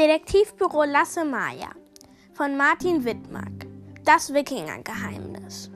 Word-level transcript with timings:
Detektivbüro 0.00 0.84
Lasse 0.84 1.26
Maya 1.26 1.72
von 2.32 2.56
Martin 2.56 3.04
Wittmark. 3.04 3.66
Das 4.02 4.32
Wikingergeheimnis. 4.32 5.70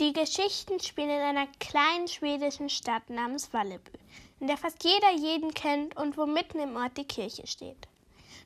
Die 0.00 0.12
Geschichten 0.12 0.80
spielen 0.80 1.10
in 1.10 1.20
einer 1.20 1.46
kleinen 1.60 2.08
schwedischen 2.08 2.68
Stadt 2.68 3.08
namens 3.10 3.52
Valleby, 3.52 3.92
in 4.40 4.48
der 4.48 4.56
fast 4.56 4.82
jeder 4.82 5.12
jeden 5.12 5.54
kennt 5.54 5.96
und 5.96 6.16
wo 6.16 6.26
mitten 6.26 6.58
im 6.58 6.74
Ort 6.74 6.96
die 6.96 7.06
Kirche 7.06 7.46
steht. 7.46 7.86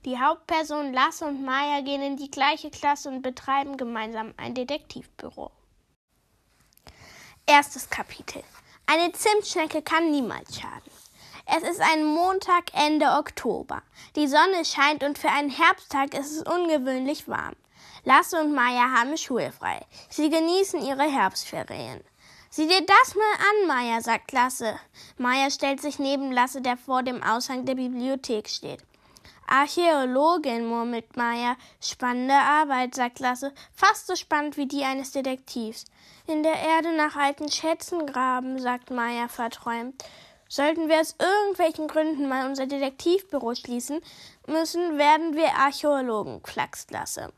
Die 0.04 0.18
Hauptpersonen 0.18 0.92
Lasse 0.92 1.24
und 1.24 1.42
Maya 1.42 1.80
gehen 1.80 2.02
in 2.02 2.18
die 2.18 2.30
gleiche 2.30 2.70
Klasse 2.70 3.08
und 3.08 3.22
betreiben 3.22 3.78
gemeinsam 3.78 4.34
ein 4.36 4.52
Detektivbüro. 4.54 5.50
Erstes 7.46 7.88
Kapitel. 7.88 8.44
Eine 8.92 9.12
Zimtschnecke 9.12 9.82
kann 9.82 10.10
niemals 10.10 10.58
schaden. 10.58 10.90
Es 11.46 11.62
ist 11.62 11.80
ein 11.80 12.04
Montag 12.04 12.74
Ende 12.74 13.06
Oktober. 13.06 13.82
Die 14.16 14.26
Sonne 14.26 14.64
scheint 14.64 15.04
und 15.04 15.16
für 15.16 15.28
einen 15.28 15.48
Herbsttag 15.48 16.12
ist 16.14 16.32
es 16.32 16.42
ungewöhnlich 16.42 17.28
warm. 17.28 17.54
Lasse 18.02 18.40
und 18.40 18.52
Maya 18.52 18.90
haben 18.90 19.16
schulfrei. 19.16 19.86
Sie 20.08 20.28
genießen 20.28 20.82
ihre 20.82 21.04
Herbstferien. 21.04 22.02
Sieh 22.50 22.66
dir 22.66 22.84
das 22.84 23.14
mal 23.14 23.34
an, 23.38 23.68
Maya, 23.68 24.00
sagt 24.00 24.32
Lasse. 24.32 24.80
Maya 25.18 25.52
stellt 25.52 25.80
sich 25.80 26.00
neben 26.00 26.32
Lasse, 26.32 26.60
der 26.60 26.76
vor 26.76 27.04
dem 27.04 27.22
Aushang 27.22 27.64
der 27.64 27.76
Bibliothek 27.76 28.48
steht. 28.48 28.80
Archäologin, 29.50 30.64
murmelt 30.66 31.16
Maya. 31.16 31.56
Spannende 31.80 32.34
Arbeit, 32.34 32.94
sagt 32.94 33.18
Lasse. 33.18 33.52
Fast 33.74 34.06
so 34.06 34.14
spannend 34.14 34.56
wie 34.56 34.66
die 34.66 34.84
eines 34.84 35.10
Detektivs. 35.10 35.86
In 36.26 36.42
der 36.42 36.54
Erde 36.54 36.96
nach 36.96 37.16
alten 37.16 37.50
Schätzen 37.50 38.06
graben, 38.06 38.60
sagt 38.60 38.90
Maya 38.90 39.26
verträumt. 39.28 40.04
Sollten 40.48 40.88
wir 40.88 41.00
aus 41.00 41.16
irgendwelchen 41.18 41.88
Gründen 41.88 42.28
mal 42.28 42.46
unser 42.46 42.66
Detektivbüro 42.66 43.54
schließen 43.54 44.00
müssen, 44.46 44.98
werden 44.98 45.34
wir 45.34 45.54
Archäologen, 45.56 46.40
flaxt 46.44 46.90
Lasse. 46.90 47.32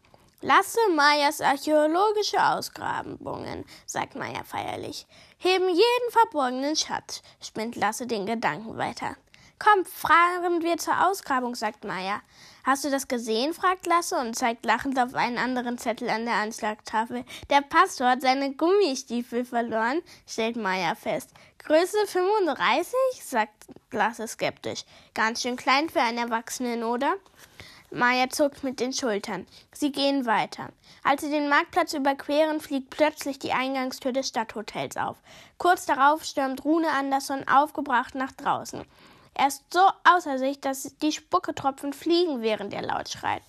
Lasse 0.45 0.81
Mayas 0.97 1.41
archäologische 1.41 2.43
Ausgrabungen, 2.43 3.65
sagt 3.87 4.17
Maya 4.17 4.43
feierlich, 4.45 5.07
heben 5.39 5.69
jeden 5.69 6.11
verborgenen 6.11 6.75
Schatz, 6.75 7.23
spinnt 7.41 7.77
Lasse 7.77 8.07
den 8.07 8.27
Gedanken 8.27 8.77
weiter. 8.77 9.17
Komm, 9.63 9.85
fahren 9.85 10.61
wir 10.63 10.77
zur 10.77 11.09
Ausgrabung, 11.09 11.55
sagt 11.55 11.85
Maya. 11.85 12.21
Hast 12.65 12.85
du 12.85 12.91
das 12.91 13.07
gesehen? 13.07 13.55
fragt 13.55 13.87
Lasse 13.87 14.17
und 14.17 14.35
zeigt 14.35 14.65
lachend 14.67 14.99
auf 14.99 15.15
einen 15.15 15.39
anderen 15.39 15.79
Zettel 15.79 16.11
an 16.11 16.25
der 16.25 16.35
Anschlagtafel. 16.35 17.25
Der 17.49 17.61
Pastor 17.61 18.09
hat 18.09 18.23
seine 18.23 18.55
Gummistiefel 18.55 19.45
verloren, 19.45 20.03
stellt 20.27 20.57
Maya 20.57 20.97
fest. 20.97 21.31
Größe 21.59 22.09
35? 22.09 22.93
sagt 23.23 23.67
Lasse 23.93 24.27
skeptisch. 24.27 24.85
Ganz 25.15 25.43
schön 25.43 25.55
klein 25.55 25.89
für 25.89 26.01
einen 26.01 26.19
Erwachsenen, 26.19 26.83
oder? 26.83 27.15
Maya 27.93 28.31
zuckt 28.31 28.65
mit 28.65 28.81
den 28.81 28.93
Schultern. 28.93 29.47
Sie 29.73 29.93
gehen 29.93 30.27
weiter. 30.27 30.71
Als 31.05 31.23
sie 31.23 31.31
den 31.31 31.49
Marktplatz 31.49 31.93
überqueren, 31.93 32.59
fliegt 32.59 32.91
plötzlich 32.91 33.39
die 33.39 33.53
Eingangstür 33.53 34.13
des 34.13 34.27
Stadthotels 34.27 34.97
auf. 34.97 35.19
Kurz 35.59 35.87
darauf 35.87 36.25
stürmt 36.25 36.65
Rune 36.65 36.91
Andersson 36.91 37.47
aufgebracht 37.47 38.17
nach 38.17 38.33
draußen. 38.33 38.85
Er 39.35 39.49
ist 39.49 39.65
so 39.73 39.81
außer 40.05 40.39
sich, 40.39 40.61
dass 40.61 40.95
die 40.99 41.13
Spucketropfen 41.13 41.93
fliegen, 41.93 42.43
während 42.43 42.75
er 42.75 42.83
laut 42.83 43.09
schreit. 43.09 43.43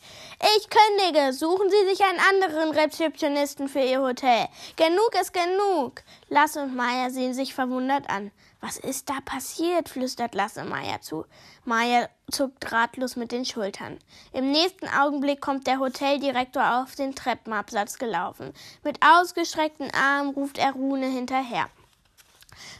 Ich 0.57 0.67
kündige! 0.69 1.33
Suchen 1.33 1.69
Sie 1.69 1.89
sich 1.89 2.03
einen 2.03 2.19
anderen 2.19 2.71
Rezeptionisten 2.71 3.67
für 3.67 3.81
Ihr 3.81 4.01
Hotel. 4.01 4.47
Genug 4.77 5.11
ist 5.19 5.33
genug! 5.33 6.01
Lasse 6.29 6.63
und 6.63 6.75
Maya 6.75 7.09
sehen 7.09 7.33
sich 7.33 7.53
verwundert 7.53 8.09
an. 8.09 8.31
Was 8.61 8.77
ist 8.77 9.09
da 9.09 9.15
passiert? 9.25 9.89
flüstert 9.89 10.35
Lasse 10.35 10.63
Maya 10.63 11.01
zu. 11.01 11.25
Maya 11.65 12.07
zuckt 12.31 12.71
ratlos 12.71 13.17
mit 13.17 13.33
den 13.33 13.43
Schultern. 13.43 13.99
Im 14.31 14.51
nächsten 14.51 14.87
Augenblick 14.87 15.41
kommt 15.41 15.67
der 15.67 15.79
Hoteldirektor 15.79 16.81
auf 16.81 16.95
den 16.95 17.13
Treppenabsatz 17.13 17.99
gelaufen. 17.99 18.53
Mit 18.81 18.99
ausgestreckten 19.05 19.91
Armen 19.93 20.29
ruft 20.29 20.57
er 20.57 20.71
Rune 20.71 21.07
hinterher. 21.07 21.69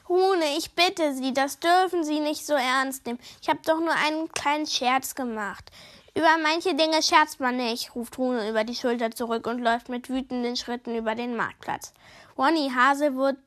Rune, 0.10 0.58
ich 0.58 0.74
bitte 0.74 1.14
Sie, 1.14 1.34
das 1.34 1.60
dürfen 1.60 2.04
Sie 2.04 2.20
nicht 2.20 2.46
so 2.46 2.54
ernst 2.54 3.06
nehmen. 3.06 3.20
Ich 3.42 3.50
habe 3.50 3.60
doch 3.66 3.80
nur 3.80 3.94
einen 3.94 4.30
kleinen 4.30 4.68
Scherz 4.68 5.16
gemacht. 5.16 5.72
Über 6.16 6.38
manche 6.44 6.76
Dinge 6.76 7.02
scherzt 7.02 7.40
man 7.40 7.58
nicht, 7.58 7.96
ruft 7.96 8.20
Rune 8.20 8.48
über 8.48 8.64
die 8.64 8.76
Schulter 8.76 9.10
zurück 9.10 9.48
und 9.48 9.60
läuft 9.60 9.90
mit 9.90 10.10
wütenden 10.10 10.56
Schritten 10.56 10.96
über 10.96 11.16
den 11.16 11.36
Marktplatz. 11.36 11.92
Ronny 12.38 12.72
Haselwood, 12.76 13.38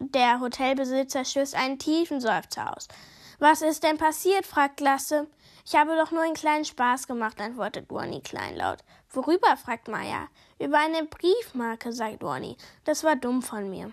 der 0.00 0.40
Hotelbesitzer, 0.40 1.24
stößt 1.24 1.54
einen 1.54 1.78
tiefen 1.78 2.20
Seufzer 2.20 2.74
aus. 2.74 2.88
Was 3.38 3.60
ist 3.60 3.82
denn 3.82 3.98
passiert? 3.98 4.46
fragt 4.46 4.80
Lasse. 4.80 5.26
Ich 5.66 5.74
habe 5.74 5.96
doch 5.96 6.12
nur 6.12 6.22
einen 6.22 6.34
kleinen 6.34 6.64
Spaß 6.64 7.06
gemacht, 7.06 7.40
antwortet 7.40 7.90
Ronny 7.90 8.20
kleinlaut. 8.20 8.78
Worüber? 9.10 9.56
fragt 9.56 9.88
Maya. 9.88 10.28
Über 10.58 10.78
eine 10.78 11.04
Briefmarke, 11.04 11.92
sagt 11.92 12.22
Ronny. 12.22 12.56
Das 12.84 13.04
war 13.04 13.16
dumm 13.16 13.42
von 13.42 13.68
mir. 13.68 13.92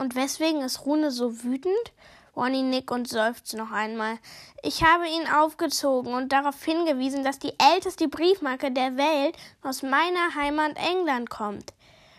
Und 0.00 0.14
weswegen 0.14 0.62
ist 0.62 0.86
Rune 0.86 1.10
so 1.10 1.42
wütend? 1.44 1.92
Ronny 2.34 2.62
nickt 2.62 2.90
und 2.90 3.06
seufzt 3.06 3.52
noch 3.52 3.70
einmal. 3.70 4.18
Ich 4.62 4.82
habe 4.82 5.06
ihn 5.06 5.28
aufgezogen 5.28 6.14
und 6.14 6.32
darauf 6.32 6.64
hingewiesen, 6.64 7.22
dass 7.22 7.38
die 7.38 7.52
älteste 7.58 8.08
Briefmarke 8.08 8.70
der 8.70 8.96
Welt 8.96 9.36
aus 9.62 9.82
meiner 9.82 10.34
Heimat 10.34 10.78
England 10.78 11.28
kommt. 11.28 11.74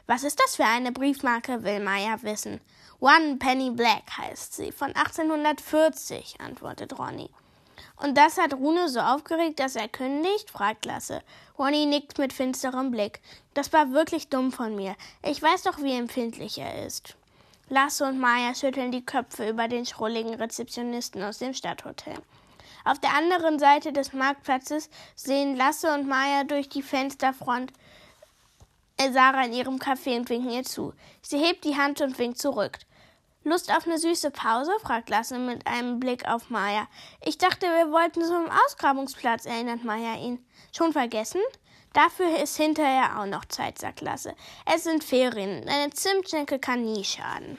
Was 0.05 0.23
ist 0.23 0.39
das 0.39 0.57
für 0.57 0.65
eine 0.65 0.91
Briefmarke, 0.91 1.63
will 1.63 1.79
Maya 1.79 2.21
wissen. 2.21 2.61
One 2.99 3.37
Penny 3.37 3.71
Black 3.71 4.03
heißt 4.15 4.53
sie, 4.53 4.71
von 4.71 4.89
1840, 4.89 6.39
antwortet 6.39 6.99
Ronny. 6.99 7.31
Und 7.97 8.15
das 8.15 8.37
hat 8.37 8.53
Rune 8.53 8.89
so 8.89 8.99
aufgeregt, 8.99 9.59
dass 9.59 9.75
er 9.75 9.87
kündigt? 9.87 10.51
fragt 10.51 10.85
Lasse. 10.85 11.23
Ronny 11.57 11.87
nickt 11.87 12.19
mit 12.19 12.31
finsterem 12.31 12.91
Blick. 12.91 13.21
Das 13.55 13.73
war 13.73 13.91
wirklich 13.91 14.29
dumm 14.29 14.51
von 14.51 14.75
mir. 14.75 14.95
Ich 15.23 15.41
weiß 15.41 15.63
doch, 15.63 15.79
wie 15.79 15.97
empfindlich 15.97 16.59
er 16.59 16.85
ist. 16.85 17.17
Lasse 17.71 18.05
und 18.05 18.19
Maya 18.19 18.53
schütteln 18.53 18.91
die 18.91 19.05
Köpfe 19.05 19.47
über 19.47 19.69
den 19.69 19.85
schrulligen 19.85 20.33
Rezeptionisten 20.33 21.23
aus 21.23 21.37
dem 21.37 21.53
Stadthotel. 21.53 22.15
Auf 22.83 22.99
der 22.99 23.13
anderen 23.15 23.59
Seite 23.59 23.93
des 23.93 24.11
Marktplatzes 24.11 24.89
sehen 25.15 25.55
Lasse 25.55 25.93
und 25.93 26.05
Maya 26.05 26.43
durch 26.43 26.67
die 26.67 26.81
Fensterfront 26.81 27.71
Sarah 29.13 29.45
in 29.45 29.53
ihrem 29.53 29.77
Café 29.77 30.17
und 30.17 30.29
winken 30.29 30.51
ihr 30.51 30.63
zu. 30.63 30.93
Sie 31.21 31.37
hebt 31.37 31.63
die 31.63 31.77
Hand 31.77 32.01
und 32.01 32.19
winkt 32.19 32.39
zurück. 32.39 32.77
Lust 33.45 33.71
auf 33.71 33.87
eine 33.87 33.97
süße 33.97 34.31
Pause? 34.31 34.73
fragt 34.81 35.09
Lasse 35.09 35.39
mit 35.39 35.65
einem 35.65 36.01
Blick 36.01 36.27
auf 36.27 36.49
Maya. 36.49 36.89
Ich 37.23 37.37
dachte, 37.37 37.67
wir 37.67 37.89
wollten 37.89 38.21
zum 38.21 38.49
Ausgrabungsplatz, 38.65 39.45
erinnert 39.45 39.85
Maya 39.85 40.15
ihn. 40.15 40.45
Schon 40.75 40.91
vergessen? 40.91 41.39
Dafür 41.93 42.39
ist 42.39 42.55
hinterher 42.55 43.19
auch 43.19 43.25
noch 43.25 43.45
Zeit, 43.45 43.77
sagt 43.77 44.01
Lasse. 44.01 44.33
Es 44.65 44.85
sind 44.85 45.03
Ferien. 45.03 45.67
Eine 45.67 45.91
Zimtschnecke 45.91 46.57
kann 46.57 46.83
nie 46.83 47.03
schaden. 47.03 47.57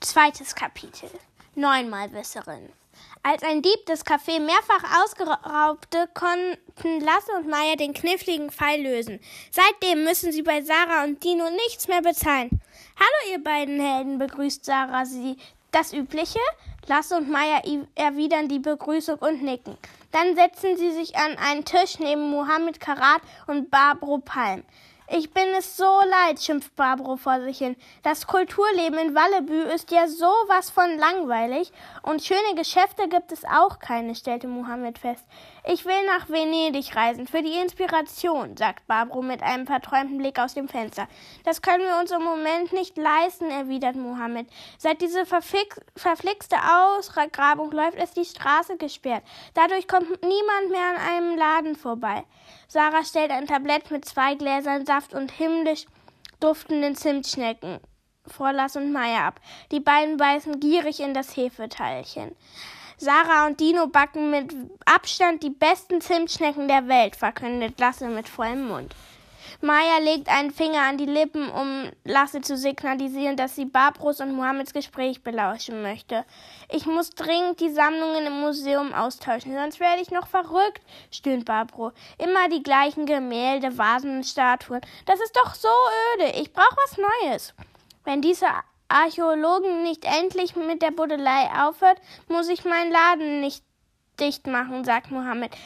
Zweites 0.00 0.54
Kapitel. 0.54 1.10
Neunmalwisserin. 1.54 2.70
Als 3.22 3.42
ein 3.42 3.62
Dieb 3.62 3.86
das 3.86 4.04
Café 4.04 4.38
mehrfach 4.38 5.02
ausgeraubte, 5.02 6.08
konnten 6.12 7.00
Lasse 7.00 7.32
und 7.32 7.48
Maya 7.48 7.74
den 7.76 7.94
kniffligen 7.94 8.50
Fall 8.50 8.82
lösen. 8.82 9.18
Seitdem 9.50 10.04
müssen 10.04 10.30
sie 10.30 10.42
bei 10.42 10.62
Sarah 10.62 11.04
und 11.04 11.24
Dino 11.24 11.48
nichts 11.48 11.88
mehr 11.88 12.02
bezahlen. 12.02 12.50
Hallo, 12.96 13.32
ihr 13.32 13.42
beiden 13.42 13.80
Helden, 13.80 14.18
begrüßt 14.18 14.64
Sarah 14.64 15.06
sie. 15.06 15.36
Das 15.70 15.92
Übliche? 15.92 16.38
Lasse 16.86 17.16
und 17.16 17.30
Maya 17.30 17.62
erwidern 17.94 18.48
die 18.48 18.58
Begrüßung 18.58 19.16
und 19.18 19.42
nicken. 19.42 19.76
Dann 20.12 20.36
setzen 20.36 20.76
sie 20.76 20.92
sich 20.92 21.16
an 21.16 21.36
einen 21.38 21.64
Tisch 21.64 21.98
neben 21.98 22.30
Mohammed 22.30 22.78
Karat 22.78 23.22
und 23.46 23.70
Barbro 23.70 24.18
Palm. 24.18 24.62
Ich 25.10 25.32
bin 25.32 25.44
es 25.58 25.76
so 25.76 26.00
leid, 26.08 26.40
schimpft 26.40 26.74
Barbro 26.76 27.16
vor 27.16 27.40
sich 27.42 27.58
hin. 27.58 27.76
Das 28.02 28.26
Kulturleben 28.26 28.98
in 28.98 29.14
Wallebü 29.14 29.62
ist 29.74 29.90
ja 29.90 30.08
sowas 30.08 30.70
von 30.70 30.96
langweilig 30.98 31.72
und 32.02 32.22
schöne 32.22 32.54
Geschäfte 32.56 33.08
gibt 33.08 33.30
es 33.30 33.44
auch 33.44 33.80
keine, 33.80 34.14
stellte 34.14 34.48
Mohammed 34.48 34.98
fest. 34.98 35.24
Ich 35.66 35.86
will 35.86 36.04
nach 36.04 36.28
Venedig 36.28 36.94
reisen, 36.94 37.26
für 37.26 37.40
die 37.40 37.58
Inspiration, 37.58 38.54
sagt 38.54 38.86
Barbro 38.86 39.22
mit 39.22 39.42
einem 39.42 39.66
verträumten 39.66 40.18
Blick 40.18 40.38
aus 40.38 40.52
dem 40.52 40.68
Fenster. 40.68 41.08
Das 41.44 41.62
können 41.62 41.84
wir 41.84 41.98
uns 41.98 42.10
im 42.10 42.22
Moment 42.22 42.74
nicht 42.74 42.98
leisten, 42.98 43.50
erwidert 43.50 43.96
Mohammed. 43.96 44.46
Seit 44.76 45.00
diese 45.00 45.24
verflixte 45.24 46.56
Ausgrabung 46.56 47.70
läuft, 47.72 47.96
ist 47.96 48.14
die 48.18 48.26
Straße 48.26 48.76
gesperrt. 48.76 49.24
Dadurch 49.54 49.88
kommt 49.88 50.10
niemand 50.22 50.70
mehr 50.70 50.86
an 50.90 50.96
einem 50.96 51.38
Laden 51.38 51.76
vorbei. 51.76 52.24
Sarah 52.68 53.02
stellt 53.02 53.30
ein 53.30 53.46
Tablett 53.46 53.90
mit 53.90 54.04
zwei 54.04 54.34
Gläsern 54.34 54.84
Saft 54.84 55.14
und 55.14 55.32
himmlisch 55.32 55.86
duftenden 56.40 56.94
Zimtschnecken 56.94 57.80
vor 58.26 58.52
Lass 58.52 58.76
und 58.76 58.92
Meier 58.92 59.22
ab. 59.24 59.40
Die 59.72 59.80
beiden 59.80 60.18
beißen 60.18 60.60
gierig 60.60 61.00
in 61.00 61.14
das 61.14 61.34
Hefeteilchen. 61.36 62.36
Sarah 62.96 63.46
und 63.46 63.60
Dino 63.60 63.86
backen 63.88 64.30
mit 64.30 64.54
Abstand 64.84 65.42
die 65.42 65.50
besten 65.50 66.00
Zimtschnecken 66.00 66.68
der 66.68 66.88
Welt, 66.88 67.16
verkündet 67.16 67.78
Lasse 67.78 68.08
mit 68.08 68.28
vollem 68.28 68.68
Mund. 68.68 68.94
Maya 69.60 69.98
legt 69.98 70.28
einen 70.28 70.50
Finger 70.50 70.82
an 70.82 70.98
die 70.98 71.06
Lippen, 71.06 71.48
um 71.48 71.90
Lasse 72.04 72.40
zu 72.40 72.56
signalisieren, 72.56 73.36
dass 73.36 73.54
sie 73.54 73.64
Barbros 73.64 74.20
und 74.20 74.34
Mohammeds 74.34 74.72
Gespräch 74.72 75.22
belauschen 75.22 75.82
möchte. 75.82 76.24
Ich 76.70 76.86
muss 76.86 77.10
dringend 77.10 77.60
die 77.60 77.70
Sammlungen 77.70 78.26
im 78.26 78.40
Museum 78.40 78.92
austauschen, 78.92 79.54
sonst 79.54 79.80
werde 79.80 80.02
ich 80.02 80.10
noch 80.10 80.26
verrückt, 80.26 80.82
stöhnt 81.10 81.46
Barbro. 81.46 81.92
Immer 82.18 82.48
die 82.48 82.62
gleichen 82.62 83.06
Gemälde, 83.06 83.78
Vasen 83.78 84.16
und 84.18 84.24
Statuen. 84.24 84.80
Das 85.06 85.20
ist 85.20 85.36
doch 85.36 85.54
so 85.54 85.68
öde. 86.14 86.38
Ich 86.38 86.52
brauche 86.52 86.76
was 86.84 86.98
Neues. 86.98 87.54
Wenn 88.04 88.20
diese 88.20 88.46
Archäologen 88.88 89.82
nicht 89.82 90.04
endlich 90.04 90.56
mit 90.56 90.82
der 90.82 90.90
Buddelei 90.90 91.48
aufhört, 91.66 92.00
muss 92.28 92.48
ich 92.48 92.64
meinen 92.64 92.92
Laden 92.92 93.40
nicht 93.40 93.64
dicht 94.20 94.46
machen, 94.46 94.84
sagt 94.84 95.10
Mohammed. 95.10 95.56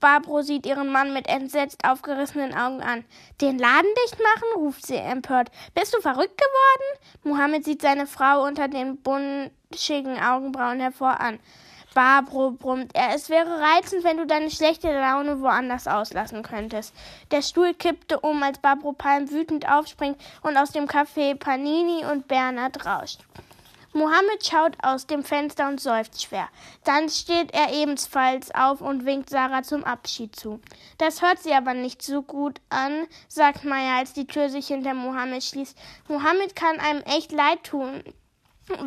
Barbro 0.00 0.42
sieht 0.42 0.66
ihren 0.66 0.90
Mann 0.90 1.12
mit 1.12 1.28
entsetzt 1.28 1.84
aufgerissenen 1.84 2.54
Augen 2.54 2.82
an. 2.82 3.04
Den 3.40 3.58
Laden 3.58 3.90
dicht 4.04 4.18
machen? 4.18 4.62
ruft 4.62 4.86
sie 4.86 4.96
empört. 4.96 5.50
Bist 5.74 5.94
du 5.94 6.00
verrückt 6.00 6.38
geworden? 6.38 6.98
Mohammed 7.24 7.64
sieht 7.64 7.82
seine 7.82 8.06
Frau 8.06 8.44
unter 8.44 8.68
den 8.68 9.00
bunschigen 9.02 10.18
Augenbrauen 10.18 10.80
hervor 10.80 11.20
an. 11.20 11.38
Barbro 11.94 12.52
brummt 12.52 12.94
er. 12.94 13.14
Es 13.14 13.28
wäre 13.28 13.60
reizend, 13.60 14.04
wenn 14.04 14.16
du 14.16 14.26
deine 14.26 14.50
schlechte 14.50 14.92
Laune 14.92 15.40
woanders 15.40 15.86
auslassen 15.86 16.42
könntest. 16.42 16.94
Der 17.30 17.42
Stuhl 17.42 17.74
kippte 17.74 18.20
um, 18.20 18.42
als 18.42 18.58
Barbro 18.58 18.92
Palm 18.92 19.30
wütend 19.30 19.68
aufspringt 19.68 20.18
und 20.42 20.56
aus 20.56 20.70
dem 20.70 20.86
Café 20.86 21.34
Panini 21.34 22.04
und 22.04 22.28
Bernhard 22.28 22.86
rauscht. 22.86 23.20
Mohammed 23.94 24.46
schaut 24.46 24.78
aus 24.82 25.06
dem 25.06 25.22
Fenster 25.22 25.68
und 25.68 25.78
seufzt 25.78 26.22
schwer. 26.22 26.48
Dann 26.84 27.10
steht 27.10 27.52
er 27.52 27.74
ebenfalls 27.74 28.54
auf 28.54 28.80
und 28.80 29.04
winkt 29.04 29.28
Sarah 29.28 29.62
zum 29.62 29.84
Abschied 29.84 30.34
zu. 30.34 30.60
Das 30.96 31.20
hört 31.20 31.42
sie 31.42 31.52
aber 31.52 31.74
nicht 31.74 32.00
so 32.00 32.22
gut 32.22 32.58
an, 32.70 33.06
sagt 33.28 33.64
Maya, 33.64 33.98
als 33.98 34.14
die 34.14 34.26
Tür 34.26 34.48
sich 34.48 34.68
hinter 34.68 34.94
Mohammed 34.94 35.44
schließt. 35.44 35.76
Mohammed 36.08 36.56
kann 36.56 36.80
einem 36.80 37.02
echt 37.02 37.32
leid 37.32 37.64
tun, 37.64 38.02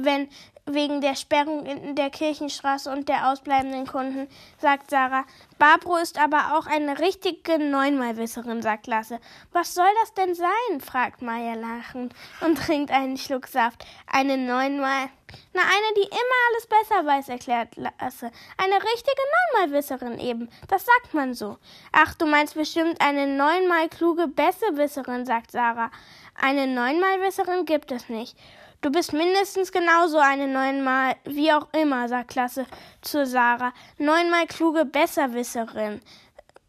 wenn 0.04 0.30
wegen 0.66 1.00
der 1.00 1.16
Sperrung 1.16 1.66
in 1.66 1.96
der 1.96 2.10
Kirchenstraße 2.10 2.92
und 2.92 3.08
der 3.08 3.30
ausbleibenden 3.30 3.86
Kunden, 3.86 4.28
sagt 4.58 4.90
Sarah. 4.90 5.26
Barbro 5.60 5.98
ist 5.98 6.20
aber 6.20 6.58
auch 6.58 6.66
eine 6.66 6.98
richtige 7.00 7.60
Neunmalwisserin, 7.60 8.62
sagt 8.62 8.88
Lasse. 8.88 9.20
Was 9.52 9.76
soll 9.76 9.90
das 10.02 10.14
denn 10.16 10.34
sein? 10.34 10.82
fragt 10.82 11.22
Maya 11.22 11.54
lachend 11.54 12.14
und 12.42 12.58
trinkt 12.58 12.92
einen 12.92 13.18
Schluck 13.18 13.48
Saft. 13.48 13.86
Eine 14.08 14.38
Neunmal. 14.38 15.10
Na, 15.54 15.62
eine, 15.62 15.94
die 15.98 16.08
immer 16.08 16.42
alles 16.50 16.68
besser 16.68 17.06
weiß, 17.06 17.30
erklärt 17.30 17.76
Lasse. 17.76 18.32
Eine 18.58 18.76
richtige 18.76 19.22
Neunmalwisserin 19.54 20.20
eben. 20.20 20.50
Das 20.68 20.86
sagt 20.86 21.14
man 21.14 21.34
so. 21.34 21.58
Ach, 21.92 22.16
du 22.16 22.26
meinst 22.26 22.56
bestimmt 22.56 23.02
eine 23.02 23.28
neunmal 23.28 23.88
kluge 23.90 24.28
Besserwisserin, 24.28 25.26
sagt 25.26 25.52
Sarah. 25.52 25.92
Eine 26.34 26.68
Neunmalwisserin 26.68 27.66
gibt 27.66 27.92
es 27.92 28.10
nicht. 28.10 28.36
Du 28.82 28.92
bist 28.92 29.14
mindestens 29.14 29.72
genauso 29.72 30.18
eine 30.18 30.48
neunmal, 30.48 31.16
wie 31.26 31.52
auch 31.52 31.68
immer, 31.74 32.08
sagt 32.08 32.30
Klasse 32.30 32.66
zu 33.02 33.26
Sarah. 33.26 33.74
Neunmal 33.98 34.46
kluge 34.48 34.86
Besserwisserin. 34.86 36.02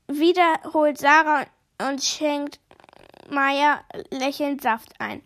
Wiederholt 0.09 0.99
Sarah 0.99 1.45
und 1.79 2.03
schenkt 2.03 2.61
Maya 3.29 3.81
lächelnd 4.11 4.63
Saft 4.63 4.93
ein. 4.99 5.23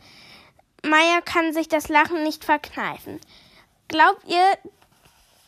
Maya 0.84 1.20
kann 1.20 1.52
sich 1.52 1.68
das 1.68 1.88
Lachen 1.88 2.22
nicht 2.22 2.44
verkneifen. 2.44 3.20
Glaubt 3.88 4.26
ihr, 4.26 4.44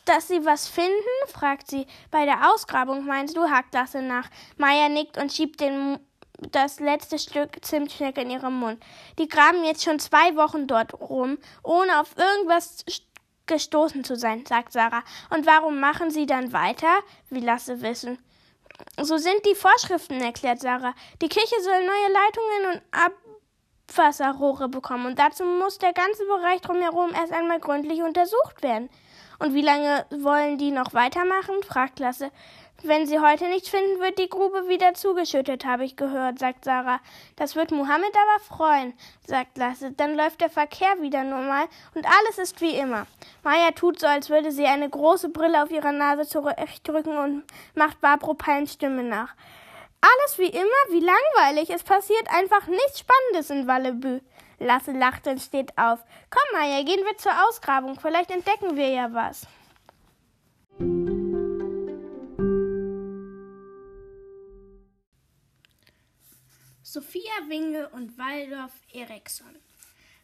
dass 0.05 0.27
sie 0.27 0.45
was 0.45 0.67
finden? 0.67 0.93
fragt 1.27 1.69
sie. 1.69 1.87
Bei 2.11 2.25
der 2.25 2.51
Ausgrabung 2.51 3.05
meinst 3.05 3.35
du, 3.37 3.49
hakt 3.49 3.73
Lasse 3.73 4.01
nach. 4.01 4.29
Maya 4.57 4.89
nickt 4.89 5.17
und 5.17 5.31
schiebt 5.31 5.61
den 5.61 5.99
das 6.51 6.79
letzte 6.79 7.19
Stück 7.19 7.63
Zimtschnecke 7.63 8.21
in 8.21 8.29
ihrem 8.29 8.59
Mund. 8.59 8.83
Die 9.19 9.27
graben 9.27 9.63
jetzt 9.63 9.83
schon 9.83 9.99
zwei 9.99 10.35
Wochen 10.35 10.67
dort 10.67 10.93
rum, 10.93 11.37
ohne 11.63 11.99
auf 11.99 12.15
irgendwas 12.17 12.85
gestoßen 13.45 14.03
zu 14.03 14.15
sein, 14.15 14.45
sagt 14.45 14.73
Sarah. 14.73 15.03
Und 15.29 15.45
warum 15.45 15.79
machen 15.79 16.11
sie 16.11 16.25
dann 16.25 16.53
weiter? 16.53 16.99
Wie 17.29 17.39
Lasse 17.39 17.81
wissen. 17.81 18.17
So 19.01 19.17
sind 19.17 19.45
die 19.45 19.55
Vorschriften, 19.55 20.21
erklärt 20.21 20.59
Sarah. 20.59 20.93
Die 21.21 21.29
Kirche 21.29 21.61
soll 21.61 21.85
neue 21.85 22.13
Leitungen 22.13 22.73
und 22.73 22.81
Abwasserrohre 23.87 24.69
bekommen 24.69 25.05
und 25.05 25.19
dazu 25.19 25.43
muss 25.43 25.77
der 25.77 25.93
ganze 25.93 26.25
Bereich 26.25 26.61
drumherum 26.61 27.11
erst 27.13 27.33
einmal 27.33 27.59
gründlich 27.59 28.01
untersucht 28.01 28.61
werden. 28.61 28.89
Und 29.39 29.53
wie 29.53 29.61
lange 29.61 30.05
wollen 30.09 30.57
die 30.57 30.71
noch 30.71 30.93
weitermachen? 30.93 31.55
fragt 31.63 31.99
Lasse. 31.99 32.31
Wenn 32.85 33.07
sie 33.07 33.21
heute 33.21 33.47
nichts 33.47 33.69
finden, 33.69 34.01
wird 34.01 34.19
die 34.19 34.27
Grube 34.27 34.67
wieder 34.67 34.93
zugeschüttet, 34.93 35.63
habe 35.63 35.85
ich 35.85 35.95
gehört, 35.95 36.39
sagt 36.39 36.65
Sarah. 36.65 36.99
Das 37.37 37.55
wird 37.55 37.71
Mohammed 37.71 38.11
aber 38.13 38.43
freuen, 38.43 38.93
sagt 39.25 39.57
Lasse. 39.57 39.93
Dann 39.93 40.17
läuft 40.17 40.41
der 40.41 40.49
Verkehr 40.49 40.99
wieder 40.99 41.23
normal 41.23 41.67
und 41.95 42.05
alles 42.05 42.39
ist 42.39 42.59
wie 42.59 42.75
immer. 42.75 43.07
Maya 43.41 43.71
tut 43.71 44.01
so, 44.01 44.07
als 44.07 44.29
würde 44.29 44.51
sie 44.51 44.65
eine 44.65 44.89
große 44.89 45.29
Brille 45.29 45.63
auf 45.63 45.71
ihrer 45.71 45.93
Nase 45.93 46.27
zurechtdrücken 46.27 47.17
und 47.17 47.43
macht 47.73 48.01
Barbro 48.01 48.33
Palms 48.33 48.73
Stimme 48.73 49.03
nach. 49.03 49.33
Alles 50.01 50.37
wie 50.37 50.49
immer? 50.49 50.83
Wie 50.89 50.99
langweilig. 50.99 51.69
Es 51.69 51.83
passiert 51.83 52.29
einfach 52.35 52.67
nichts 52.67 52.99
Spannendes 52.99 53.49
in 53.49 53.65
Wallebü. 53.65 54.19
Lasse 54.59 54.91
lacht 54.91 55.25
und 55.27 55.39
steht 55.39 55.77
auf. 55.77 55.99
Komm, 56.29 56.59
Maya, 56.59 56.83
gehen 56.83 57.05
wir 57.05 57.17
zur 57.17 57.31
Ausgrabung. 57.47 57.97
Vielleicht 57.97 58.29
entdecken 58.29 58.75
wir 58.75 58.89
ja 58.89 59.13
was. 59.13 59.47
Sophia 66.93 67.47
Winge 67.47 67.89
und 67.89 68.19
Waldorf 68.19 68.71
Eriksson. 68.93 69.55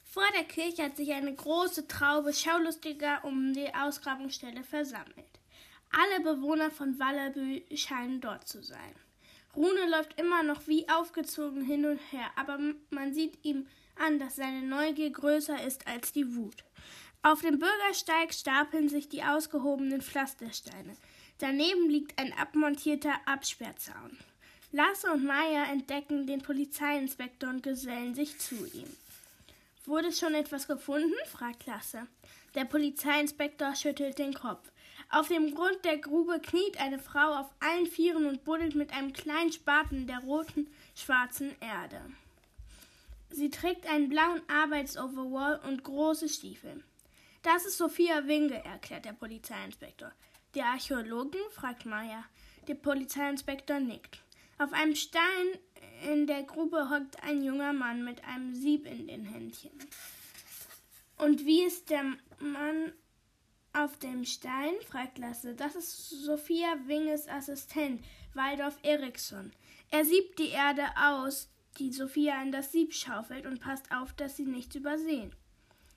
Vor 0.03 0.27
der 0.35 0.43
Kirche 0.43 0.83
hat 0.83 0.97
sich 0.97 1.11
eine 1.11 1.33
große 1.33 1.87
Traube 1.87 2.31
Schaulustiger 2.31 3.25
um 3.25 3.53
die 3.53 3.73
Ausgrabungsstelle 3.73 4.63
versammelt. 4.63 5.39
Alle 5.91 6.23
Bewohner 6.23 6.69
von 6.69 6.99
Wallerbü 6.99 7.63
scheinen 7.75 8.21
dort 8.21 8.47
zu 8.47 8.61
sein. 8.61 8.93
Rune 9.55 9.89
läuft 9.89 10.19
immer 10.21 10.43
noch 10.43 10.67
wie 10.67 10.87
aufgezogen 10.89 11.65
hin 11.65 11.87
und 11.87 11.99
her, 12.11 12.29
aber 12.35 12.59
man 12.91 13.15
sieht 13.15 13.43
ihm 13.43 13.65
an, 13.95 14.19
dass 14.19 14.35
seine 14.35 14.61
Neugier 14.61 15.09
größer 15.09 15.63
ist 15.63 15.87
als 15.87 16.11
die 16.11 16.35
Wut. 16.35 16.63
Auf 17.23 17.41
dem 17.41 17.57
Bürgersteig 17.57 18.31
stapeln 18.31 18.89
sich 18.89 19.09
die 19.09 19.23
ausgehobenen 19.23 20.03
Pflastersteine. 20.03 20.95
Daneben 21.39 21.89
liegt 21.89 22.19
ein 22.19 22.31
abmontierter 22.31 23.15
Absperrzaun. 23.25 24.19
Lasse 24.71 25.11
und 25.11 25.25
Maya 25.25 25.63
entdecken 25.71 26.27
den 26.27 26.43
Polizeiinspektor 26.43 27.49
und 27.49 27.63
gesellen 27.63 28.13
sich 28.13 28.37
zu 28.37 28.55
ihm. 28.67 28.95
Wurde 29.85 30.11
schon 30.11 30.35
etwas 30.35 30.67
gefunden? 30.67 31.13
fragt 31.25 31.65
Lasse. 31.65 32.05
Der 32.53 32.65
Polizeiinspektor 32.65 33.75
schüttelt 33.75 34.19
den 34.19 34.35
Kopf. 34.35 34.71
Auf 35.09 35.27
dem 35.27 35.55
Grund 35.55 35.83
der 35.85 35.97
Grube 35.97 36.39
kniet 36.39 36.79
eine 36.79 36.99
Frau 36.99 37.39
auf 37.39 37.49
allen 37.59 37.87
Vieren 37.87 38.27
und 38.27 38.43
buddelt 38.43 38.75
mit 38.75 38.93
einem 38.93 39.11
kleinen 39.11 39.51
Spaten 39.51 40.05
der 40.05 40.19
roten, 40.19 40.67
schwarzen 40.95 41.55
Erde. 41.61 42.01
Sie 43.31 43.49
trägt 43.49 43.87
einen 43.87 44.09
blauen 44.09 44.41
Arbeitsoverall 44.47 45.61
und 45.67 45.83
große 45.83 46.29
Stiefel. 46.29 46.83
Das 47.41 47.65
ist 47.65 47.77
Sophia 47.77 48.27
Winge, 48.27 48.63
erklärt 48.63 49.05
der 49.05 49.13
Polizeiinspektor. 49.13 50.11
Die 50.53 50.61
Archäologin? 50.61 51.41
fragt 51.51 51.87
Maya. 51.87 52.23
Der 52.67 52.75
Polizeiinspektor 52.75 53.79
nickt. 53.79 54.19
Auf 54.59 54.73
einem 54.73 54.93
Stein 54.93 55.57
in 56.11 56.27
der 56.27 56.43
Grube 56.43 56.89
hockt 56.89 57.23
ein 57.23 57.41
junger 57.41 57.71
Mann 57.71 58.03
mit 58.03 58.25
einem 58.25 58.53
Sieb 58.53 58.85
in 58.85 59.07
den 59.07 59.23
Händchen. 59.23 59.71
Und 61.17 61.45
wie 61.45 61.63
ist 61.63 61.89
der 61.89 62.03
Mann 62.39 62.91
auf 63.71 63.97
dem 63.99 64.25
Stein? 64.25 64.73
fragt 64.85 65.17
Lasse. 65.17 65.55
Das 65.55 65.75
ist 65.75 66.09
Sophia 66.09 66.75
Winges 66.87 67.29
Assistent, 67.29 68.03
Waldorf 68.33 68.77
Eriksson. 68.83 69.53
Er 69.91 70.03
siebt 70.03 70.37
die 70.39 70.49
Erde 70.49 70.83
aus, 71.01 71.47
die 71.77 71.93
Sophia 71.93 72.41
in 72.41 72.51
das 72.51 72.73
Sieb 72.73 72.93
schaufelt 72.93 73.45
und 73.45 73.61
passt 73.61 73.89
auf, 73.93 74.11
dass 74.11 74.35
sie 74.35 74.45
nichts 74.45 74.75
übersehen. 74.75 75.33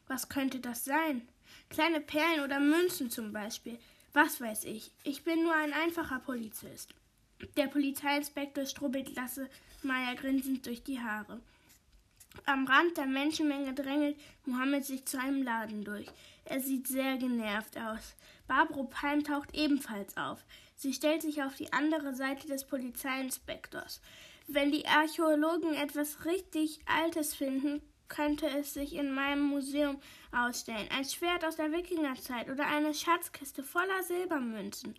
Was 0.07 0.28
könnte 0.28 0.61
das 0.61 0.85
sein? 0.85 1.26
Kleine 1.69 2.00
Perlen 2.00 2.45
oder 2.45 2.61
Münzen 2.61 3.11
zum 3.11 3.33
Beispiel. 3.33 3.81
Was 4.12 4.40
weiß 4.40 4.64
ich. 4.66 4.92
Ich 5.02 5.25
bin 5.25 5.42
nur 5.42 5.54
ein 5.54 5.73
einfacher 5.73 6.21
Polizist. 6.21 6.95
Der 7.56 7.66
Polizeiinspektor 7.66 8.66
strubbelt 8.66 9.14
Lasse 9.14 9.49
Meier 9.82 10.14
grinsend 10.14 10.66
durch 10.66 10.82
die 10.82 11.00
Haare. 11.00 11.40
Am 12.46 12.66
Rand 12.66 12.96
der 12.96 13.06
Menschenmenge 13.06 13.75
drängelt 13.75 14.16
Mohammed 14.46 14.84
sich 14.84 15.04
zu 15.04 15.20
einem 15.20 15.42
Laden 15.42 15.84
durch. 15.84 16.06
Er 16.44 16.61
sieht 16.61 16.88
sehr 16.88 17.16
genervt 17.18 17.76
aus. 17.76 18.14
Barbro 18.49 18.84
Palm 18.84 19.22
taucht 19.22 19.54
ebenfalls 19.54 20.16
auf. 20.16 20.44
Sie 20.76 20.92
stellt 20.92 21.22
sich 21.22 21.42
auf 21.42 21.56
die 21.56 21.72
andere 21.72 22.14
Seite 22.14 22.46
des 22.46 22.64
Polizeiinspektors. 22.64 24.00
Wenn 24.49 24.72
die 24.72 24.87
Archäologen 24.87 25.75
etwas 25.75 26.25
richtig 26.25 26.80
Altes 26.87 27.34
finden, 27.34 27.82
könnte 28.08 28.46
es 28.46 28.75
sich 28.75 28.94
in 28.94 29.12
meinem 29.12 29.42
Museum 29.42 29.99
ausstellen. 30.32 30.88
Ein 30.90 31.04
Schwert 31.04 31.44
aus 31.44 31.56
der 31.56 31.72
Wikingerzeit 31.72 32.50
oder 32.50 32.66
eine 32.66 32.92
Schatzkiste 32.92 33.62
voller 33.62 34.02
Silbermünzen. 34.02 34.96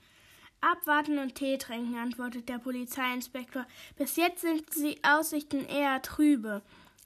Abwarten 0.64 1.20
und 1.20 1.36
Tee 1.36 1.58
trinken, 1.58 1.98
antwortet 1.98 2.48
der 2.48 2.58
Polizeiinspektor. 2.58 3.66
Bis 3.98 4.16
jetzt 4.16 4.42
sind 4.42 4.64
die 4.76 4.98
Aussichten 5.04 5.66
eher 5.66 6.02
trübe. 6.02 6.62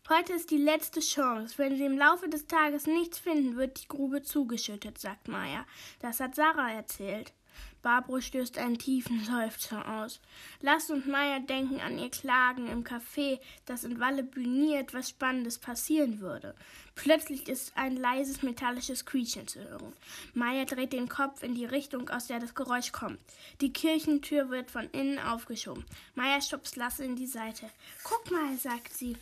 Heute 0.09 0.33
ist 0.33 0.51
die 0.51 0.57
letzte 0.57 0.99
Chance. 0.99 1.57
Wenn 1.57 1.75
Sie 1.75 1.85
im 1.85 1.97
Laufe 1.97 2.29
des 2.29 2.45
Tages 2.45 2.85
nichts 2.85 3.17
finden, 3.17 3.57
wird 3.57 3.81
die 3.81 3.87
Grube 3.87 4.21
zugeschüttet, 4.21 4.99
sagt 4.99 5.27
Maya. 5.27 5.65
Das 5.99 6.19
hat 6.19 6.35
Sarah 6.35 6.71
erzählt. 6.71 7.33
Barbara 7.81 8.21
stößt 8.21 8.57
einen 8.57 8.77
tiefen 8.77 9.23
Seufzer 9.23 9.87
aus. 9.87 10.21
Lass 10.61 10.89
und 10.89 11.07
Maya 11.07 11.39
denken 11.39 11.79
an 11.79 11.97
ihr 11.97 12.09
Klagen 12.09 12.67
im 12.67 12.83
Café, 12.83 13.39
dass 13.65 13.83
in 13.83 13.99
Walleby 13.99 14.45
nie 14.45 14.75
etwas 14.75 15.09
Spannendes 15.09 15.57
passieren 15.57 16.19
würde. 16.19 16.55
Plötzlich 16.97 17.47
ist 17.47 17.77
ein 17.77 17.95
leises 17.95 18.41
metallisches 18.41 19.05
Quietschen 19.05 19.47
zu 19.47 19.63
hören. 19.63 19.93
Maya 20.33 20.65
dreht 20.65 20.93
den 20.93 21.07
Kopf 21.07 21.43
in 21.43 21.53
die 21.53 21.65
Richtung, 21.65 22.09
aus 22.09 22.25
der 22.25 22.39
das 22.39 22.55
Geräusch 22.55 22.91
kommt. 22.91 23.19
Die 23.61 23.71
Kirchentür 23.71 24.49
wird 24.49 24.71
von 24.71 24.89
innen 24.89 25.19
aufgeschoben. 25.19 25.85
Maya 26.15 26.41
stupst 26.41 26.75
Lasse 26.75 27.05
in 27.05 27.15
die 27.15 27.27
Seite. 27.27 27.69
Guck 28.03 28.31
mal, 28.31 28.57
sagt 28.57 28.93
sie. 28.93 29.15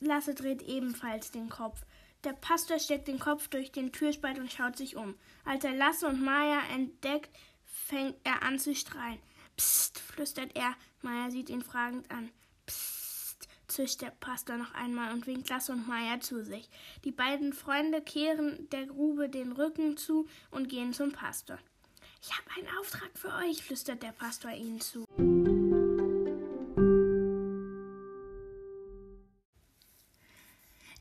Lasse 0.00 0.34
dreht 0.34 0.62
ebenfalls 0.62 1.30
den 1.30 1.48
Kopf. 1.48 1.80
Der 2.24 2.34
Pastor 2.34 2.78
steckt 2.78 3.08
den 3.08 3.18
Kopf 3.18 3.48
durch 3.48 3.72
den 3.72 3.90
Türspalt 3.90 4.38
und 4.38 4.52
schaut 4.52 4.76
sich 4.76 4.94
um. 4.94 5.14
Als 5.46 5.64
er 5.64 5.74
Lasse 5.74 6.06
und 6.06 6.22
Maya 6.22 6.60
entdeckt, 6.74 7.30
fängt 7.64 8.16
er 8.22 8.42
an 8.42 8.58
zu 8.58 8.74
strahlen. 8.74 9.18
Psst, 9.56 9.98
flüstert 9.98 10.54
er. 10.54 10.74
Maya 11.00 11.30
sieht 11.30 11.48
ihn 11.48 11.62
fragend 11.62 12.10
an. 12.10 12.30
Psst, 12.66 13.01
zischt 13.72 14.02
der 14.02 14.10
Pastor 14.10 14.56
noch 14.56 14.74
einmal 14.74 15.12
und 15.12 15.26
winkt 15.26 15.48
Lasse 15.48 15.72
und 15.72 15.88
Maya 15.88 16.20
zu 16.20 16.44
sich. 16.44 16.68
Die 17.04 17.12
beiden 17.12 17.52
Freunde 17.52 18.02
kehren 18.02 18.68
der 18.70 18.86
Grube 18.86 19.28
den 19.28 19.52
Rücken 19.52 19.96
zu 19.96 20.28
und 20.50 20.68
gehen 20.68 20.92
zum 20.92 21.12
Pastor. 21.12 21.58
Ich 22.22 22.30
habe 22.30 22.50
einen 22.56 22.78
Auftrag 22.78 23.10
für 23.14 23.32
euch, 23.34 23.62
flüstert 23.62 24.02
der 24.02 24.12
Pastor 24.12 24.52
ihnen 24.52 24.80
zu. 24.80 25.04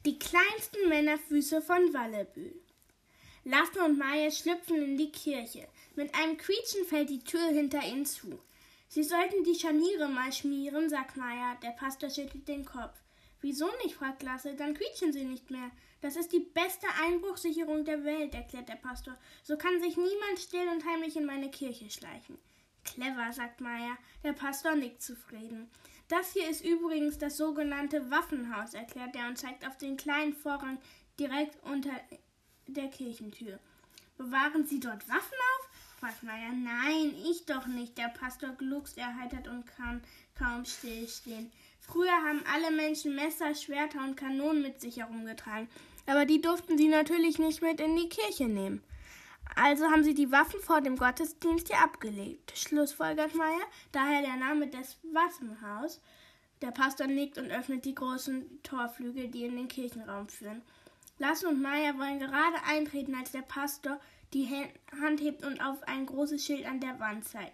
Die 0.06 0.18
kleinsten 0.18 0.90
Männerfüße 0.90 1.62
von 1.62 1.94
Wallebü. 1.94 2.54
Lasse 3.44 3.84
und 3.84 3.98
Maya 3.98 4.32
schlüpfen 4.32 4.82
in 4.82 4.98
die 4.98 5.12
Kirche. 5.12 5.68
Mit 5.96 6.14
einem 6.16 6.38
Quietschen 6.38 6.86
fällt 6.86 7.10
die 7.10 7.24
Tür 7.24 7.48
hinter 7.50 7.84
ihnen 7.84 8.06
zu. 8.06 8.40
Sie 8.94 9.04
sollten 9.04 9.46
die 9.46 9.56
Scharniere 9.56 10.10
mal 10.10 10.34
schmieren, 10.34 10.90
sagt 10.90 11.16
Maya. 11.16 11.56
Der 11.64 11.70
Pastor 11.70 12.10
schüttelt 12.10 12.50
den 12.50 12.66
Kopf. 12.66 13.00
Wieso 13.40 13.70
nicht? 13.82 13.96
fragt 13.96 14.22
Lasse. 14.22 14.54
Dann 14.54 14.74
quietschen 14.74 15.14
sie 15.14 15.24
nicht 15.24 15.50
mehr. 15.50 15.72
Das 16.02 16.18
ist 16.18 16.34
die 16.34 16.42
beste 16.42 16.88
Einbruchsicherung 17.02 17.86
der 17.86 18.04
Welt, 18.04 18.36
erklärt 18.36 18.68
der 18.68 18.76
Pastor. 18.76 19.18
So 19.44 19.56
kann 19.56 19.80
sich 19.80 19.96
niemand 19.96 20.40
still 20.40 20.68
und 20.68 20.86
heimlich 20.86 21.16
in 21.16 21.26
meine 21.26 21.50
Kirche 21.50 21.90
schleichen. 21.90 22.38
Clever, 22.84 23.32
sagt 23.32 23.62
Maya. 23.62 23.98
Der 24.26 24.34
Pastor 24.34 24.76
nickt 24.76 25.02
zufrieden. 25.02 25.72
Das 26.10 26.34
hier 26.34 26.50
ist 26.50 26.66
übrigens 26.66 27.18
das 27.18 27.38
sogenannte 27.38 28.12
Waffenhaus, 28.12 28.74
erklärt 28.74 29.16
er 29.16 29.30
und 29.30 29.38
zeigt 29.38 29.66
auf 29.66 29.78
den 29.78 29.96
kleinen 29.96 30.34
Vorrang 30.34 30.80
direkt 31.18 31.64
unter 31.64 31.94
der 32.68 32.90
Kirchentür. 32.90 33.58
Bewahren 34.18 34.68
Sie 34.68 34.82
dort 34.82 35.08
Waffen 35.08 35.38
auf? 35.56 35.71
Maya. 36.22 36.52
Nein, 36.52 37.14
ich 37.30 37.46
doch 37.46 37.68
nicht. 37.68 37.98
Der 37.98 38.10
Pastor 38.10 38.50
gluckst 38.50 38.98
erheitert 38.98 39.48
und 39.48 39.66
kann 39.66 40.02
kaum 40.38 40.66
stillstehen. 40.66 41.52
Früher 41.80 42.12
haben 42.12 42.44
alle 42.52 42.76
Menschen 42.76 43.16
Messer, 43.16 43.54
Schwerter 43.56 44.04
und 44.04 44.16
Kanonen 44.16 44.62
mit 44.62 44.82
sich 44.82 44.98
herumgetragen, 44.98 45.68
aber 46.06 46.26
die 46.26 46.42
durften 46.42 46.78
sie 46.78 46.88
natürlich 46.88 47.40
nicht 47.40 47.62
mit 47.62 47.80
in 47.80 47.96
die 47.96 48.10
Kirche 48.10 48.48
nehmen. 48.48 48.84
Also 49.56 49.86
haben 49.86 50.04
sie 50.04 50.14
die 50.14 50.32
Waffen 50.32 50.60
vor 50.62 50.82
dem 50.82 50.96
Gottesdienst 50.96 51.68
hier 51.68 51.84
abgelegt. 51.84 52.54
Schlussfolgert 52.56 53.36
Meier, 53.36 53.68
daher 53.92 54.22
der 54.22 54.38
Name 54.38 54.68
des 54.68 54.98
Waffenhaus. 55.12 56.00
Der 56.62 56.72
Pastor 56.72 57.08
nickt 57.08 57.38
und 57.38 57.52
öffnet 57.52 57.86
die 57.86 57.96
großen 57.96 58.62
Torflügel, 58.64 59.28
die 59.28 59.46
in 59.46 59.56
den 59.56 59.68
Kirchenraum 59.68 60.30
führen. 60.30 60.62
Lasse 61.22 61.48
und 61.48 61.62
Maya 61.62 62.00
wollen 62.00 62.18
gerade 62.18 62.64
eintreten, 62.68 63.14
als 63.14 63.32
der 63.32 63.44
Pastor 63.44 64.00
die 64.34 64.50
Hand 65.00 65.22
hebt 65.22 65.46
und 65.46 65.62
auf 65.62 65.84
ein 65.84 66.08
großes 66.08 66.44
Schild 66.44 66.66
an 66.66 66.80
der 66.80 67.00
Wand 67.00 67.26
zeigt. 67.26 67.54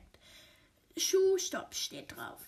Schuhstopp 0.95 1.75
steht 1.75 2.15
drauf. 2.15 2.39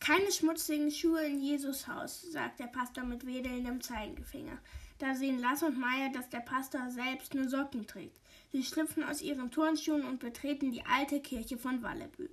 Keine 0.00 0.32
schmutzigen 0.32 0.90
Schuhe 0.90 1.22
in 1.22 1.38
Jesus 1.38 1.86
Haus, 1.86 2.22
sagt 2.22 2.60
der 2.60 2.68
Pastor 2.68 3.04
mit 3.04 3.26
wedelndem 3.26 3.82
Zeigefinger. 3.82 4.56
Da 4.98 5.14
sehen 5.14 5.38
Lasse 5.38 5.66
und 5.66 5.78
Maya, 5.78 6.08
dass 6.08 6.30
der 6.30 6.40
Pastor 6.40 6.88
selbst 6.88 7.34
nur 7.34 7.50
Socken 7.50 7.86
trägt. 7.86 8.18
Sie 8.50 8.64
schlüpfen 8.64 9.04
aus 9.04 9.20
ihren 9.20 9.50
Turnschuhen 9.50 10.06
und 10.06 10.18
betreten 10.18 10.72
die 10.72 10.86
alte 10.86 11.20
Kirche 11.20 11.58
von 11.58 11.82
Wallebü. 11.82 12.30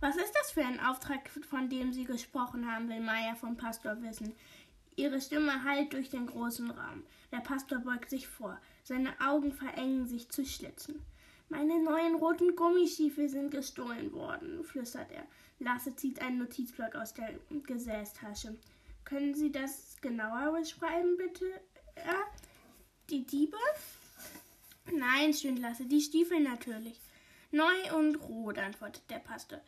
Was 0.00 0.16
ist 0.16 0.34
das 0.40 0.50
für 0.50 0.64
ein 0.64 0.80
Auftrag, 0.80 1.30
von 1.48 1.68
dem 1.68 1.92
Sie 1.92 2.04
gesprochen 2.04 2.68
haben, 2.68 2.88
will 2.88 3.00
Maya 3.00 3.36
vom 3.36 3.56
Pastor 3.56 4.02
wissen. 4.02 4.34
Ihre 4.96 5.20
Stimme 5.20 5.62
hallt 5.62 5.92
durch 5.92 6.10
den 6.10 6.26
großen 6.26 6.68
Raum. 6.72 7.04
Der 7.32 7.38
Pastor 7.38 7.78
beugt 7.78 8.10
sich 8.10 8.26
vor. 8.26 8.60
Seine 8.82 9.20
Augen 9.20 9.52
verengen 9.52 10.06
sich 10.06 10.28
zu 10.30 10.44
Schlitzen. 10.44 11.00
Meine 11.48 11.82
neuen 11.82 12.14
roten 12.14 12.54
Gummistiefel 12.54 13.28
sind 13.28 13.50
gestohlen 13.50 14.12
worden, 14.12 14.62
flüstert 14.64 15.10
er. 15.10 15.26
Lasse 15.58 15.94
zieht 15.96 16.22
einen 16.22 16.38
Notizblock 16.38 16.94
aus 16.94 17.12
der 17.12 17.34
Gesäßtasche. 17.66 18.56
Können 19.04 19.34
Sie 19.34 19.50
das 19.50 19.96
genauer 20.00 20.58
beschreiben, 20.58 21.16
bitte? 21.16 21.44
Ja? 21.96 22.22
Die 23.10 23.26
Diebe? 23.26 23.56
Nein, 24.92 25.34
stöhnt 25.34 25.58
Lasse, 25.58 25.86
die 25.86 26.00
Stiefel 26.00 26.40
natürlich. 26.40 27.00
Neu 27.50 27.96
und 27.96 28.16
rot, 28.16 28.58
antwortet 28.58 29.02
der 29.10 29.18
Pastor. 29.18 29.60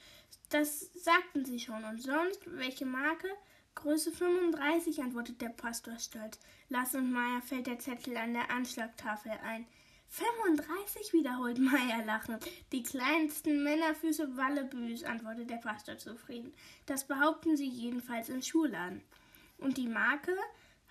Das 0.51 0.93
sagten 0.95 1.45
Sie 1.45 1.59
schon. 1.59 1.83
Und 1.85 2.01
sonst, 2.01 2.41
welche 2.47 2.87
Marke? 2.87 3.29
Größe 3.75 4.13
35, 4.13 5.03
antwortet 5.03 5.41
der 5.41 5.49
Pastor 5.49 5.99
stolz. 5.99 6.39
Lass 6.69 6.95
und 6.95 7.11
Meier 7.13 7.43
fällt 7.43 7.67
der 7.67 7.79
Zettel 7.79 8.17
an 8.17 8.35
der 8.35 8.51
Anschlagtafel 8.51 9.33
ein. 9.45 9.67
35, 10.09 11.13
wiederholt 11.15 11.59
Meier 11.59 12.05
lachend. 12.05 12.45
Die 12.71 12.83
kleinsten 12.83 13.65
Männerfüße 13.65 14.37
Wallebüs, 14.37 15.05
antwortet 15.05 15.49
der 15.51 15.57
Pastor 15.57 15.97
zufrieden. 15.97 16.53
Das 16.87 17.07
behaupten 17.07 17.57
sie 17.57 17.69
jedenfalls 17.69 18.29
im 18.29 18.43
Schulladen. 18.43 19.03
Und 19.59 19.79
die 19.79 19.89
Marke? 19.89 20.37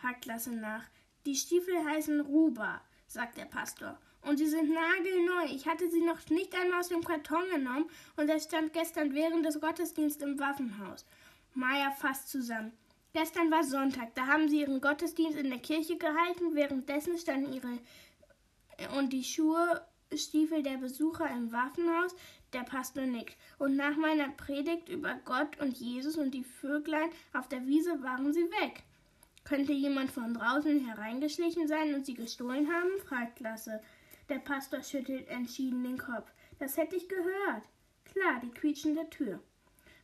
hakt 0.02 0.26
Lasse 0.26 0.52
nach. 0.52 0.84
Die 1.26 1.36
Stiefel 1.36 1.86
heißen 1.86 2.20
Ruba, 2.22 2.82
sagt 3.08 3.38
der 3.38 3.46
Pastor. 3.46 4.00
Und 4.24 4.38
sie 4.38 4.48
sind 4.48 4.72
nagelneu. 4.72 5.46
Ich 5.54 5.68
hatte 5.68 5.90
sie 5.90 6.02
noch 6.02 6.30
nicht 6.30 6.56
einmal 6.56 6.80
aus 6.80 6.90
dem 6.90 7.04
Karton 7.04 7.44
genommen 7.54 7.90
und 8.18 8.30
er 8.30 8.40
stand 8.40 8.74
gestern 8.74 9.14
während 9.14 9.46
des 9.46 9.60
Gottesdienstes 9.60 10.28
im 10.28 10.40
Waffenhaus. 10.40 11.06
Maya 11.54 11.92
fasst 11.92 12.30
zusammen. 12.30 12.72
Gestern 13.14 13.52
war 13.52 13.64
Sonntag, 13.64 14.16
da 14.16 14.28
haben 14.28 14.48
sie 14.48 14.62
ihren 14.62 14.80
Gottesdienst 14.80 15.38
in 15.38 15.50
der 15.50 15.60
Kirche 15.60 15.98
gehalten, 15.98 16.56
währenddessen 16.56 17.18
standen 17.18 17.54
ihre 17.54 17.80
und 18.98 19.14
die 19.14 19.24
Schuhe, 19.24 19.86
Stiefel 20.14 20.64
der 20.64 20.78
Besucher 20.78 21.30
im 21.30 21.52
Waffenhaus, 21.52 22.16
der 22.54 22.64
Pastor 22.64 23.06
nickt. 23.06 23.38
Und 23.60 23.76
nach 23.76 23.96
meiner 23.96 24.30
Predigt 24.30 24.90
über 24.90 25.20
Gott 25.26 25.60
und 25.60 25.78
Jesus 25.78 26.18
und 26.18 26.32
die 26.32 26.44
Vöglein 26.44 27.10
auf 27.34 27.48
der 27.48 27.66
Wiese 27.66 28.02
waren 28.04 28.34
sie 28.34 28.50
weg. 28.62 28.84
Könnte 29.44 29.74
jemand 29.74 30.12
von 30.12 30.34
draußen 30.34 30.86
hereingeschlichen 30.86 31.68
sein 31.68 31.96
und 31.96 32.06
sie 32.06 32.14
gestohlen 32.14 32.72
haben? 32.72 33.00
fragt 33.06 33.40
Lasse. 33.40 33.82
Der 34.30 34.40
Pastor 34.40 34.84
schüttelt 34.84 35.28
entschieden 35.30 35.84
den 35.84 35.98
Kopf. 35.98 36.32
Das 36.60 36.78
hätte 36.78 36.96
ich 36.96 37.08
gehört. 37.08 37.64
Klar, 38.06 38.40
die 38.44 38.52
quietschende 38.52 39.10
Tür. 39.10 39.42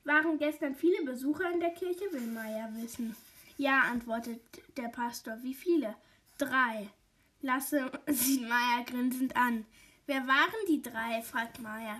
Waren 0.08 0.38
gestern 0.38 0.74
viele 0.74 1.04
Besucher 1.04 1.52
in 1.52 1.60
der 1.60 1.72
Kirche, 1.72 2.06
will 2.14 2.28
Maya 2.28 2.70
wissen. 2.76 3.14
Ja, 3.58 3.82
antwortet 3.92 4.40
der 4.78 4.88
Pastor. 4.88 5.38
Wie 5.44 5.54
viele? 5.54 5.96
Drei. 6.38 6.90
Lasse 7.42 7.92
sieht 8.08 8.48
Maya 8.48 8.84
grinsend 8.86 9.36
an. 9.36 9.66
Wer 10.06 10.26
waren 10.26 10.66
die 10.70 10.82
drei? 10.82 11.22
fragt 11.24 11.60
Maya. 11.60 12.00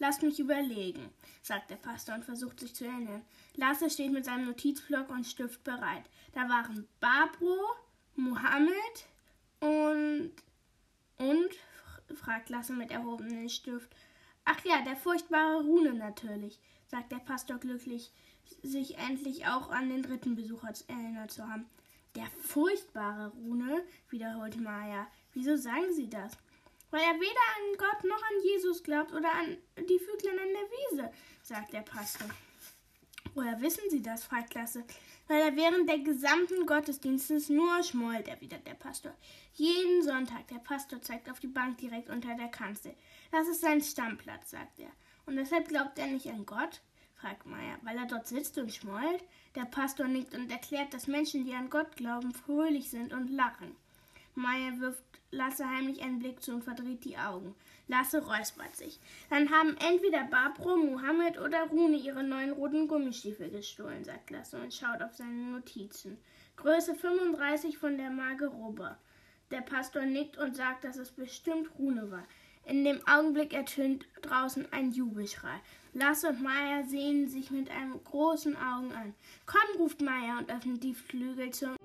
Lasst 0.00 0.24
mich 0.24 0.40
überlegen, 0.40 1.10
sagt 1.40 1.70
der 1.70 1.76
Pastor 1.76 2.16
und 2.16 2.24
versucht 2.24 2.58
sich 2.58 2.74
zu 2.74 2.86
erinnern. 2.86 3.22
Lasse 3.54 3.88
steht 3.88 4.10
mit 4.10 4.24
seinem 4.24 4.46
Notizblock 4.46 5.08
und 5.08 5.24
Stift 5.24 5.62
bereit. 5.62 6.10
Da 6.32 6.48
waren 6.48 6.88
Barbro, 6.98 7.56
Mohammed 8.16 9.06
und. 9.60 10.32
Und? 11.18 12.16
fragt 12.16 12.48
Lasse 12.48 12.72
mit 12.72 12.90
erhobenem 12.90 13.48
Stift. 13.48 13.94
Ach 14.44 14.58
ja, 14.64 14.82
der 14.82 14.96
furchtbare 14.96 15.62
Rune 15.62 15.94
natürlich 15.94 16.58
sagt 16.88 17.12
der 17.12 17.18
Pastor 17.18 17.58
glücklich, 17.58 18.10
sich 18.62 18.98
endlich 18.98 19.46
auch 19.46 19.70
an 19.70 19.88
den 19.90 20.02
dritten 20.02 20.34
Besucher 20.34 20.72
erinnert 20.88 21.30
zu 21.30 21.46
haben. 21.46 21.66
Der 22.16 22.26
furchtbare 22.40 23.28
Rune, 23.28 23.84
wiederholte 24.08 24.58
Maya. 24.58 25.06
Wieso 25.32 25.56
sagen 25.56 25.92
Sie 25.94 26.08
das? 26.08 26.32
Weil 26.90 27.02
er 27.02 27.20
weder 27.20 27.46
an 27.56 27.76
Gott 27.76 28.04
noch 28.04 28.22
an 28.22 28.42
Jesus 28.42 28.82
glaubt 28.82 29.12
oder 29.12 29.30
an 29.32 29.58
die 29.76 29.98
Vöglein 29.98 30.38
an 30.38 30.48
der 30.48 31.02
Wiese, 31.02 31.12
sagt 31.42 31.72
der 31.74 31.82
Pastor. 31.82 32.28
Woher 33.34 33.60
wissen 33.60 33.84
Sie 33.90 34.02
das? 34.02 34.24
fragt 34.24 34.50
Klasse. 34.50 34.84
Weil 35.28 35.42
er 35.42 35.56
während 35.56 35.86
der 35.86 35.98
gesamten 35.98 36.64
Gottesdienstes 36.64 37.50
nur 37.50 37.82
schmollt, 37.82 38.26
erwidert 38.26 38.66
der 38.66 38.74
Pastor. 38.74 39.14
Jeden 39.52 40.02
Sonntag. 40.02 40.48
Der 40.48 40.56
Pastor 40.56 41.02
zeigt 41.02 41.30
auf 41.30 41.38
die 41.38 41.46
Bank 41.48 41.76
direkt 41.76 42.08
unter 42.08 42.34
der 42.34 42.48
Kanzel. 42.48 42.94
Das 43.30 43.46
ist 43.46 43.60
sein 43.60 43.82
Stammplatz, 43.82 44.50
sagt 44.50 44.78
er. 44.78 44.90
Und 45.28 45.36
deshalb 45.36 45.68
glaubt 45.68 45.98
er 45.98 46.06
nicht 46.06 46.26
an 46.28 46.46
Gott? 46.46 46.80
fragt 47.14 47.44
Maya, 47.44 47.76
weil 47.82 47.98
er 47.98 48.06
dort 48.06 48.26
sitzt 48.26 48.56
und 48.56 48.72
schmollt. 48.72 49.22
Der 49.54 49.66
Pastor 49.66 50.08
nickt 50.08 50.34
und 50.34 50.50
erklärt, 50.50 50.94
dass 50.94 51.06
Menschen, 51.06 51.44
die 51.44 51.52
an 51.52 51.68
Gott 51.68 51.96
glauben, 51.96 52.32
fröhlich 52.32 52.88
sind 52.88 53.12
und 53.12 53.28
lachen. 53.28 53.76
Maya 54.34 54.80
wirft 54.80 55.02
Lasse 55.30 55.68
heimlich 55.68 56.00
einen 56.02 56.20
Blick 56.20 56.42
zu 56.42 56.52
und 56.52 56.64
verdreht 56.64 57.04
die 57.04 57.18
Augen. 57.18 57.54
Lasse 57.88 58.24
räuspert 58.24 58.74
sich. 58.74 58.98
Dann 59.28 59.50
haben 59.50 59.76
entweder 59.76 60.24
Barbro, 60.24 60.78
Mohammed 60.78 61.38
oder 61.38 61.64
Rune 61.64 61.98
ihre 61.98 62.24
neuen 62.24 62.52
roten 62.52 62.88
Gummistiefel 62.88 63.50
gestohlen, 63.50 64.04
sagt 64.04 64.30
Lasse 64.30 64.58
und 64.58 64.72
schaut 64.72 65.02
auf 65.02 65.14
seine 65.14 65.50
Notizen. 65.52 66.16
Größe 66.56 66.94
35 66.94 67.76
von 67.76 67.98
der 67.98 68.08
Magerobe. 68.08 68.96
Der 69.50 69.60
Pastor 69.60 70.06
nickt 70.06 70.38
und 70.38 70.56
sagt, 70.56 70.84
dass 70.84 70.96
es 70.96 71.10
bestimmt 71.10 71.68
Rune 71.78 72.10
war. 72.10 72.24
In 72.68 72.84
dem 72.84 73.00
Augenblick 73.08 73.54
ertönt 73.54 74.04
draußen 74.20 74.70
ein 74.74 74.92
Jubelschrei. 74.92 75.58
Lasse 75.94 76.28
und 76.28 76.42
Maya 76.42 76.82
sehen 76.84 77.26
sich 77.26 77.50
mit 77.50 77.70
einem 77.70 78.04
großen 78.04 78.54
Augen 78.56 78.92
an. 78.92 79.14
Komm, 79.46 79.80
ruft 79.80 80.02
Maya 80.02 80.36
und 80.36 80.50
öffnet 80.50 80.84
die 80.84 80.92
Flügel 80.92 81.50
zum. 81.50 81.76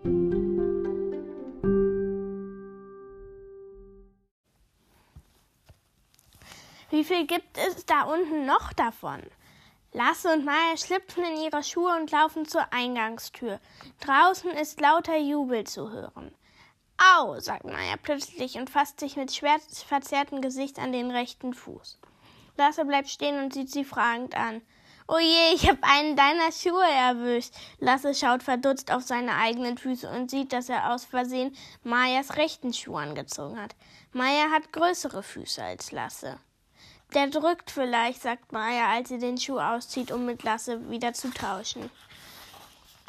Wie 6.89 7.05
viel 7.05 7.27
gibt 7.27 7.57
es 7.57 7.85
da 7.85 8.01
unten 8.03 8.45
noch 8.45 8.73
davon? 8.73 9.21
Lasse 9.93 10.33
und 10.33 10.43
Maya 10.43 10.75
schlüpfen 10.75 11.23
in 11.23 11.43
ihre 11.43 11.63
Schuhe 11.63 11.95
und 11.97 12.11
laufen 12.11 12.45
zur 12.45 12.73
Eingangstür. 12.73 13.61
Draußen 14.01 14.51
ist 14.51 14.81
lauter 14.81 15.17
Jubel 15.17 15.63
zu 15.63 15.89
hören. 15.91 16.35
Au, 16.97 17.39
sagt 17.39 17.65
Maya 17.65 17.95
plötzlich 18.01 18.55
und 18.55 18.69
fasst 18.69 18.99
sich 18.99 19.15
mit 19.15 19.33
schwer 19.33 19.57
verzerrtem 19.87 20.41
Gesicht 20.41 20.79
an 20.79 20.91
den 20.91 21.11
rechten 21.11 21.53
Fuß. 21.53 21.99
Lasse 22.57 22.85
bleibt 22.85 23.09
stehen 23.09 23.43
und 23.43 23.53
sieht 23.53 23.71
sie 23.71 23.83
fragend 23.83 24.35
an. 24.35 24.61
Oh 25.07 25.17
je, 25.17 25.53
ich 25.53 25.67
hab 25.67 25.79
einen 25.81 26.15
deiner 26.15 26.51
Schuhe 26.51 26.85
erwischt. 26.85 27.53
Lasse 27.79 28.15
schaut 28.15 28.41
verdutzt 28.41 28.91
auf 28.91 29.03
seine 29.03 29.35
eigenen 29.35 29.77
Füße 29.77 30.09
und 30.09 30.31
sieht, 30.31 30.53
dass 30.53 30.69
er 30.69 30.93
aus 30.93 31.03
Versehen 31.03 31.55
Mayas 31.83 32.37
rechten 32.37 32.73
Schuh 32.73 32.95
angezogen 32.95 33.59
hat. 33.59 33.75
Maya 34.13 34.49
hat 34.51 34.71
größere 34.71 35.23
Füße 35.23 35.61
als 35.61 35.91
Lasse. 35.91 36.39
Der 37.13 37.27
drückt 37.27 37.69
vielleicht, 37.69 38.21
sagt 38.21 38.53
Maya, 38.53 38.91
als 38.91 39.09
sie 39.09 39.19
den 39.19 39.37
Schuh 39.37 39.59
auszieht, 39.59 40.11
um 40.11 40.25
mit 40.25 40.43
Lasse 40.43 40.89
wieder 40.89 41.13
zu 41.13 41.31
tauschen. 41.31 41.89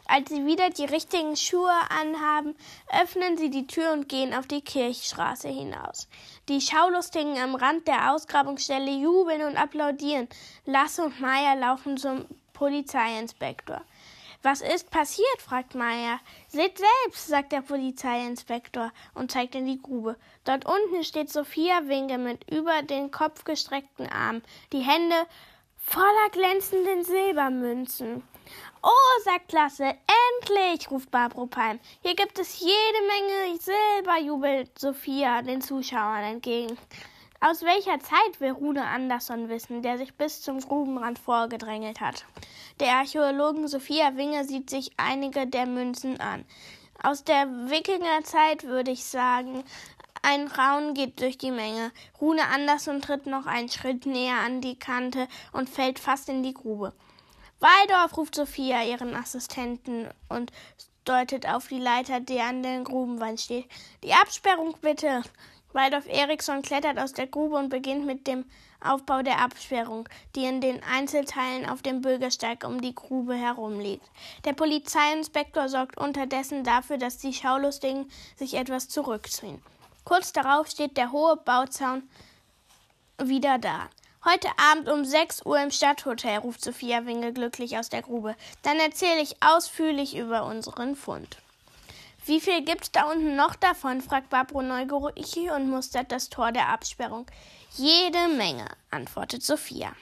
Als 0.06 0.28
sie 0.28 0.44
wieder 0.44 0.68
die 0.70 0.84
richtigen 0.84 1.36
Schuhe 1.36 1.72
anhaben, 1.88 2.54
öffnen 3.00 3.38
sie 3.38 3.48
die 3.48 3.66
Tür 3.66 3.92
und 3.92 4.08
gehen 4.08 4.34
auf 4.34 4.46
die 4.46 4.60
Kirchstraße 4.60 5.48
hinaus. 5.48 6.08
Die 6.48 6.60
Schaulustigen 6.60 7.38
am 7.38 7.54
Rand 7.54 7.88
der 7.88 8.12
Ausgrabungsstelle 8.12 8.90
jubeln 8.90 9.42
und 9.42 9.56
applaudieren. 9.56 10.28
Lasse 10.66 11.04
und 11.04 11.20
Maya 11.20 11.54
laufen 11.54 11.96
zum 11.96 12.26
Polizeiinspektor. 12.52 13.82
Was 14.42 14.60
ist 14.60 14.90
passiert? 14.90 15.40
fragt 15.40 15.74
Maya. 15.74 16.20
Seht 16.48 16.76
selbst, 16.76 17.28
sagt 17.28 17.52
der 17.52 17.62
Polizeiinspektor 17.62 18.92
und 19.14 19.32
zeigt 19.32 19.54
in 19.54 19.64
die 19.64 19.80
Grube. 19.80 20.16
Dort 20.44 20.66
unten 20.66 21.02
steht 21.02 21.30
Sophia 21.30 21.88
Winke 21.88 22.18
mit 22.18 22.50
über 22.52 22.82
den 22.82 23.10
Kopf 23.10 23.44
gestreckten 23.44 24.06
Armen, 24.06 24.42
die 24.70 24.80
Hände 24.80 25.14
voller 25.78 26.28
glänzenden 26.30 27.04
Silbermünzen. 27.04 28.22
Oh, 28.86 29.22
sagt 29.24 29.48
Klasse, 29.48 29.94
endlich, 30.42 30.90
ruft 30.90 31.10
Barbro 31.10 31.46
Palm. 31.46 31.80
Hier 32.02 32.14
gibt 32.14 32.38
es 32.38 32.60
jede 32.60 32.72
Menge 33.06 33.58
Silber, 33.58 34.20
jubelt 34.20 34.78
Sophia 34.78 35.40
den 35.40 35.62
Zuschauern 35.62 36.22
entgegen. 36.24 36.76
Aus 37.40 37.62
welcher 37.62 37.98
Zeit 38.00 38.40
will 38.40 38.50
Rune 38.50 38.84
Andersson 38.84 39.48
wissen, 39.48 39.80
der 39.80 39.96
sich 39.96 40.12
bis 40.12 40.42
zum 40.42 40.60
Grubenrand 40.60 41.18
vorgedrängelt 41.18 42.02
hat? 42.02 42.26
Der 42.78 42.96
Archäologin 42.96 43.68
Sophia 43.68 44.18
Winge 44.18 44.44
sieht 44.44 44.68
sich 44.68 44.90
einige 44.98 45.46
der 45.46 45.64
Münzen 45.64 46.20
an. 46.20 46.44
Aus 47.02 47.24
der 47.24 47.46
Wikingerzeit 47.70 48.64
würde 48.64 48.90
ich 48.90 49.06
sagen, 49.06 49.64
ein 50.20 50.46
Raun 50.46 50.92
geht 50.92 51.22
durch 51.22 51.38
die 51.38 51.52
Menge. 51.52 51.90
Rune 52.20 52.46
Andersson 52.48 53.00
tritt 53.00 53.24
noch 53.24 53.46
einen 53.46 53.70
Schritt 53.70 54.04
näher 54.04 54.40
an 54.44 54.60
die 54.60 54.78
Kante 54.78 55.26
und 55.52 55.70
fällt 55.70 55.98
fast 55.98 56.28
in 56.28 56.42
die 56.42 56.52
Grube. 56.52 56.92
Waldorf, 57.64 58.18
ruft 58.18 58.34
Sophia 58.34 58.82
ihren 58.82 59.14
Assistenten 59.16 60.06
und 60.28 60.52
deutet 61.06 61.48
auf 61.48 61.68
die 61.68 61.78
Leiter, 61.78 62.20
die 62.20 62.38
an 62.38 62.62
der 62.62 62.82
Grubenwand 62.82 63.40
steht. 63.40 63.64
Die 64.02 64.12
Absperrung 64.12 64.76
bitte. 64.82 65.22
Waldorf 65.72 66.06
Eriksson 66.06 66.60
klettert 66.60 66.98
aus 66.98 67.14
der 67.14 67.26
Grube 67.26 67.56
und 67.56 67.70
beginnt 67.70 68.04
mit 68.04 68.26
dem 68.26 68.44
Aufbau 68.82 69.22
der 69.22 69.40
Absperrung, 69.40 70.06
die 70.36 70.44
in 70.44 70.60
den 70.60 70.82
Einzelteilen 70.82 71.66
auf 71.66 71.80
dem 71.80 72.02
Bürgersteig 72.02 72.64
um 72.64 72.82
die 72.82 72.94
Grube 72.94 73.34
herum 73.34 73.80
liegt. 73.80 74.10
Der 74.44 74.52
Polizeiinspektor 74.52 75.70
sorgt 75.70 75.96
unterdessen 75.96 76.64
dafür, 76.64 76.98
dass 76.98 77.16
die 77.16 77.32
Schaulustigen 77.32 78.10
sich 78.36 78.54
etwas 78.54 78.90
zurückziehen. 78.90 79.62
Kurz 80.04 80.34
darauf 80.34 80.68
steht 80.68 80.98
der 80.98 81.12
hohe 81.12 81.38
Bauzaun 81.38 82.10
wieder 83.16 83.56
da. 83.56 83.88
Heute 84.26 84.48
Abend 84.56 84.88
um 84.88 85.04
6 85.04 85.44
Uhr 85.44 85.60
im 85.60 85.70
Stadthotel, 85.70 86.38
ruft 86.38 86.64
Sophia 86.64 87.04
Winge 87.04 87.34
glücklich 87.34 87.76
aus 87.76 87.90
der 87.90 88.00
Grube. 88.00 88.34
Dann 88.62 88.78
erzähle 88.78 89.20
ich 89.20 89.36
ausführlich 89.42 90.16
über 90.16 90.46
unseren 90.46 90.96
Fund. 90.96 91.36
Wie 92.24 92.40
viel 92.40 92.64
gibt's 92.64 92.90
da 92.90 93.04
unten 93.10 93.36
noch 93.36 93.54
davon? 93.54 94.00
fragt 94.00 94.30
Barbro 94.30 94.62
neugierig 94.62 95.50
und 95.50 95.68
mustert 95.68 96.10
das 96.10 96.30
Tor 96.30 96.52
der 96.52 96.70
Absperrung. 96.70 97.26
Jede 97.72 98.28
Menge, 98.28 98.64
antwortet 98.90 99.42
Sophia. 99.42 99.92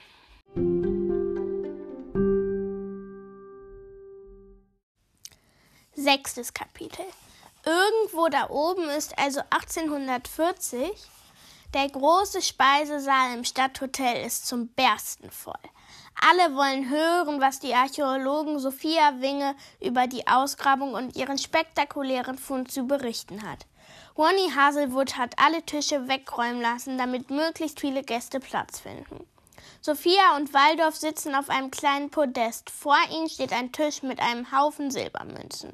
Sechstes 5.95 6.53
Kapitel. 6.53 7.05
Irgendwo 7.65 8.29
da 8.29 8.49
oben 8.49 8.87
ist 8.87 9.17
also 9.19 9.41
1840 9.49 10.93
der 11.73 11.89
große 11.89 12.41
Speisesaal 12.41 13.33
im 13.35 13.43
Stadthotel 13.43 14.25
ist 14.25 14.47
zum 14.47 14.67
Bersten 14.69 15.31
voll. 15.31 15.53
Alle 16.21 16.55
wollen 16.55 16.89
hören, 16.89 17.41
was 17.41 17.59
die 17.59 17.73
Archäologin 17.73 18.59
Sophia 18.59 19.19
Winge 19.19 19.55
über 19.81 20.07
die 20.07 20.27
Ausgrabung 20.27 20.93
und 20.93 21.15
ihren 21.15 21.37
spektakulären 21.37 22.37
Fund 22.37 22.71
zu 22.71 22.85
berichten 22.85 23.41
hat. 23.41 23.65
Ronny 24.17 24.51
Haselwood 24.55 25.17
hat 25.17 25.33
alle 25.37 25.63
Tische 25.63 26.07
wegräumen 26.07 26.61
lassen, 26.61 26.97
damit 26.97 27.31
möglichst 27.31 27.79
viele 27.79 28.03
Gäste 28.03 28.39
Platz 28.39 28.79
finden. 28.79 29.25
Sophia 29.81 30.37
und 30.37 30.53
Waldorf 30.53 30.95
sitzen 30.95 31.35
auf 31.35 31.49
einem 31.49 31.71
kleinen 31.71 32.09
Podest. 32.09 32.69
Vor 32.69 32.97
ihnen 33.11 33.27
steht 33.27 33.51
ein 33.51 33.71
Tisch 33.71 34.03
mit 34.03 34.19
einem 34.19 34.51
Haufen 34.51 34.91
Silbermünzen. 34.91 35.73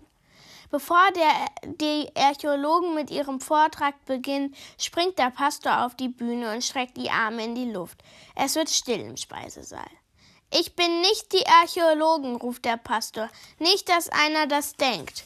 Bevor 0.71 1.11
der, 1.15 1.33
die 1.63 2.09
Archäologen 2.15 2.93
mit 2.93 3.09
ihrem 3.09 3.41
Vortrag 3.41 4.05
beginnen, 4.05 4.55
springt 4.77 5.17
der 5.17 5.31
Pastor 5.31 5.85
auf 5.85 5.95
die 5.95 6.09
Bühne 6.09 6.53
und 6.53 6.63
streckt 6.63 6.95
die 6.97 7.09
Arme 7.09 7.43
in 7.43 7.55
die 7.55 7.71
Luft. 7.71 8.03
Es 8.35 8.55
wird 8.55 8.69
still 8.69 8.99
im 8.99 9.17
Speisesaal. 9.17 9.89
Ich 10.51 10.75
bin 10.75 11.01
nicht 11.01 11.31
die 11.33 11.45
Archäologen, 11.47 12.35
ruft 12.35 12.65
der 12.65 12.77
Pastor. 12.77 13.29
Nicht, 13.59 13.89
dass 13.89 14.09
einer 14.09 14.47
das 14.47 14.73
denkt. 14.73 15.25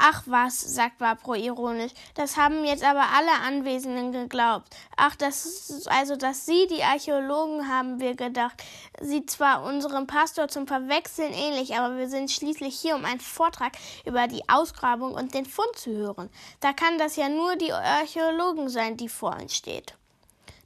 Ach 0.00 0.22
was, 0.26 0.60
sagt 0.60 1.00
Vapro 1.00 1.34
ironisch, 1.34 1.92
das 2.14 2.36
haben 2.36 2.64
jetzt 2.64 2.84
aber 2.84 3.04
alle 3.16 3.32
Anwesenden 3.44 4.12
geglaubt. 4.12 4.68
Ach, 4.96 5.16
das 5.16 5.86
also, 5.86 6.16
dass 6.16 6.46
Sie 6.46 6.66
die 6.68 6.82
Archäologen 6.82 7.68
haben 7.68 8.00
wir 8.00 8.14
gedacht. 8.14 8.62
Sie 9.00 9.26
zwar 9.26 9.64
unserem 9.64 10.06
Pastor 10.06 10.48
zum 10.48 10.66
Verwechseln 10.66 11.32
ähnlich, 11.32 11.76
aber 11.76 11.96
wir 11.96 12.08
sind 12.08 12.30
schließlich 12.30 12.78
hier, 12.78 12.94
um 12.94 13.04
einen 13.04 13.20
Vortrag 13.20 13.72
über 14.04 14.28
die 14.28 14.48
Ausgrabung 14.48 15.14
und 15.14 15.34
den 15.34 15.46
Fund 15.46 15.76
zu 15.76 15.90
hören. 15.90 16.30
Da 16.60 16.72
kann 16.72 16.98
das 16.98 17.16
ja 17.16 17.28
nur 17.28 17.56
die 17.56 17.72
Archäologen 17.72 18.68
sein, 18.68 18.96
die 18.96 19.08
vor 19.08 19.36
uns 19.36 19.56
steht. 19.56 19.94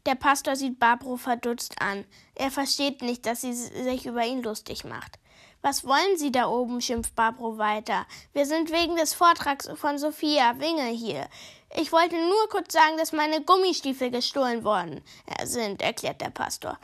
Der 0.04 0.16
Pastor 0.16 0.56
sieht 0.56 0.80
Barbro 0.80 1.16
verdutzt 1.16 1.80
an. 1.80 2.04
Er 2.34 2.50
versteht 2.50 3.02
nicht, 3.02 3.24
dass 3.24 3.42
sie 3.42 3.52
sich 3.52 4.06
über 4.06 4.24
ihn 4.24 4.42
lustig 4.42 4.84
macht. 4.84 5.18
Was 5.64 5.86
wollen 5.86 6.16
Sie 6.16 6.32
da 6.32 6.48
oben? 6.48 6.80
schimpft 6.80 7.14
Barbro 7.14 7.56
weiter. 7.56 8.04
Wir 8.32 8.46
sind 8.46 8.72
wegen 8.72 8.96
des 8.96 9.14
Vortrags 9.14 9.70
von 9.76 9.96
Sophia 9.96 10.58
Winge 10.58 10.86
hier. 10.86 11.28
Ich 11.76 11.92
wollte 11.92 12.16
nur 12.16 12.48
kurz 12.50 12.72
sagen, 12.72 12.96
dass 12.96 13.12
meine 13.12 13.42
Gummistiefel 13.42 14.10
gestohlen 14.10 14.64
worden 14.64 15.02
sind, 15.44 15.80
erklärt 15.80 16.20
der 16.20 16.30
Pastor. 16.30 16.80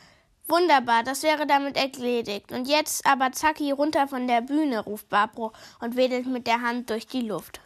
Wunderbar, 0.47 1.03
das 1.03 1.25
wäre 1.25 1.45
damit 1.45 1.77
erledigt. 1.77 2.53
Und 2.53 2.69
jetzt 2.69 3.05
aber 3.05 3.33
zacki 3.33 3.73
runter 3.73 4.07
von 4.07 4.29
der 4.29 4.43
Bühne, 4.43 4.85
ruft 4.85 5.09
Barbro 5.09 5.53
und 5.81 5.97
wedelt 5.97 6.27
mit 6.27 6.47
der 6.47 6.63
Hand 6.63 6.89
durch 6.89 7.09
die 7.09 7.23
Luft. 7.23 7.61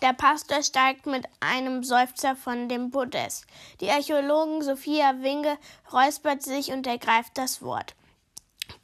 Der 0.00 0.12
Pastor 0.12 0.62
steigt 0.62 1.06
mit 1.06 1.26
einem 1.40 1.82
Seufzer 1.82 2.36
von 2.36 2.68
dem 2.68 2.92
Podest. 2.92 3.46
Die 3.80 3.90
Archäologin 3.90 4.62
Sophia 4.62 5.22
Winge 5.22 5.58
räuspert 5.92 6.44
sich 6.44 6.70
und 6.70 6.86
ergreift 6.86 7.36
das 7.36 7.62
Wort. 7.62 7.95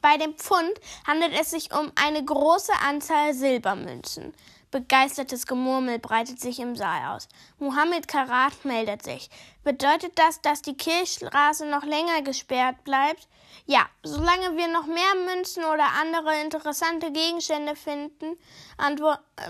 Bei 0.03 0.17
dem 0.17 0.33
Pfund 0.33 0.73
handelt 1.07 1.31
es 1.39 1.51
sich 1.51 1.73
um 1.73 1.89
eine 1.95 2.21
große 2.21 2.73
Anzahl 2.85 3.33
Silbermünzen. 3.33 4.33
Begeistertes 4.69 5.47
Gemurmel 5.47 5.97
breitet 5.97 6.41
sich 6.41 6.59
im 6.59 6.75
Saal 6.75 7.15
aus. 7.15 7.29
Mohammed 7.57 8.09
Karat 8.09 8.65
meldet 8.65 9.01
sich. 9.01 9.29
Bedeutet 9.63 10.19
das, 10.19 10.41
dass 10.41 10.61
die 10.61 10.75
Kirchstraße 10.75 11.65
noch 11.67 11.85
länger 11.85 12.21
gesperrt 12.21 12.83
bleibt? 12.83 13.29
Ja, 13.65 13.85
solange 14.03 14.57
wir 14.57 14.67
noch 14.67 14.87
mehr 14.87 15.15
Münzen 15.25 15.63
oder 15.63 15.85
andere 16.01 16.37
interessante 16.41 17.09
Gegenstände 17.13 17.77
finden, 17.77 18.37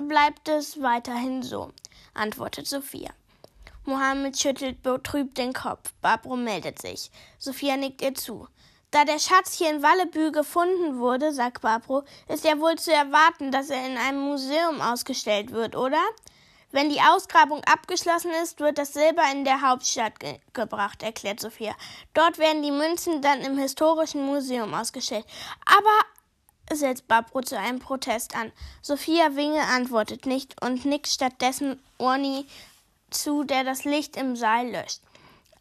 bleibt 0.07 0.47
es 0.49 0.79
weiterhin 0.79 1.41
so, 1.41 1.71
antwortet 2.13 2.67
Sophia. 2.67 3.09
Mohammed 3.85 4.39
schüttelt 4.39 4.83
betrübt 4.83 5.37
den 5.39 5.51
Kopf. 5.51 5.93
Barbro 5.99 6.35
meldet 6.35 6.79
sich. 6.79 7.09
Sophia 7.39 7.75
nickt 7.75 8.03
ihr 8.03 8.13
zu. 8.13 8.47
Da 8.93 9.05
der 9.05 9.17
Schatz 9.17 9.57
hier 9.57 9.71
in 9.71 9.81
Wallebü 9.81 10.31
gefunden 10.31 10.99
wurde, 10.99 11.33
sagt 11.33 11.61
Barbro, 11.61 12.03
ist 12.27 12.45
ja 12.45 12.59
wohl 12.59 12.75
zu 12.75 12.93
erwarten, 12.93 13.51
dass 13.51 13.71
er 13.71 13.83
in 13.87 13.97
einem 13.97 14.19
Museum 14.19 14.81
ausgestellt 14.81 15.51
wird, 15.51 15.75
oder? 15.75 15.99
Wenn 16.71 16.91
die 16.91 17.01
Ausgrabung 17.01 17.63
abgeschlossen 17.63 18.29
ist, 18.43 18.59
wird 18.59 18.77
das 18.77 18.93
Silber 18.93 19.23
in 19.31 19.45
der 19.45 19.61
Hauptstadt 19.61 20.19
ge 20.19 20.37
gebracht, 20.53 21.01
erklärt 21.01 21.39
Sophia. 21.39 21.73
Dort 22.13 22.37
werden 22.37 22.61
die 22.61 22.69
Münzen 22.69 23.23
dann 23.23 23.41
im 23.41 23.57
historischen 23.57 24.27
Museum 24.27 24.75
ausgestellt. 24.75 25.25
Aber 25.65 26.75
setzt 26.75 27.07
Barbro 27.07 27.41
zu 27.41 27.57
einem 27.57 27.79
Protest 27.79 28.35
an. 28.35 28.51
Sophia 28.83 29.35
Winge 29.35 29.61
antwortet 29.61 30.27
nicht 30.27 30.61
und 30.61 30.85
nickt 30.85 31.07
stattdessen 31.07 31.81
Orni 31.97 32.45
zu, 33.09 33.43
der 33.43 33.63
das 33.63 33.85
Licht 33.85 34.17
im 34.17 34.35
Saal 34.35 34.69
löscht. 34.69 35.01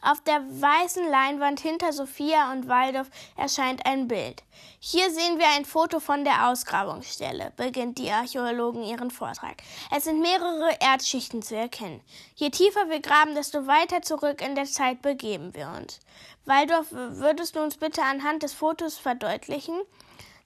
Auf 0.05 0.21
der 0.21 0.41
weißen 0.41 1.09
Leinwand 1.09 1.61
hinter 1.61 1.93
Sophia 1.93 2.51
und 2.51 2.67
Waldorf 2.67 3.09
erscheint 3.37 3.87
ein 3.87 4.09
Bild. 4.09 4.43
Hier 4.81 5.09
sehen 5.13 5.39
wir 5.39 5.47
ein 5.51 5.65
Foto 5.65 6.01
von 6.01 6.25
der 6.25 6.49
Ausgrabungsstelle, 6.49 7.53
beginnt 7.57 7.99
die 7.99 8.11
Archäologin 8.11 8.83
ihren 8.83 9.13
Vortrag. 9.13 9.63
Es 9.95 10.03
sind 10.03 10.21
mehrere 10.21 10.77
Erdschichten 10.81 11.41
zu 11.41 11.55
erkennen. 11.55 12.01
Je 12.35 12.51
tiefer 12.51 12.91
wir 12.91 12.99
graben, 12.99 13.37
desto 13.37 13.69
weiter 13.69 14.03
zurück 14.03 14.43
in 14.43 14.57
der 14.57 14.65
Zeit 14.65 15.03
begeben 15.03 15.55
wir 15.55 15.69
uns. 15.69 16.01
Waldorf, 16.47 16.89
würdest 16.91 17.55
du 17.55 17.61
uns 17.61 17.77
bitte 17.77 18.03
anhand 18.03 18.43
des 18.43 18.53
Fotos 18.53 18.99
verdeutlichen? 18.99 19.81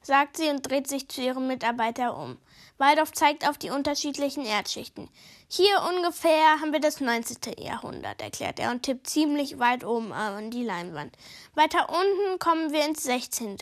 sagt 0.02 0.36
sie 0.36 0.50
und 0.50 0.70
dreht 0.70 0.86
sich 0.86 1.08
zu 1.08 1.20
ihrem 1.20 1.48
Mitarbeiter 1.48 2.16
um. 2.16 2.36
Waldorf 2.78 3.12
zeigt 3.12 3.48
auf 3.48 3.58
die 3.58 3.70
unterschiedlichen 3.70 4.44
Erdschichten. 4.44 5.08
Hier 5.48 5.80
ungefähr 5.94 6.60
haben 6.60 6.72
wir 6.72 6.80
das 6.80 7.00
19. 7.00 7.54
Jahrhundert, 7.58 8.20
erklärt 8.20 8.58
er 8.58 8.72
und 8.72 8.82
tippt 8.82 9.08
ziemlich 9.08 9.60
weit 9.60 9.84
oben 9.84 10.12
an 10.12 10.50
die 10.50 10.64
Leinwand. 10.64 11.16
Weiter 11.54 11.88
unten 11.88 12.40
kommen 12.40 12.72
wir 12.72 12.84
ins 12.84 13.04
16. 13.04 13.58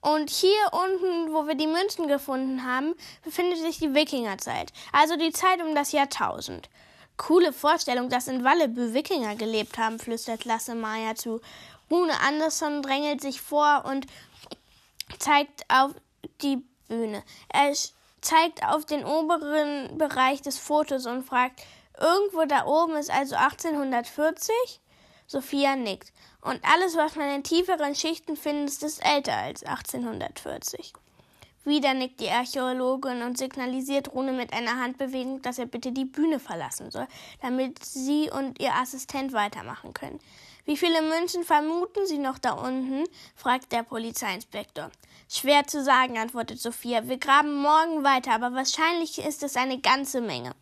Und 0.00 0.30
hier 0.30 0.58
unten, 0.72 1.32
wo 1.32 1.46
wir 1.46 1.54
die 1.54 1.68
Münzen 1.68 2.08
gefunden 2.08 2.64
haben, 2.64 2.96
befindet 3.22 3.60
sich 3.60 3.78
die 3.78 3.94
Wikingerzeit, 3.94 4.72
also 4.90 5.16
die 5.16 5.30
Zeit 5.30 5.62
um 5.62 5.76
das 5.76 5.92
Jahrtausend. 5.92 6.68
Coole 7.16 7.52
Vorstellung, 7.52 8.08
dass 8.08 8.26
in 8.26 8.42
Wallebü 8.42 8.92
Wikinger 8.92 9.36
gelebt 9.36 9.78
haben, 9.78 10.00
flüstert 10.00 10.44
Lasse 10.44 10.74
Maya 10.74 11.14
zu. 11.14 11.40
Rune 11.88 12.18
Andersson 12.20 12.82
drängelt 12.82 13.20
sich 13.20 13.40
vor 13.40 13.84
und 13.86 14.06
zeigt 15.20 15.64
auf 15.68 15.92
die 16.40 16.64
Bühne. 16.88 17.22
Er 17.48 17.70
zeigt 18.22 18.64
auf 18.64 18.86
den 18.86 19.04
oberen 19.04 19.98
Bereich 19.98 20.40
des 20.40 20.58
Fotos 20.58 21.06
und 21.06 21.24
fragt, 21.24 21.60
irgendwo 22.00 22.44
da 22.46 22.64
oben 22.66 22.96
ist 22.96 23.10
also 23.10 23.36
1840? 23.36 24.54
Sophia 25.26 25.76
nickt. 25.76 26.12
Und 26.40 26.60
alles, 26.64 26.96
was 26.96 27.16
man 27.16 27.30
in 27.30 27.44
tieferen 27.44 27.94
Schichten 27.94 28.36
findet, 28.36 28.82
ist 28.82 29.04
älter 29.04 29.36
als 29.36 29.62
1840. 29.62 30.92
Wieder 31.64 31.94
nickt 31.94 32.20
die 32.20 32.30
Archäologin 32.30 33.22
und 33.22 33.38
signalisiert 33.38 34.12
Rune 34.12 34.32
mit 34.32 34.52
einer 34.52 34.80
Handbewegung, 34.80 35.42
dass 35.42 35.60
er 35.60 35.66
bitte 35.66 35.92
die 35.92 36.04
Bühne 36.04 36.40
verlassen 36.40 36.90
soll, 36.90 37.06
damit 37.40 37.84
sie 37.84 38.30
und 38.30 38.60
ihr 38.60 38.74
Assistent 38.74 39.32
weitermachen 39.32 39.94
können. 39.94 40.18
Wie 40.64 40.76
viele 40.76 41.02
Münzen 41.02 41.42
vermuten 41.42 42.06
Sie 42.06 42.18
noch 42.18 42.38
da 42.38 42.52
unten? 42.52 43.04
fragt 43.34 43.72
der 43.72 43.82
Polizeiinspektor. 43.82 44.92
Schwer 45.28 45.66
zu 45.66 45.82
sagen, 45.82 46.18
antwortet 46.18 46.60
Sophia. 46.60 47.08
Wir 47.08 47.18
graben 47.18 47.54
morgen 47.54 48.04
weiter, 48.04 48.32
aber 48.32 48.54
wahrscheinlich 48.54 49.18
ist 49.18 49.42
es 49.42 49.56
eine 49.56 49.80
ganze 49.80 50.20
Menge. 50.20 50.54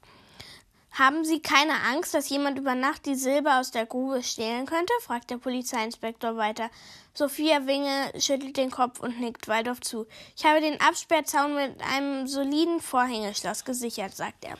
Haben 0.92 1.24
Sie 1.24 1.40
keine 1.40 1.74
Angst, 1.92 2.14
dass 2.14 2.30
jemand 2.30 2.58
über 2.58 2.74
Nacht 2.74 3.04
die 3.04 3.14
Silber 3.14 3.60
aus 3.60 3.70
der 3.70 3.84
Grube 3.84 4.22
stehlen 4.22 4.64
könnte? 4.64 4.92
fragt 5.02 5.30
der 5.30 5.36
Polizeiinspektor 5.36 6.36
weiter. 6.36 6.70
Sophia 7.12 7.66
Winge 7.66 8.12
schüttelt 8.18 8.56
den 8.56 8.70
Kopf 8.70 9.00
und 9.00 9.20
nickt 9.20 9.48
Waldorf 9.48 9.80
zu. 9.80 10.06
Ich 10.36 10.44
habe 10.44 10.60
den 10.60 10.80
Absperrzaun 10.80 11.54
mit 11.54 11.80
einem 11.82 12.26
soliden 12.26 12.80
Vorhängeschloss 12.80 13.64
gesichert, 13.64 14.16
sagt 14.16 14.44
er. 14.44 14.56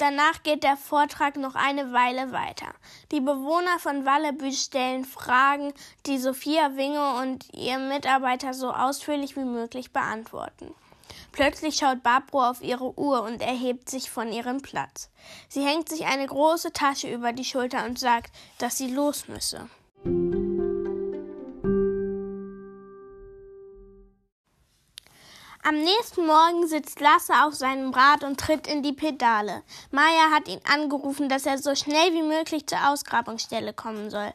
Danach 0.00 0.42
geht 0.42 0.62
der 0.62 0.78
Vortrag 0.78 1.36
noch 1.36 1.54
eine 1.54 1.92
Weile 1.92 2.32
weiter. 2.32 2.72
Die 3.12 3.20
Bewohner 3.20 3.78
von 3.78 4.06
Wallebü 4.06 4.50
stellen 4.50 5.04
Fragen, 5.04 5.74
die 6.06 6.16
Sophia 6.16 6.74
Winge 6.74 7.20
und 7.20 7.52
ihr 7.52 7.78
Mitarbeiter 7.78 8.54
so 8.54 8.72
ausführlich 8.72 9.36
wie 9.36 9.44
möglich 9.44 9.92
beantworten. 9.92 10.74
Plötzlich 11.32 11.76
schaut 11.76 12.02
Barbro 12.02 12.48
auf 12.48 12.62
ihre 12.62 12.98
Uhr 12.98 13.22
und 13.24 13.42
erhebt 13.42 13.90
sich 13.90 14.10
von 14.10 14.32
ihrem 14.32 14.62
Platz. 14.62 15.10
Sie 15.50 15.66
hängt 15.66 15.90
sich 15.90 16.06
eine 16.06 16.26
große 16.26 16.72
Tasche 16.72 17.12
über 17.12 17.34
die 17.34 17.44
Schulter 17.44 17.84
und 17.84 17.98
sagt, 17.98 18.34
dass 18.56 18.78
sie 18.78 18.90
los 18.90 19.28
müsse. 19.28 19.68
Am 25.70 25.84
nächsten 25.84 26.26
Morgen 26.26 26.66
sitzt 26.66 26.98
Lasse 26.98 27.32
auf 27.44 27.54
seinem 27.54 27.94
Rad 27.94 28.24
und 28.24 28.40
tritt 28.40 28.66
in 28.66 28.82
die 28.82 28.92
Pedale. 28.92 29.62
Maya 29.92 30.32
hat 30.32 30.48
ihn 30.48 30.58
angerufen, 30.64 31.28
dass 31.28 31.46
er 31.46 31.58
so 31.58 31.76
schnell 31.76 32.12
wie 32.12 32.24
möglich 32.24 32.66
zur 32.66 32.88
Ausgrabungsstelle 32.88 33.72
kommen 33.72 34.10
soll. 34.10 34.34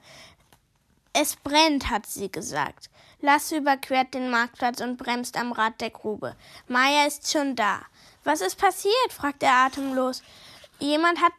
Es 1.12 1.36
brennt, 1.36 1.90
hat 1.90 2.06
sie 2.06 2.32
gesagt. 2.32 2.90
Lasse 3.20 3.58
überquert 3.58 4.14
den 4.14 4.32
Marktplatz 4.32 4.80
und 4.80 4.96
bremst 4.96 5.36
am 5.38 5.52
Rad 5.52 5.82
der 5.82 5.90
Grube. 5.90 6.38
Maya 6.70 7.06
ist 7.06 7.30
schon 7.30 7.58
da. 7.58 7.82
Was 8.24 8.40
ist 8.40 8.56
passiert? 8.58 9.12
fragt 9.12 9.44
er 9.44 9.66
atemlos. 9.66 10.24
Jemand 10.80 11.22
hat 11.22 11.34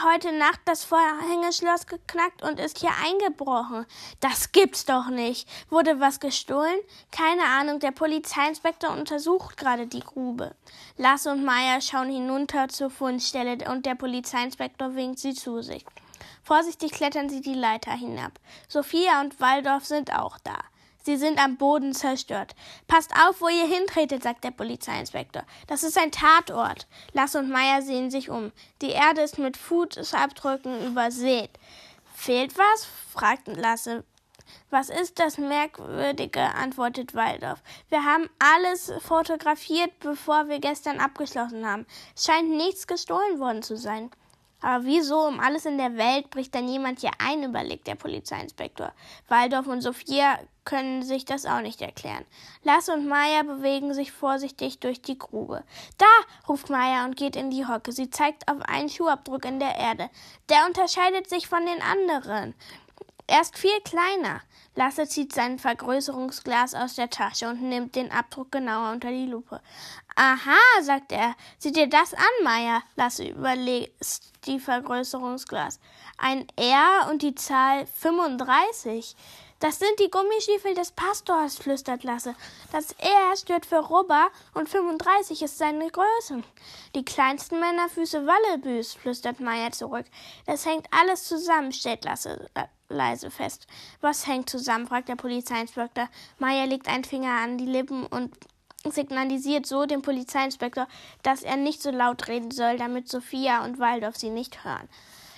heute 0.00 0.32
Nacht 0.32 0.60
das 0.64 0.84
Vorhängeschloss 0.84 1.86
geknackt 1.86 2.42
und 2.42 2.58
ist 2.58 2.78
hier 2.78 2.92
eingebrochen. 3.04 3.86
Das 4.20 4.52
gibt's 4.52 4.84
doch 4.84 5.08
nicht. 5.08 5.48
Wurde 5.70 6.00
was 6.00 6.20
gestohlen? 6.20 6.78
Keine 7.10 7.44
Ahnung, 7.44 7.78
der 7.78 7.90
Polizeiinspektor 7.90 8.90
untersucht 8.90 9.56
gerade 9.56 9.86
die 9.86 10.00
Grube. 10.00 10.54
Lasse 10.96 11.30
und 11.30 11.44
Maya 11.44 11.80
schauen 11.80 12.10
hinunter 12.10 12.68
zur 12.68 12.90
Fundstelle 12.90 13.58
und 13.70 13.84
der 13.84 13.94
Polizeiinspektor 13.94 14.94
winkt 14.94 15.18
sie 15.18 15.34
zu 15.34 15.60
sich. 15.60 15.84
Vorsichtig 16.42 16.92
klettern 16.92 17.28
sie 17.28 17.40
die 17.40 17.54
Leiter 17.54 17.92
hinab. 17.92 18.32
Sophia 18.68 19.20
und 19.20 19.40
Waldorf 19.40 19.84
sind 19.84 20.12
auch 20.12 20.38
da. 20.42 20.58
Sie 21.02 21.16
sind 21.16 21.38
am 21.38 21.56
Boden 21.56 21.94
zerstört. 21.94 22.54
Passt 22.86 23.12
auf, 23.14 23.40
wo 23.40 23.48
ihr 23.48 23.66
hintretet, 23.66 24.22
sagt 24.22 24.44
der 24.44 24.52
Polizeiinspektor. 24.52 25.42
Das 25.66 25.82
ist 25.82 25.98
ein 25.98 26.12
Tatort. 26.12 26.86
Lasse 27.12 27.38
und 27.38 27.50
Meier 27.50 27.82
sehen 27.82 28.10
sich 28.10 28.30
um. 28.30 28.52
Die 28.80 28.90
Erde 28.90 29.22
ist 29.22 29.38
mit 29.38 29.56
Fußabdrücken 29.56 30.86
übersät. 30.86 31.50
Fehlt 32.14 32.56
was? 32.56 32.86
fragt 33.12 33.48
Lasse. 33.48 34.04
Was 34.70 34.90
ist 34.90 35.18
das 35.18 35.38
Merkwürdige? 35.38 36.54
antwortet 36.54 37.14
Waldorf. 37.14 37.62
Wir 37.88 38.04
haben 38.04 38.28
alles 38.38 38.92
fotografiert, 39.00 39.98
bevor 40.00 40.48
wir 40.48 40.60
gestern 40.60 41.00
abgeschlossen 41.00 41.66
haben. 41.66 41.86
Es 42.14 42.26
scheint 42.26 42.50
nichts 42.50 42.86
gestohlen 42.86 43.40
worden 43.40 43.62
zu 43.62 43.76
sein. 43.76 44.10
Aber 44.62 44.84
wieso 44.84 45.26
um 45.26 45.40
alles 45.40 45.66
in 45.66 45.76
der 45.76 45.96
Welt 45.96 46.30
bricht 46.30 46.54
dann 46.54 46.68
jemand 46.68 47.00
hier 47.00 47.10
ein, 47.18 47.42
überlegt 47.42 47.86
der 47.86 47.96
Polizeiinspektor. 47.96 48.92
Waldorf 49.28 49.66
und 49.66 49.82
Sophia 49.82 50.38
können 50.64 51.02
sich 51.02 51.24
das 51.24 51.44
auch 51.44 51.60
nicht 51.60 51.82
erklären. 51.82 52.24
Lasse 52.62 52.92
und 52.92 53.08
Maya 53.08 53.42
bewegen 53.42 53.94
sich 53.94 54.12
vorsichtig 54.12 54.78
durch 54.78 55.02
die 55.02 55.18
Grube. 55.18 55.64
Da, 55.98 56.06
ruft 56.48 56.70
Maya 56.70 57.04
und 57.04 57.16
geht 57.16 57.34
in 57.34 57.50
die 57.50 57.66
Hocke. 57.66 57.90
Sie 57.90 58.10
zeigt 58.10 58.48
auf 58.48 58.62
einen 58.62 58.88
Schuhabdruck 58.88 59.44
in 59.44 59.58
der 59.58 59.76
Erde. 59.76 60.08
Der 60.48 60.66
unterscheidet 60.66 61.28
sich 61.28 61.48
von 61.48 61.66
den 61.66 61.82
anderen. 61.82 62.54
Er 63.32 63.40
ist 63.40 63.56
viel 63.56 63.80
kleiner. 63.80 64.42
Lasse 64.74 65.08
zieht 65.08 65.32
sein 65.32 65.58
Vergrößerungsglas 65.58 66.74
aus 66.74 66.96
der 66.96 67.08
Tasche 67.08 67.48
und 67.48 67.62
nimmt 67.62 67.96
den 67.96 68.12
Abdruck 68.12 68.52
genauer 68.52 68.92
unter 68.92 69.08
die 69.08 69.24
Lupe. 69.24 69.62
Aha, 70.16 70.82
sagt 70.82 71.12
er. 71.12 71.34
Sieh 71.56 71.72
dir 71.72 71.86
das 71.86 72.12
an, 72.12 72.44
Maya. 72.44 72.82
Lasse 72.94 73.24
überlegt 73.24 73.94
die 74.44 74.60
Vergrößerungsglas. 74.60 75.80
Ein 76.18 76.46
R 76.56 77.08
und 77.10 77.22
die 77.22 77.34
Zahl 77.34 77.86
35. 77.86 79.16
Das 79.60 79.78
sind 79.78 79.98
die 79.98 80.10
Gummistiefel 80.10 80.74
des 80.74 80.92
Pastors, 80.92 81.56
flüstert 81.56 82.04
Lasse. 82.04 82.34
Das 82.70 82.92
R 82.98 83.34
steht 83.38 83.64
für 83.64 83.78
Rubber 83.78 84.28
und 84.52 84.68
35 84.68 85.40
ist 85.40 85.56
seine 85.56 85.88
Größe. 85.88 86.42
Die 86.94 87.04
kleinsten 87.06 87.60
Männerfüße 87.60 88.26
Wallebüs, 88.26 88.92
flüstert 88.92 89.40
Maya 89.40 89.70
zurück. 89.70 90.04
Das 90.44 90.66
hängt 90.66 90.86
alles 90.90 91.24
zusammen, 91.24 91.72
stellt 91.72 92.04
Lasse 92.04 92.50
leise 92.92 93.30
fest. 93.30 93.66
Was 94.00 94.26
hängt 94.26 94.48
zusammen? 94.48 94.86
fragt 94.86 95.08
der 95.08 95.16
Polizeiinspektor. 95.16 96.08
Maya 96.38 96.64
legt 96.64 96.88
einen 96.88 97.04
Finger 97.04 97.40
an 97.42 97.58
die 97.58 97.66
Lippen 97.66 98.06
und 98.06 98.30
signalisiert 98.84 99.66
so 99.66 99.86
dem 99.86 100.02
Polizeiinspektor, 100.02 100.88
dass 101.22 101.42
er 101.42 101.56
nicht 101.56 101.82
so 101.82 101.90
laut 101.90 102.28
reden 102.28 102.50
soll, 102.50 102.76
damit 102.76 103.08
Sophia 103.08 103.64
und 103.64 103.78
Waldorf 103.78 104.16
sie 104.16 104.30
nicht 104.30 104.64
hören. 104.64 104.88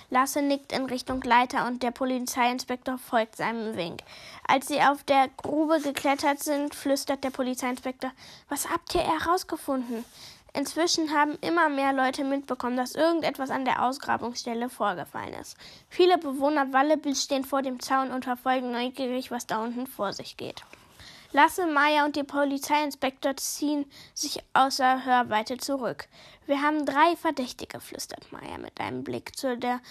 Lasse 0.09 0.41
nickt 0.41 0.71
in 0.71 0.85
Richtung 0.85 1.21
Leiter 1.21 1.65
und 1.67 1.81
der 1.81 1.91
Polizeiinspektor 1.91 2.97
folgt 2.97 3.37
seinem 3.37 3.75
Wink. 3.75 4.01
Als 4.47 4.67
sie 4.67 4.81
auf 4.81 5.03
der 5.03 5.29
Grube 5.37 5.81
geklettert 5.81 6.43
sind, 6.43 6.75
flüstert 6.75 7.23
der 7.23 7.31
Polizeiinspektor, 7.31 8.11
was 8.47 8.69
habt 8.69 8.93
ihr 8.93 9.01
herausgefunden? 9.01 10.05
Inzwischen 10.55 11.11
haben 11.11 11.37
immer 11.41 11.67
mehr 11.67 11.91
Leute 11.91 12.23
mitbekommen, 12.23 12.77
dass 12.77 12.95
irgendetwas 12.95 13.49
an 13.49 13.65
der 13.65 13.83
Ausgrabungsstelle 13.83 14.69
vorgefallen 14.69 15.33
ist. 15.33 15.57
Viele 15.89 16.17
Bewohner 16.17 16.71
Wallebüs 16.71 17.23
stehen 17.23 17.43
vor 17.43 17.61
dem 17.61 17.81
Zaun 17.81 18.11
und 18.11 18.23
verfolgen 18.23 18.71
neugierig, 18.71 19.31
was 19.31 19.47
da 19.47 19.61
unten 19.61 19.85
vor 19.85 20.13
sich 20.13 20.37
geht. 20.37 20.63
Lasse, 21.33 21.65
Maya 21.65 22.05
und 22.05 22.15
die 22.15 22.23
Polizeiinspektor 22.23 23.35
ziehen 23.35 23.85
sich 24.13 24.41
außer 24.53 25.03
Hörweite 25.03 25.57
zurück. 25.57 26.07
Wir 26.45 26.61
haben 26.61 26.85
drei 26.85 27.17
Verdächtige, 27.17 27.81
flüstert 27.81 28.31
Maya 28.31 28.57
mit 28.57 28.79
einem 28.79 29.03
Blick 29.03 29.35
zu 29.35 29.57
der 29.57 29.81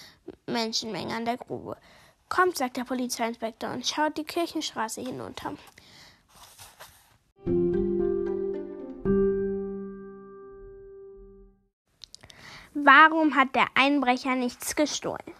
Menschenmenge 0.46 1.14
an 1.14 1.26
der 1.26 1.36
Grube. 1.36 1.76
Kommt, 2.30 2.56
sagt 2.56 2.78
der 2.78 2.84
Polizeiinspektor 2.84 3.70
und 3.70 3.86
schaut 3.86 4.16
die 4.16 4.24
Kirchenstraße 4.24 5.02
hinunter. 5.02 5.54
Warum 12.76 13.36
hat 13.36 13.54
der 13.54 13.68
Einbrecher 13.76 14.34
nichts 14.34 14.74
gestohlen? 14.74 15.32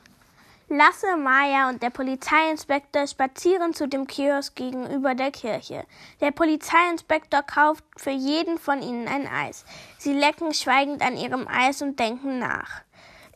Lasse, 0.68 1.16
Maya 1.16 1.68
und 1.68 1.82
der 1.82 1.90
Polizeiinspektor 1.90 3.08
spazieren 3.08 3.74
zu 3.74 3.88
dem 3.88 4.06
Kiosk 4.06 4.54
gegenüber 4.54 5.16
der 5.16 5.32
Kirche. 5.32 5.84
Der 6.20 6.30
Polizeiinspektor 6.30 7.42
kauft 7.42 7.82
für 7.96 8.12
jeden 8.12 8.56
von 8.56 8.80
ihnen 8.82 9.08
ein 9.08 9.26
Eis. 9.26 9.64
Sie 9.98 10.12
lecken 10.12 10.54
schweigend 10.54 11.02
an 11.02 11.16
ihrem 11.16 11.48
Eis 11.48 11.82
und 11.82 11.98
denken 11.98 12.38
nach. 12.38 12.82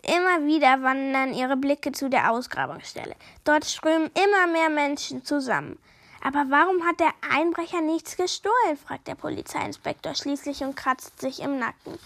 Immer 0.04 0.46
wieder 0.46 0.80
wandern 0.80 1.34
ihre 1.34 1.56
Blicke 1.56 1.90
zu 1.90 2.08
der 2.08 2.30
Ausgrabungsstelle. 2.30 3.16
Dort 3.42 3.64
strömen 3.64 4.12
immer 4.14 4.46
mehr 4.46 4.70
Menschen 4.70 5.24
zusammen. 5.24 5.76
Aber 6.22 6.46
warum 6.50 6.86
hat 6.86 7.00
der 7.00 7.12
Einbrecher 7.32 7.80
nichts 7.80 8.16
gestohlen? 8.16 8.76
fragt 8.76 9.08
der 9.08 9.16
Polizeiinspektor 9.16 10.14
schließlich 10.14 10.62
und 10.62 10.76
kratzt 10.76 11.20
sich 11.20 11.40
im 11.40 11.58
Nacken. 11.58 11.98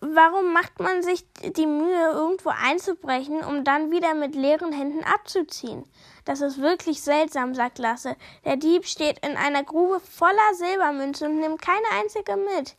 Warum 0.00 0.52
macht 0.52 0.78
man 0.78 1.02
sich 1.02 1.26
die 1.42 1.66
Mühe, 1.66 2.10
irgendwo 2.12 2.50
einzubrechen, 2.50 3.44
um 3.44 3.64
dann 3.64 3.90
wieder 3.90 4.14
mit 4.14 4.34
leeren 4.34 4.72
Händen 4.72 5.04
abzuziehen? 5.04 5.84
Das 6.24 6.40
ist 6.40 6.60
wirklich 6.60 7.02
seltsam, 7.02 7.54
sagt 7.54 7.78
Lasse. 7.78 8.16
Der 8.44 8.56
Dieb 8.56 8.86
steht 8.86 9.24
in 9.26 9.36
einer 9.36 9.64
Grube 9.64 10.00
voller 10.00 10.54
Silbermünzen 10.54 11.28
und 11.28 11.40
nimmt 11.40 11.60
keine 11.62 11.86
einzige 12.00 12.36
mit. 12.36 12.76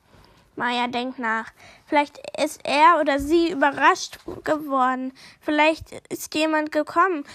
Maya 0.56 0.88
denkt 0.88 1.20
nach. 1.20 1.52
Vielleicht 1.86 2.20
ist 2.40 2.62
er 2.64 3.00
oder 3.00 3.20
sie 3.20 3.52
überrascht 3.52 4.20
geworden. 4.44 5.14
Vielleicht 5.40 5.92
ist 6.10 6.34
jemand 6.36 6.72
gekommen. 6.72 7.26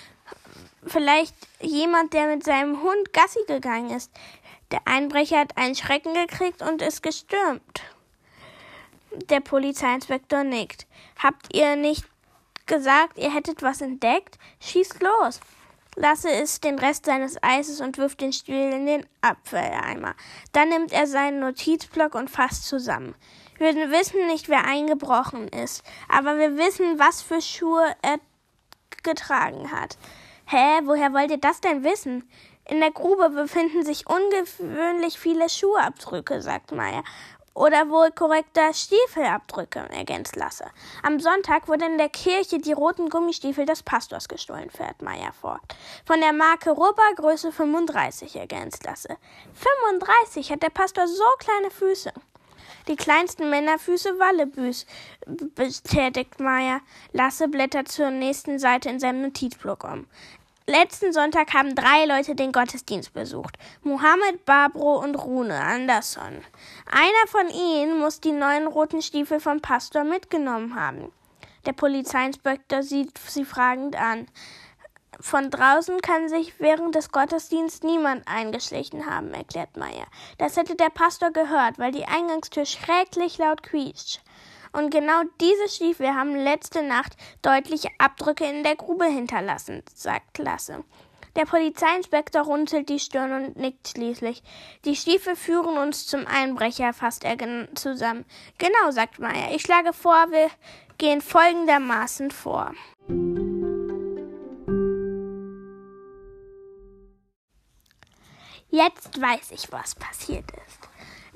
Vielleicht 0.86 1.34
jemand, 1.60 2.12
der 2.12 2.28
mit 2.28 2.44
seinem 2.44 2.82
Hund 2.82 3.12
Gassi 3.12 3.40
gegangen 3.46 3.90
ist. 3.90 4.12
Der 4.70 4.80
Einbrecher 4.84 5.40
hat 5.40 5.56
einen 5.56 5.74
Schrecken 5.74 6.14
gekriegt 6.14 6.62
und 6.62 6.82
ist 6.82 7.02
gestürmt. 7.02 7.82
Der 9.30 9.40
Polizeiinspektor 9.40 10.44
nickt. 10.44 10.86
Habt 11.22 11.54
ihr 11.54 11.76
nicht 11.76 12.04
gesagt, 12.66 13.18
ihr 13.18 13.32
hättet 13.32 13.62
was 13.62 13.80
entdeckt? 13.80 14.38
Schießt 14.60 15.02
los. 15.02 15.40
Lasse 15.96 16.28
isst 16.28 16.62
den 16.64 16.78
Rest 16.78 17.06
seines 17.06 17.42
Eises 17.42 17.80
und 17.80 17.96
wirft 17.96 18.20
den 18.20 18.34
Stiel 18.34 18.70
in 18.72 18.84
den 18.84 19.06
Abfalleimer. 19.22 20.14
Dann 20.52 20.68
nimmt 20.68 20.92
er 20.92 21.06
seinen 21.06 21.40
Notizblock 21.40 22.14
und 22.14 22.28
fasst 22.28 22.66
zusammen. 22.68 23.14
Wir 23.56 23.74
wissen 23.90 24.26
nicht, 24.26 24.50
wer 24.50 24.66
eingebrochen 24.66 25.48
ist, 25.48 25.82
aber 26.10 26.36
wir 26.36 26.58
wissen, 26.58 26.98
was 26.98 27.22
für 27.22 27.40
Schuhe 27.40 27.96
er 28.02 28.18
getragen 29.02 29.72
hat. 29.72 29.96
Hä, 30.44 30.80
woher 30.84 31.14
wollt 31.14 31.30
ihr 31.30 31.38
das 31.38 31.62
denn 31.62 31.82
wissen? 31.82 32.28
In 32.68 32.80
der 32.80 32.90
Grube 32.90 33.30
befinden 33.30 33.82
sich 33.84 34.04
ungewöhnlich 34.06 35.18
viele 35.18 35.48
Schuhabdrücke, 35.48 36.42
sagt 36.42 36.72
Meier 36.72 37.04
oder 37.56 37.88
wohl 37.88 38.10
korrekter 38.10 38.72
Stiefelabdrücke 38.74 39.88
ergänzt 39.90 40.36
Lasse. 40.36 40.66
Am 41.02 41.18
Sonntag 41.18 41.68
wurden 41.68 41.92
in 41.92 41.98
der 41.98 42.10
Kirche 42.10 42.58
die 42.58 42.74
roten 42.74 43.08
Gummistiefel 43.08 43.64
des 43.64 43.82
Pastors 43.82 44.28
gestohlen, 44.28 44.70
fährt 44.70 45.00
Meier 45.00 45.32
fort. 45.32 45.74
Von 46.04 46.20
der 46.20 46.34
Marke 46.34 46.70
Rubber 46.70 47.14
Größe 47.16 47.50
35 47.50 48.36
ergänzt 48.36 48.84
Lasse. 48.84 49.16
35 49.54 50.52
hat 50.52 50.62
der 50.62 50.70
Pastor 50.70 51.08
so 51.08 51.24
kleine 51.38 51.70
Füße. 51.70 52.12
Die 52.88 52.96
kleinsten 52.96 53.50
Männerfüße 53.50 54.18
Wallebüs, 54.18 54.86
bestätigt 55.26 56.38
Meier. 56.38 56.80
Lasse 57.12 57.48
blättert 57.48 57.88
zur 57.88 58.10
nächsten 58.10 58.58
Seite 58.58 58.88
in 58.88 59.00
seinem 59.00 59.22
Notizblock 59.22 59.82
um. 59.84 60.06
Letzten 60.68 61.12
Sonntag 61.12 61.54
haben 61.54 61.76
drei 61.76 62.06
Leute 62.06 62.34
den 62.34 62.50
Gottesdienst 62.50 63.12
besucht. 63.12 63.56
Mohammed, 63.84 64.44
Barbro 64.44 64.98
und 64.98 65.14
Rune 65.14 65.54
Andersson. 65.54 66.44
Einer 66.90 67.26
von 67.28 67.48
ihnen 67.48 68.00
muss 68.00 68.20
die 68.20 68.32
neuen 68.32 68.66
roten 68.66 69.00
Stiefel 69.00 69.38
vom 69.38 69.60
Pastor 69.60 70.02
mitgenommen 70.02 70.74
haben. 70.74 71.12
Der 71.66 71.72
Polizeiinspektor 71.72 72.82
sieht 72.82 73.16
sie 73.16 73.44
fragend 73.44 73.94
an. 73.94 74.26
Von 75.20 75.50
draußen 75.50 76.00
kann 76.00 76.28
sich 76.28 76.58
während 76.58 76.96
des 76.96 77.12
Gottesdienstes 77.12 77.84
niemand 77.84 78.26
eingeschlichen 78.26 79.06
haben, 79.06 79.32
erklärt 79.34 79.76
Meyer. 79.76 80.06
Das 80.38 80.56
hätte 80.56 80.74
der 80.74 80.90
Pastor 80.90 81.30
gehört, 81.30 81.78
weil 81.78 81.92
die 81.92 82.06
Eingangstür 82.06 82.66
schrecklich 82.66 83.38
laut 83.38 83.62
quietscht. 83.62 84.20
Und 84.76 84.90
genau 84.90 85.22
diese 85.40 85.70
Stiefel 85.70 86.08
haben 86.14 86.36
letzte 86.36 86.82
Nacht 86.82 87.16
deutliche 87.40 87.88
Abdrücke 87.96 88.44
in 88.44 88.62
der 88.62 88.76
Grube 88.76 89.06
hinterlassen, 89.06 89.82
sagt 89.94 90.36
Lasse. 90.36 90.84
Der 91.34 91.46
Polizeiinspektor 91.46 92.42
runzelt 92.42 92.90
die 92.90 92.98
Stirn 92.98 93.32
und 93.32 93.56
nickt 93.56 93.88
schließlich. 93.88 94.42
Die 94.84 94.94
Stiefel 94.94 95.34
führen 95.34 95.78
uns 95.78 96.06
zum 96.06 96.26
Einbrecher, 96.26 96.92
fasst 96.92 97.24
er 97.24 97.38
zusammen. 97.74 98.26
Genau, 98.58 98.90
sagt 98.90 99.18
Meier. 99.18 99.54
Ich 99.54 99.62
schlage 99.62 99.94
vor, 99.94 100.30
wir 100.30 100.50
gehen 100.98 101.22
folgendermaßen 101.22 102.30
vor. 102.30 102.72
Jetzt 108.68 109.18
weiß 109.18 109.52
ich, 109.52 109.72
was 109.72 109.94
passiert 109.94 110.50
ist. 110.66 110.85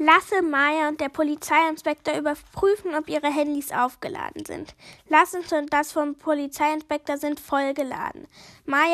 Lasse, 0.03 0.41
Maya 0.41 0.89
und 0.89 0.99
der 0.99 1.11
Polizeiinspektor 1.11 2.17
überprüfen, 2.17 2.95
ob 2.95 3.11
ihre 3.11 3.31
Handys 3.31 3.71
aufgeladen 3.71 4.47
sind. 4.47 4.75
Lasse 5.11 5.41
und 5.55 5.71
das 5.75 5.93
vom 5.93 6.15
Polizeiinspektor 6.15 7.19
sind 7.19 7.39
vollgeladen. 7.39 8.27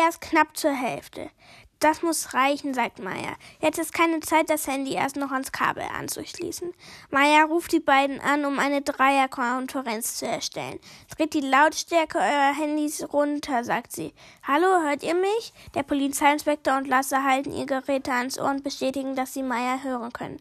Ist 0.09 0.21
knapp 0.21 0.57
zur 0.57 0.73
Hälfte. 0.73 1.31
Das 1.79 2.03
muss 2.03 2.35
reichen, 2.35 2.75
sagt 2.75 2.99
Maya. 2.99 3.37
Jetzt 3.61 3.79
ist 3.79 3.93
keine 3.93 4.19
Zeit, 4.19 4.51
das 4.51 4.67
Handy 4.67 4.95
erst 4.95 5.15
noch 5.15 5.31
ans 5.31 5.53
Kabel 5.53 5.85
anzuschließen. 5.97 6.75
Maya 7.11 7.45
ruft 7.45 7.71
die 7.71 7.79
beiden 7.79 8.21
an, 8.21 8.45
um 8.45 8.59
eine 8.59 8.83
Dreierkonferenz 8.83 10.17
zu 10.17 10.27
erstellen. 10.27 10.81
Dreht 11.17 11.35
die 11.35 11.41
Lautstärke 11.41 12.19
eurer 12.19 12.53
Handys 12.53 13.07
runter, 13.13 13.63
sagt 13.63 13.93
sie. 13.93 14.13
Hallo, 14.43 14.83
hört 14.83 15.05
ihr 15.05 15.15
mich? 15.15 15.53
Der 15.77 15.85
Polizeiinspektor 15.85 16.77
und 16.79 16.89
Lasse 16.89 17.23
halten 17.23 17.53
ihr 17.53 17.67
Geräte 17.67 18.11
ans 18.11 18.41
Ohr 18.41 18.51
und 18.51 18.65
bestätigen, 18.65 19.15
dass 19.15 19.35
sie 19.35 19.45
Maya 19.45 19.85
hören 19.85 20.13
können. 20.13 20.41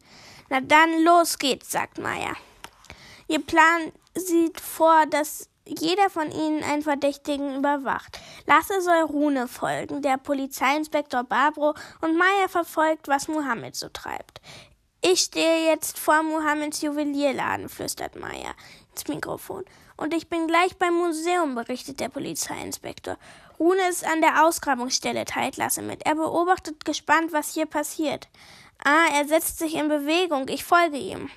Na 0.50 0.62
dann, 0.62 1.04
los 1.04 1.38
geht's, 1.38 1.72
sagt 1.72 1.98
Maya. 1.98 2.36
Ihr 3.28 3.42
Plan 3.42 3.92
sieht 4.14 4.60
vor, 4.60 5.06
dass 5.08 5.50
jeder 5.66 6.10
von 6.10 6.32
ihnen 6.32 6.64
einen 6.64 6.84
Verdächtigen 6.84 7.56
überwacht. 7.58 8.20
Lasse 8.46 8.82
soll 8.82 9.02
Rune 9.02 9.48
folgen, 9.48 10.02
der 10.02 10.18
Polizeiinspektor 10.18 11.24
Barbro 11.24 11.74
und 12.02 12.18
Maya 12.18 12.48
verfolgt, 12.48 13.08
was 13.08 13.28
Mohammed 13.28 13.76
so 13.76 13.90
treibt. 13.90 14.42
Ich 15.02 15.22
stehe 15.22 15.70
jetzt 15.70 16.00
vor 16.00 16.24
Mohammeds 16.24 16.82
Juwelierladen, 16.82 17.70
flüstert 17.70 18.20
Maya 18.20 18.54
ins 18.92 19.08
Mikrofon. 19.08 19.64
Und 19.98 20.14
ich 20.14 20.30
bin 20.30 20.48
gleich 20.48 20.78
beim 20.78 20.96
Museum, 20.96 21.56
berichtet 21.56 22.00
der 22.00 22.10
Polizeiinspektor. 22.10 23.18
Rune 23.60 23.88
ist 23.90 24.06
an 24.06 24.22
der 24.22 24.46
Ausgrabungsstelle, 24.46 25.26
teilt 25.26 25.58
Lasse 25.58 25.82
mit. 25.82 26.06
Er 26.06 26.16
beobachtet 26.16 26.86
gespannt, 26.86 27.32
was 27.34 27.54
hier 27.54 27.66
passiert. 27.66 28.28
Ah, 28.88 29.08
er 29.16 29.28
setzt 29.28 29.58
sich 29.58 29.74
in 29.74 29.88
Bewegung. 29.88 30.48
Ich 30.48 30.64
folge 30.64 30.98
ihm. 30.98 31.32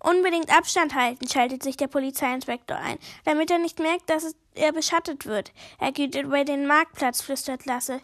Unbedingt 0.00 0.54
Abstand 0.54 0.94
halten, 0.94 1.26
schaltet 1.26 1.62
sich 1.62 1.78
der 1.78 1.86
Polizeiinspektor 1.86 2.76
ein, 2.76 2.98
damit 3.24 3.50
er 3.50 3.56
nicht 3.56 3.78
merkt, 3.78 4.10
dass 4.10 4.36
er 4.54 4.70
beschattet 4.70 5.24
wird. 5.24 5.52
Er 5.80 5.92
geht 5.92 6.14
über 6.14 6.44
den 6.44 6.66
Marktplatz, 6.66 7.22
flüstert 7.22 7.64
Lasse. 7.64 8.02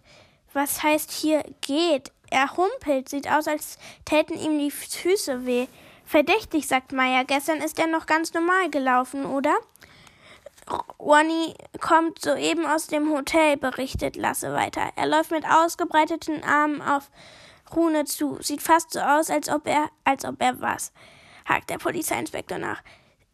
Was 0.54 0.82
heißt 0.82 1.10
hier 1.10 1.44
geht? 1.60 2.10
Er 2.30 2.56
humpelt, 2.56 3.10
sieht 3.10 3.30
aus, 3.30 3.48
als 3.48 3.76
täten 4.06 4.38
ihm 4.38 4.58
die 4.58 4.70
Füße 4.70 5.44
weh. 5.44 5.66
Verdächtig, 6.06 6.66
sagt 6.66 6.92
Maya. 6.92 7.24
Gestern 7.24 7.58
ist 7.58 7.78
er 7.78 7.86
noch 7.86 8.06
ganz 8.06 8.32
normal 8.32 8.70
gelaufen, 8.70 9.26
oder? 9.26 9.58
Ronny 10.98 11.54
kommt 11.80 12.22
soeben 12.22 12.64
aus 12.64 12.86
dem 12.86 13.10
Hotel, 13.12 13.58
berichtet 13.58 14.16
Lasse 14.16 14.54
weiter. 14.54 14.90
Er 14.96 15.06
läuft 15.06 15.32
mit 15.32 15.44
ausgebreiteten 15.44 16.42
Armen 16.44 16.80
auf 16.80 17.10
Rune 17.74 18.04
zu. 18.04 18.38
Sieht 18.40 18.62
fast 18.62 18.92
so 18.92 19.00
aus, 19.00 19.30
als 19.30 19.48
ob 19.48 19.66
er, 19.66 19.90
als 20.04 20.24
ob 20.24 20.40
er 20.40 20.60
was, 20.60 20.92
hakt 21.44 21.70
der 21.70 21.78
Polizeiinspektor 21.78 22.58
nach. 22.58 22.82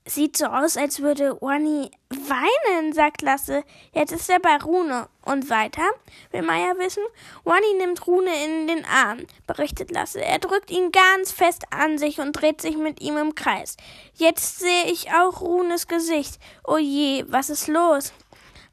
Sieht 0.09 0.37
so 0.37 0.47
aus, 0.47 0.77
als 0.77 1.01
würde 1.01 1.37
Wani 1.41 1.91
weinen, 2.11 2.93
sagt 2.93 3.23
Lasse. 3.23 3.65
Jetzt 3.93 4.13
ist 4.13 4.31
er 4.31 4.39
bei 4.39 4.57
Rune. 4.57 5.09
Und 5.23 5.51
weiter? 5.51 5.83
Will 6.31 6.43
Maya 6.43 6.75
wissen? 6.79 7.03
Wani 7.43 7.75
nimmt 7.77 8.07
Rune 8.07 8.31
in 8.45 8.69
den 8.69 8.85
Arm, 8.85 9.27
berichtet 9.49 9.91
Lasse. 9.91 10.23
Er 10.23 10.39
drückt 10.39 10.71
ihn 10.71 10.93
ganz 10.93 11.33
fest 11.33 11.65
an 11.71 11.99
sich 11.99 12.21
und 12.21 12.35
dreht 12.35 12.61
sich 12.61 12.77
mit 12.77 13.01
ihm 13.01 13.17
im 13.17 13.35
Kreis. 13.35 13.77
Jetzt 14.15 14.61
sehe 14.61 14.85
ich 14.85 15.11
auch 15.11 15.41
Runes 15.41 15.89
Gesicht. 15.89 16.39
Oh 16.63 16.79
je, 16.79 17.25
was 17.27 17.51
ist 17.51 17.67
los? 17.67 18.13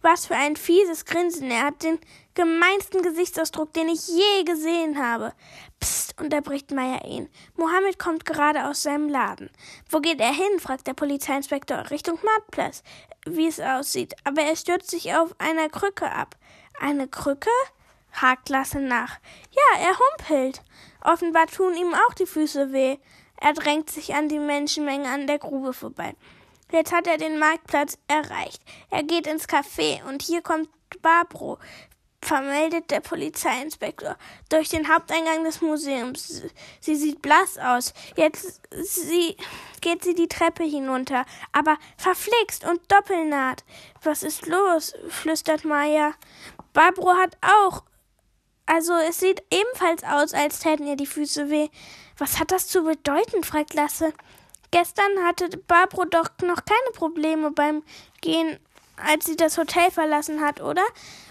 Was 0.04 0.28
für 0.28 0.36
ein 0.36 0.56
fieses 0.56 1.06
Grinsen. 1.06 1.49
Er 1.49 1.63
hat 1.63 1.82
den 1.82 1.97
gemeinsten 2.36 3.02
Gesichtsausdruck, 3.02 3.74
den 3.74 3.89
ich 3.89 4.08
je 4.08 4.43
gesehen 4.43 4.98
habe. 4.98 5.34
Psst, 5.80 6.19
unterbricht 6.19 6.72
Meier 6.72 7.06
ihn. 7.06 7.30
Mohammed 7.56 8.00
kommt 8.00 8.26
gerade 8.26 8.67
aus 8.67 8.84
seinem 8.84 9.10
Laden. 9.10 9.50
Wo 9.89 10.00
geht 10.00 10.19
er 10.19 10.34
hin? 10.34 10.60
fragt 10.60 10.88
der 10.88 10.93
Polizeiinspektor. 10.93 11.89
Richtung 11.91 12.19
Marktplatz, 12.24 12.84
wie 13.26 13.48
es 13.48 13.60
aussieht. 13.60 14.15
Aber 14.24 14.41
er 14.41 14.56
stürzt 14.56 14.89
sich 14.89 15.13
auf 15.13 15.36
einer 15.39 15.69
Krücke 15.69 16.12
ab. 16.12 16.36
Eine 16.80 17.08
Krücke? 17.08 17.52
hakt 18.13 18.50
Lasse 18.50 18.80
nach. 18.80 19.19
Ja, 19.52 19.82
er 19.82 19.98
humpelt. 19.98 20.62
Offenbar 21.02 21.48
tun 21.48 21.76
ihm 21.76 21.93
auch 21.93 22.13
die 22.13 22.26
Füße 22.26 22.72
weh. 22.72 22.98
Er 23.38 23.54
drängt 23.54 23.89
sich 23.89 24.13
an 24.15 24.30
die 24.30 24.39
Menschenmenge 24.39 25.10
an 25.10 25.28
der 25.28 25.39
Grube 25.39 25.74
vorbei. 25.74 26.15
Jetzt 26.72 26.91
hat 26.91 27.08
er 27.08 27.17
den 27.17 27.38
Marktplatz 27.38 27.98
erreicht. 28.08 28.62
Er 28.89 29.04
geht 29.04 29.28
ins 29.28 29.48
Café 29.48 30.04
und 30.06 30.22
hier 30.22 30.41
kommt 30.41 30.69
Barbro, 31.02 31.58
vermeldet 32.23 32.91
der 32.91 32.99
Polizeiinspektor 32.99 34.17
durch 34.49 34.69
den 34.69 34.93
Haupteingang 34.93 35.43
des 35.43 35.62
Museums. 35.62 36.43
Sie 36.79 36.95
sieht 36.95 37.21
blass 37.21 37.57
aus. 37.57 37.93
Jetzt 38.15 38.62
sie, 38.71 39.38
geht 39.81 40.03
sie 40.03 40.15
die 40.15 40.27
Treppe 40.27 40.63
hinunter, 40.63 41.25
aber 41.51 41.77
verflixt 41.97 42.65
und 42.65 42.79
doppelnaht. 42.91 43.63
Was 44.01 44.23
ist 44.23 44.47
los? 44.47 44.93
flüstert 45.09 45.65
Maya. 45.65 46.13
Barbro 46.73 47.13
hat 47.13 47.38
auch. 47.41 47.83
Also 48.65 48.93
es 48.93 49.19
sieht 49.19 49.43
ebenfalls 49.51 50.03
aus, 50.03 50.33
als 50.33 50.59
täten 50.59 50.88
ihr 50.88 50.95
die 50.95 51.05
Füße 51.05 51.49
weh. 51.49 51.69
Was 52.17 52.39
hat 52.39 52.51
das 52.51 52.67
zu 52.67 52.83
bedeuten? 52.83 53.43
fragt 53.43 53.73
Lasse. 53.73 54.13
Gestern 54.71 55.23
hatte 55.23 55.49
Barbro 55.67 56.05
doch 56.05 56.29
noch 56.41 56.65
keine 56.65 56.91
Probleme 56.93 57.51
beim 57.51 57.83
Gehen, 58.21 58.57
als 58.97 59.25
sie 59.25 59.36
das 59.36 59.57
Hotel 59.57 59.91
verlassen 59.91 60.41
hat, 60.41 60.62
oder? 60.62 60.83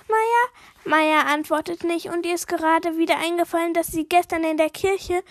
Maya? 0.09 0.44
Maya 0.85 1.23
antwortet 1.33 1.85
nicht 1.85 2.07
und 2.07 2.27
ihr 2.27 2.35
ist 2.35 2.49
gerade 2.49 2.99
wieder 2.99 3.18
eingefallen, 3.18 3.75
dass 3.75 3.88
sie 3.88 4.05
gestern 4.05 4.45
in 4.45 4.57
der 4.57 4.71
Kirche 4.71 5.23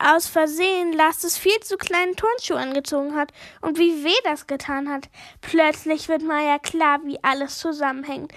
aus 0.00 0.26
Versehen 0.26 0.92
Lastes 0.92 1.36
viel 1.36 1.60
zu 1.60 1.76
kleinen 1.76 2.16
Turnschuh 2.16 2.54
angezogen 2.54 3.14
hat 3.14 3.32
und 3.60 3.78
wie 3.78 4.02
weh 4.02 4.20
das 4.24 4.46
getan 4.46 4.88
hat. 4.88 5.08
Plötzlich 5.42 6.08
wird 6.08 6.22
Maya 6.22 6.58
klar, 6.58 7.00
wie 7.04 7.22
alles 7.22 7.58
zusammenhängt. 7.58 8.32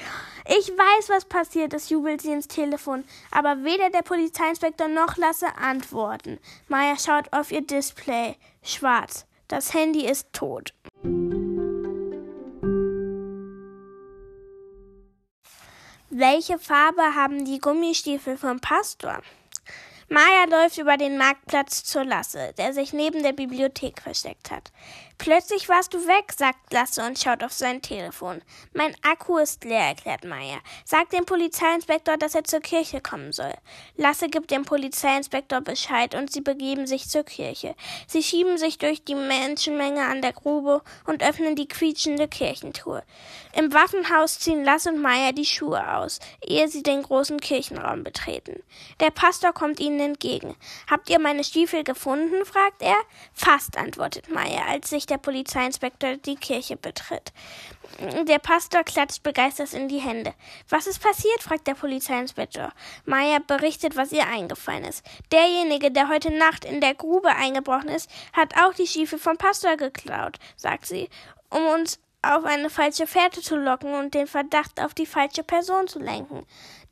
Ich 0.46 0.70
weiß, 0.70 1.10
was 1.10 1.26
passiert 1.26 1.74
ist, 1.74 1.90
jubelt 1.90 2.22
sie 2.22 2.34
ins 2.34 2.50
Telefon, 2.50 3.06
aber 3.32 3.64
weder 3.64 3.90
der 3.90 4.02
Polizeiinspektor 4.02 4.90
noch 4.90 5.16
Lasse 5.16 5.56
antworten. 5.58 6.40
Maya 6.68 6.98
schaut 6.98 7.32
auf 7.32 7.52
ihr 7.52 7.62
Display. 7.62 8.36
Schwarz. 8.62 9.26
Das 9.48 9.74
Handy 9.74 10.06
ist 10.06 10.34
tot. 10.34 10.74
Welche 16.16 16.60
Farbe 16.60 17.16
haben 17.16 17.44
die 17.44 17.58
Gummistiefel 17.58 18.38
vom 18.38 18.60
Pastor? 18.60 19.20
Maya 20.10 20.46
läuft 20.50 20.78
über 20.78 20.98
den 20.98 21.18
Marktplatz 21.18 21.84
zur 21.84 22.04
Lasse, 22.04 22.54
der 22.58 22.74
sich 22.74 22.94
neben 22.94 23.24
der 23.24 23.34
Bibliothek 23.34 24.02
versteckt 24.02 24.52
hat. 24.52 24.72
Plötzlich 25.18 25.70
warst 25.70 25.94
du 25.94 26.00
weg, 26.08 26.34
sagt 26.36 26.74
Lasse 26.74 27.06
und 27.06 27.18
schaut 27.18 27.44
auf 27.44 27.54
sein 27.54 27.82
Telefon. 27.82 28.42
Mein 28.74 28.94
Akku 29.04 29.38
ist 29.38 29.64
leer, 29.64 29.88
erklärt 29.88 30.26
Maya. 30.26 30.58
Sag 30.84 31.12
dem 31.12 31.26
Polizeiinspektor, 31.26 32.18
dass 32.18 32.36
er 32.36 32.44
zur 32.44 32.60
Kirche 32.60 33.00
kommen 33.00 33.32
soll. 33.32 33.54
Lasse 33.96 34.28
gibt 34.28 34.52
dem 34.52 34.66
Polizeiinspektor 34.66 35.62
Bescheid 35.62 36.14
und 36.16 36.32
sie 36.32 36.42
begeben 36.42 36.88
sich 36.88 37.08
zur 37.08 37.24
Kirche. 37.24 37.76
Sie 38.08 38.22
schieben 38.22 38.58
sich 38.58 38.80
durch 38.80 39.06
die 39.06 39.16
Menschenmenge 39.16 40.04
an 40.06 40.22
der 40.22 40.34
Grube 40.34 40.82
und 41.06 41.24
öffnen 41.24 41.56
die 41.56 41.68
quietschende 41.68 42.28
Kirchentür. 42.28 43.04
Im 43.56 43.72
Waffenhaus 43.72 44.40
ziehen 44.40 44.66
Lasse 44.66 44.90
und 44.90 45.02
Maya 45.02 45.32
die 45.32 45.46
Schuhe 45.46 45.96
aus, 45.96 46.20
ehe 46.42 46.68
sie 46.68 46.84
den 46.84 47.04
großen 47.04 47.40
Kirchenraum 47.40 48.04
betreten. 48.04 48.62
Der 49.00 49.12
Pastor 49.12 49.54
kommt 49.54 49.80
ihnen 49.80 50.00
entgegen. 50.04 50.56
Habt 50.90 51.10
ihr 51.10 51.20
meine 51.20 51.44
Stiefel 51.44 51.84
gefunden? 51.84 52.46
fragt 52.46 52.82
er. 52.82 52.98
Fast, 53.34 53.78
antwortet 53.78 54.30
Maya, 54.30 54.66
als 54.68 54.90
sich 54.90 55.06
der 55.06 55.18
Polizeiinspektor 55.18 56.18
die 56.18 56.36
Kirche 56.36 56.76
betritt. 56.76 57.34
Der 58.28 58.40
Pastor 58.40 58.84
klatscht 58.84 59.24
begeistert 59.24 59.74
in 59.74 59.88
die 59.88 60.00
Hände. 60.00 60.34
Was 60.70 60.88
ist 60.88 61.02
passiert? 61.02 61.42
fragt 61.42 61.68
der 61.68 61.76
Polizeiinspektor. 61.76 62.72
Maya 63.06 63.40
berichtet, 63.40 63.96
was 63.96 64.12
ihr 64.12 64.28
eingefallen 64.28 64.86
ist. 64.86 65.06
Derjenige, 65.32 65.92
der 65.92 66.10
heute 66.10 66.32
Nacht 66.32 66.66
in 66.66 66.82
der 66.82 66.96
Grube 66.96 67.30
eingebrochen 67.30 67.90
ist, 67.90 68.10
hat 68.34 68.56
auch 68.58 68.74
die 68.74 68.88
Stiefel 68.88 69.20
vom 69.20 69.38
Pastor 69.38 69.78
geklaut, 69.78 70.38
sagt 70.56 70.86
sie, 70.86 71.10
um 71.50 71.66
uns 71.68 72.00
auf 72.24 72.46
eine 72.46 72.70
falsche 72.70 73.06
Fährte 73.06 73.42
zu 73.42 73.58
locken 73.58 73.94
und 73.94 74.14
den 74.14 74.28
Verdacht 74.28 74.80
auf 74.82 74.94
die 74.94 75.06
falsche 75.06 75.44
Person 75.44 75.88
zu 75.88 76.00
lenken. 76.00 76.46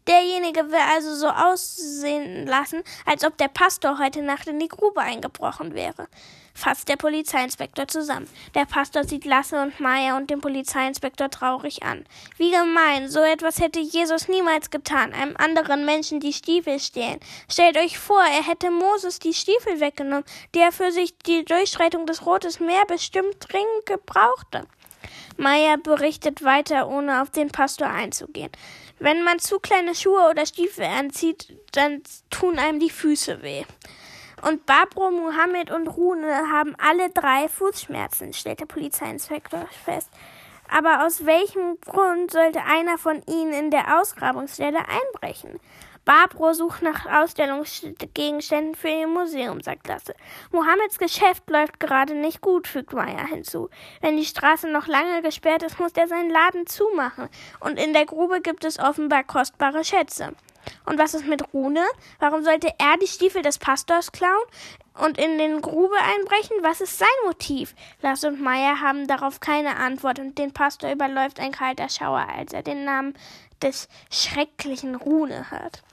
Derjenige 0.08 0.72
will 0.72 0.80
also 0.94 1.16
so 1.16 1.28
aussehen 1.28 2.48
lassen, 2.48 2.84
als 3.06 3.24
ob 3.24 3.38
der 3.38 3.50
Pastor 3.50 4.00
heute 4.00 4.22
Nacht 4.22 4.48
in 4.48 4.60
die 4.60 4.68
Grube 4.68 5.02
eingebrochen 5.02 5.74
wäre. 5.74 6.08
Fasst 6.54 6.90
der 6.90 6.98
Polizeiinspektor 6.98 7.88
zusammen. 7.88 8.28
Der 8.56 8.66
Pastor 8.66 9.04
sieht 9.04 9.26
Lasse 9.26 9.62
und 9.62 9.80
Maya 9.80 10.18
und 10.18 10.30
den 10.30 10.42
Polizeiinspektor 10.42 11.30
traurig 11.30 11.84
an. 11.84 12.06
Wie 12.38 12.52
gemein, 12.52 13.10
so 13.10 13.20
etwas 13.22 13.60
hätte 13.60 13.80
Jesus 13.80 14.28
niemals 14.28 14.70
getan, 14.70 15.14
einem 15.14 15.38
anderen 15.38 15.86
Menschen 15.86 16.20
die 16.20 16.34
Stiefel 16.34 16.80
stehlen. 16.80 17.20
Stellt 17.50 17.78
euch 17.78 17.98
vor, 17.98 18.22
er 18.22 18.46
hätte 18.46 18.70
Moses 18.70 19.20
die 19.20 19.34
Stiefel 19.34 19.80
weggenommen, 19.80 20.26
die 20.54 20.60
er 20.60 20.72
für 20.72 20.92
sich 20.92 21.18
die 21.20 21.46
Durchschreitung 21.46 22.06
des 22.06 22.26
Rotes 22.26 22.60
Meer 22.60 22.86
bestimmt 22.86 23.38
dringend 23.40 23.86
gebrauchte. 23.86 24.68
Maya 25.38 25.78
berichtet 25.78 26.44
weiter, 26.44 26.88
ohne 26.88 27.22
auf 27.22 27.30
den 27.30 27.50
Pastor 27.50 27.88
einzugehen. 27.88 28.52
Wenn 29.04 29.24
man 29.24 29.40
zu 29.40 29.60
kleine 29.60 29.96
Schuhe 29.96 30.30
oder 30.30 30.46
Stiefel 30.46 30.86
anzieht, 30.86 31.58
dann 31.72 32.04
tun 32.30 32.60
einem 32.60 32.80
die 32.80 32.92
Füße 32.92 33.42
weh. 33.42 33.64
Und 34.44 34.68
Barbro, 34.68 35.10
Mohammed 35.10 35.72
und 35.72 35.88
Rune 35.88 36.52
haben 36.52 36.76
alle 36.78 37.10
drei 37.10 37.48
Fußschmerzen, 37.48 38.32
stellt 38.34 38.60
der 38.60 38.68
Polizeiinspektor 38.68 39.66
fest. 39.84 40.12
Aber 40.70 41.04
aus 41.04 41.26
welchem 41.26 41.82
Grund 41.82 42.30
sollte 42.30 42.64
einer 42.64 43.00
von 43.00 43.24
ihnen 43.28 43.54
in 43.54 43.72
der 43.72 44.00
Ausgrabungsstelle 44.00 44.78
einbrechen? 44.88 45.60
Barbro 46.04 46.54
sucht 46.54 46.82
nach 46.82 47.06
Ausstellungsgegenständen 47.06 48.74
für 48.74 48.90
ihr 48.90 49.08
Museum, 49.08 49.62
sagt 49.62 49.88
Lasse. 49.88 50.16
Mohammeds 50.52 50.98
Geschäft 50.98 51.48
läuft 51.50 51.80
gerade 51.80 52.16
nicht 52.16 52.42
gut, 52.42 52.68
fügt 52.68 52.94
Maya 52.94 53.26
hinzu. 53.28 53.70
Wenn 54.02 54.18
die 54.18 54.26
Straße 54.26 54.68
noch 54.68 54.88
lange 54.88 55.22
gesperrt 55.22 55.62
ist, 55.62 55.80
muss 55.80 55.92
er 55.94 56.08
seinen 56.08 56.32
Laden 56.32 56.66
zumachen. 56.66 57.30
Und 57.60 57.80
in 57.80 57.94
der 57.94 58.08
Grube 58.08 58.42
gibt 58.42 58.66
es 58.66 58.80
offenbar 58.80 59.24
kostbare 59.24 59.84
Schätze. 59.84 60.34
Und 60.86 60.98
was 60.98 61.14
ist 61.14 61.28
mit 61.28 61.54
Rune? 61.54 61.86
Warum 62.20 62.44
sollte 62.44 62.74
er 62.78 62.98
die 62.98 63.08
Stiefel 63.08 63.42
des 63.42 63.60
Pastors 63.60 64.12
klauen 64.12 64.44
und 65.00 65.18
in 65.18 65.38
den 65.38 65.62
Grube 65.62 65.96
einbrechen? 65.96 66.58
Was 66.62 66.82
ist 66.82 66.98
sein 66.98 67.08
Motiv? 67.26 67.76
Lasse 68.02 68.28
und 68.28 68.42
Maya 68.42 68.80
haben 68.80 69.08
darauf 69.08 69.40
keine 69.40 69.78
Antwort 69.78 70.20
und 70.20 70.38
den 70.38 70.54
Pastor 70.54 70.92
überläuft 70.92 71.40
ein 71.40 71.52
kalter 71.52 71.90
Schauer, 71.90 72.28
als 72.36 72.54
er 72.54 72.64
den 72.64 72.86
Namen 72.86 73.14
des 73.62 73.88
schrecklichen 74.12 74.96
Rune 74.96 75.52
hört. 75.52 75.84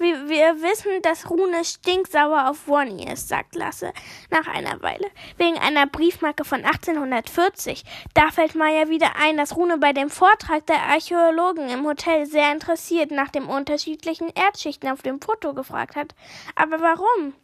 Wir, 0.00 0.30
wir 0.30 0.62
wissen, 0.62 1.02
dass 1.02 1.28
Rune 1.28 1.62
stinksauer 1.62 2.48
auf 2.48 2.66
Wonny 2.66 3.04
ist, 3.12 3.28
sagt 3.28 3.54
Lasse 3.54 3.92
nach 4.30 4.46
einer 4.46 4.80
Weile. 4.80 5.06
Wegen 5.36 5.58
einer 5.58 5.86
Briefmarke 5.86 6.46
von 6.46 6.64
1840. 6.64 7.84
Da 8.14 8.30
fällt 8.30 8.54
Maya 8.54 8.88
wieder 8.88 9.16
ein, 9.16 9.36
dass 9.36 9.54
Rune 9.56 9.76
bei 9.76 9.92
dem 9.92 10.08
Vortrag 10.08 10.64
der 10.64 10.84
Archäologen 10.84 11.68
im 11.68 11.84
Hotel 11.84 12.24
sehr 12.24 12.50
interessiert 12.50 13.10
nach 13.10 13.28
den 13.28 13.44
unterschiedlichen 13.44 14.30
Erdschichten 14.30 14.88
auf 14.88 15.02
dem 15.02 15.20
Foto 15.20 15.52
gefragt 15.52 15.96
hat. 15.96 16.14
Aber 16.54 16.80
warum? 16.80 17.34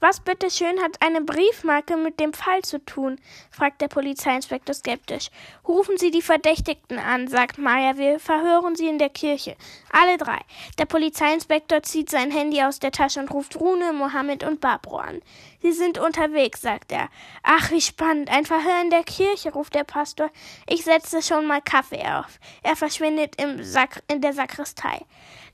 Was 0.00 0.20
bitteschön 0.20 0.80
hat 0.80 1.00
eine 1.00 1.20
Briefmarke 1.20 1.96
mit 1.96 2.20
dem 2.20 2.32
Fall 2.32 2.62
zu 2.62 2.84
tun? 2.84 3.20
fragt 3.50 3.80
der 3.80 3.88
Polizeiinspektor 3.88 4.74
skeptisch. 4.74 5.30
Rufen 5.66 5.98
Sie 5.98 6.10
die 6.10 6.22
Verdächtigten 6.22 6.98
an, 6.98 7.28
sagt 7.28 7.58
Maya, 7.58 7.96
wir 7.96 8.20
verhören 8.20 8.76
sie 8.76 8.88
in 8.88 8.98
der 8.98 9.08
Kirche. 9.08 9.56
Alle 9.90 10.18
drei. 10.18 10.38
Der 10.78 10.86
Polizeiinspektor 10.86 11.82
zieht 11.82 12.10
sein 12.10 12.30
Handy 12.30 12.62
aus 12.62 12.78
der 12.78 12.92
Tasche 12.92 13.20
und 13.20 13.32
ruft 13.32 13.58
Rune, 13.58 13.92
Mohammed 13.92 14.44
und 14.44 14.60
Barbro 14.60 14.98
an. 14.98 15.20
Sie 15.60 15.72
sind 15.72 15.98
unterwegs, 15.98 16.60
sagt 16.60 16.92
er. 16.92 17.08
Ach, 17.42 17.70
wie 17.70 17.80
spannend. 17.80 18.30
Ein 18.30 18.46
Verhör 18.46 18.80
in 18.80 18.90
der 18.90 19.02
Kirche, 19.02 19.52
ruft 19.52 19.74
der 19.74 19.84
Pastor. 19.84 20.30
Ich 20.68 20.84
setze 20.84 21.22
schon 21.22 21.46
mal 21.46 21.60
Kaffee 21.60 22.04
auf. 22.04 22.38
Er 22.62 22.76
verschwindet 22.76 23.40
im 23.40 23.64
Sak 23.64 24.02
in 24.08 24.20
der 24.20 24.32
Sakristei. 24.32 25.04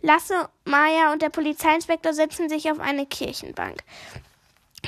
Lasse, 0.05 0.50
Maya 0.66 1.14
und 1.14 1.22
der 1.22 1.30
Polizeiinspektor 1.30 2.12
setzen 2.12 2.50
sich 2.50 2.70
auf 2.70 2.78
eine 2.78 3.07
Kirchenbank. 3.07 3.78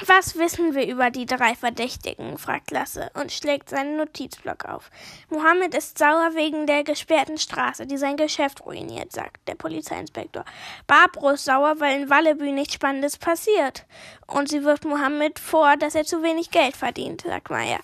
Was 0.04 0.36
wissen 0.36 0.74
wir 0.74 0.86
über 0.86 1.08
die 1.08 1.24
drei 1.24 1.54
Verdächtigen? 1.54 2.36
fragt 2.36 2.70
Lasse 2.70 3.10
und 3.14 3.32
schlägt 3.32 3.70
seinen 3.70 3.96
Notizblock 3.96 4.66
auf. 4.66 4.90
Mohammed 5.30 5.74
ist 5.74 5.96
sauer 5.96 6.32
wegen 6.34 6.66
der 6.66 6.84
gesperrten 6.84 7.38
Straße, 7.38 7.86
die 7.86 7.96
sein 7.96 8.18
Geschäft 8.18 8.66
ruiniert, 8.66 9.10
sagt 9.10 9.48
der 9.48 9.54
Polizeiinspektor. 9.54 10.44
Barbro 10.86 11.30
ist 11.30 11.46
sauer, 11.46 11.76
weil 11.78 12.02
in 12.02 12.10
Wallebü 12.10 12.52
nichts 12.52 12.74
Spannendes 12.74 13.16
passiert. 13.16 13.86
Und 14.26 14.50
sie 14.50 14.64
wirft 14.64 14.84
Mohammed 14.84 15.38
vor, 15.38 15.78
dass 15.78 15.94
er 15.94 16.04
zu 16.04 16.22
wenig 16.22 16.50
Geld 16.50 16.76
verdient, 16.76 17.22
sagt 17.22 17.48
Maya. 17.48 17.78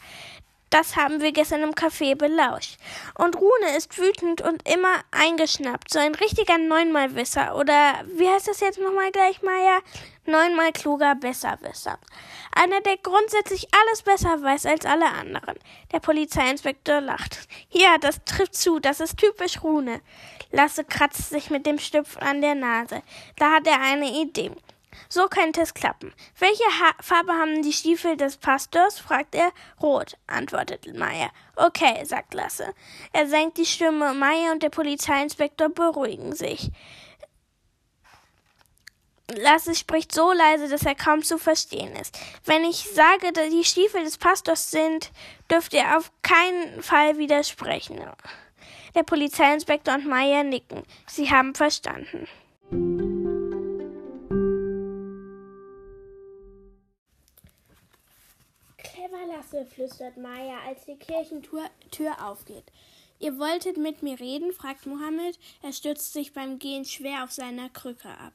Das 0.72 0.96
haben 0.96 1.20
wir 1.20 1.32
gestern 1.32 1.62
im 1.64 1.74
Café 1.74 2.16
belauscht. 2.16 2.78
Und 3.18 3.36
Rune 3.36 3.76
ist 3.76 3.98
wütend 3.98 4.40
und 4.40 4.66
immer 4.66 5.02
eingeschnappt. 5.10 5.92
So 5.92 5.98
ein 5.98 6.14
richtiger 6.14 6.56
Neunmalwisser. 6.56 7.56
Oder 7.56 8.02
wie 8.16 8.26
heißt 8.26 8.48
das 8.48 8.60
jetzt 8.60 8.80
nochmal 8.80 9.12
gleich, 9.12 9.42
Maya? 9.42 9.80
Neunmal 10.24 10.72
kluger 10.72 11.14
Besserwisser. 11.14 11.98
Einer, 12.52 12.80
der 12.80 12.96
grundsätzlich 12.96 13.68
alles 13.70 14.00
besser 14.00 14.42
weiß 14.42 14.64
als 14.64 14.86
alle 14.86 15.10
anderen. 15.10 15.58
Der 15.92 16.00
Polizeiinspektor 16.00 17.02
lacht. 17.02 17.48
Ja, 17.68 17.98
das 17.98 18.24
trifft 18.24 18.54
zu. 18.54 18.78
Das 18.78 19.00
ist 19.00 19.18
typisch 19.18 19.62
Rune. 19.62 20.00
Lasse 20.52 20.84
kratzt 20.84 21.28
sich 21.28 21.50
mit 21.50 21.66
dem 21.66 21.78
Stift 21.78 22.22
an 22.22 22.40
der 22.40 22.54
Nase. 22.54 23.02
Da 23.36 23.56
hat 23.56 23.66
er 23.66 23.78
eine 23.78 24.10
Idee. 24.22 24.52
So 25.08 25.28
könnte 25.28 25.60
es 25.60 25.74
klappen. 25.74 26.12
Welche 26.38 26.64
ha 26.64 26.92
Farbe 27.00 27.32
haben 27.32 27.62
die 27.62 27.72
Stiefel 27.72 28.16
des 28.16 28.36
Pastors? 28.36 28.98
fragt 28.98 29.34
er. 29.34 29.52
Rot, 29.80 30.16
antwortet 30.26 30.86
Meier. 30.96 31.30
Okay, 31.56 32.04
sagt 32.04 32.34
Lasse. 32.34 32.74
Er 33.12 33.26
senkt 33.26 33.58
die 33.58 33.66
Stimme. 33.66 34.14
Meier 34.14 34.52
und 34.52 34.62
der 34.62 34.70
Polizeiinspektor 34.70 35.68
beruhigen 35.68 36.34
sich. 36.34 36.70
Lasse 39.36 39.74
spricht 39.74 40.12
so 40.12 40.32
leise, 40.32 40.68
dass 40.68 40.84
er 40.84 40.94
kaum 40.94 41.22
zu 41.22 41.38
verstehen 41.38 41.94
ist. 41.96 42.18
Wenn 42.44 42.64
ich 42.64 42.88
sage, 42.92 43.32
dass 43.32 43.48
die 43.50 43.64
Stiefel 43.64 44.04
des 44.04 44.18
Pastors 44.18 44.70
sind, 44.70 45.10
dürft 45.50 45.72
ihr 45.72 45.96
auf 45.96 46.12
keinen 46.22 46.82
Fall 46.82 47.18
widersprechen. 47.18 48.00
Der 48.94 49.02
Polizeiinspektor 49.04 49.94
und 49.94 50.06
Meier 50.06 50.44
nicken. 50.44 50.82
Sie 51.06 51.30
haben 51.30 51.54
verstanden. 51.54 52.28
Klasse, 59.42 59.66
flüstert 59.66 60.16
Maya, 60.16 60.56
als 60.66 60.84
die 60.84 60.96
Kirchentür 60.96 61.68
Tür 61.90 62.24
aufgeht. 62.24 62.64
Ihr 63.18 63.38
wolltet 63.38 63.76
mit 63.76 64.02
mir 64.02 64.20
reden? 64.20 64.52
fragt 64.52 64.86
Mohammed. 64.86 65.38
Er 65.62 65.72
stürzt 65.72 66.12
sich 66.12 66.32
beim 66.32 66.58
Gehen 66.58 66.84
schwer 66.84 67.24
auf 67.24 67.32
seiner 67.32 67.68
Krücke 67.68 68.08
ab. 68.08 68.32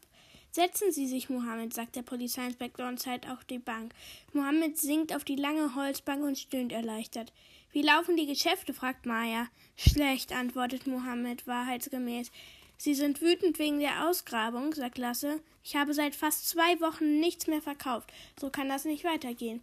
Setzen 0.51 0.91
Sie 0.91 1.07
sich, 1.07 1.29
Mohammed, 1.29 1.73
sagt 1.73 1.95
der 1.95 2.01
Polizeiinspektor 2.01 2.87
und 2.87 2.99
zeigt 2.99 3.29
auch 3.29 3.43
die 3.43 3.59
Bank. 3.59 3.93
Mohammed 4.33 4.77
sinkt 4.77 5.15
auf 5.15 5.23
die 5.23 5.35
lange 5.35 5.75
Holzbank 5.75 6.23
und 6.23 6.37
stöhnt 6.37 6.73
erleichtert. 6.73 7.31
Wie 7.71 7.83
laufen 7.83 8.17
die 8.17 8.27
Geschäfte? 8.27 8.73
fragt 8.73 9.05
Maya. 9.05 9.47
Schlecht, 9.77 10.33
antwortet 10.33 10.87
Mohammed 10.87 11.47
wahrheitsgemäß. 11.47 12.31
Sie 12.77 12.95
sind 12.95 13.21
wütend 13.21 13.59
wegen 13.59 13.79
der 13.79 14.07
Ausgrabung, 14.09 14.73
sagt 14.73 14.97
Lasse. 14.97 15.41
Ich 15.63 15.75
habe 15.75 15.93
seit 15.93 16.15
fast 16.15 16.49
zwei 16.49 16.79
Wochen 16.81 17.19
nichts 17.19 17.47
mehr 17.47 17.61
verkauft. 17.61 18.11
So 18.39 18.49
kann 18.49 18.69
das 18.69 18.85
nicht 18.85 19.03
weitergehen. 19.03 19.61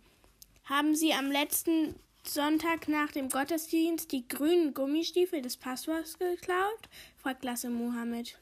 Haben 0.65 0.97
Sie 0.97 1.13
am 1.13 1.31
letzten 1.31 1.95
Sonntag 2.27 2.89
nach 2.89 3.13
dem 3.13 3.29
Gottesdienst 3.29 4.11
die 4.13 4.27
grünen 4.27 4.73
Gummistiefel 4.73 5.43
des 5.43 5.59
Pastors 5.59 6.19
geklaut? 6.19 6.89
fragt 7.19 7.45
Lasse 7.45 7.69
Mohammed. 7.69 8.39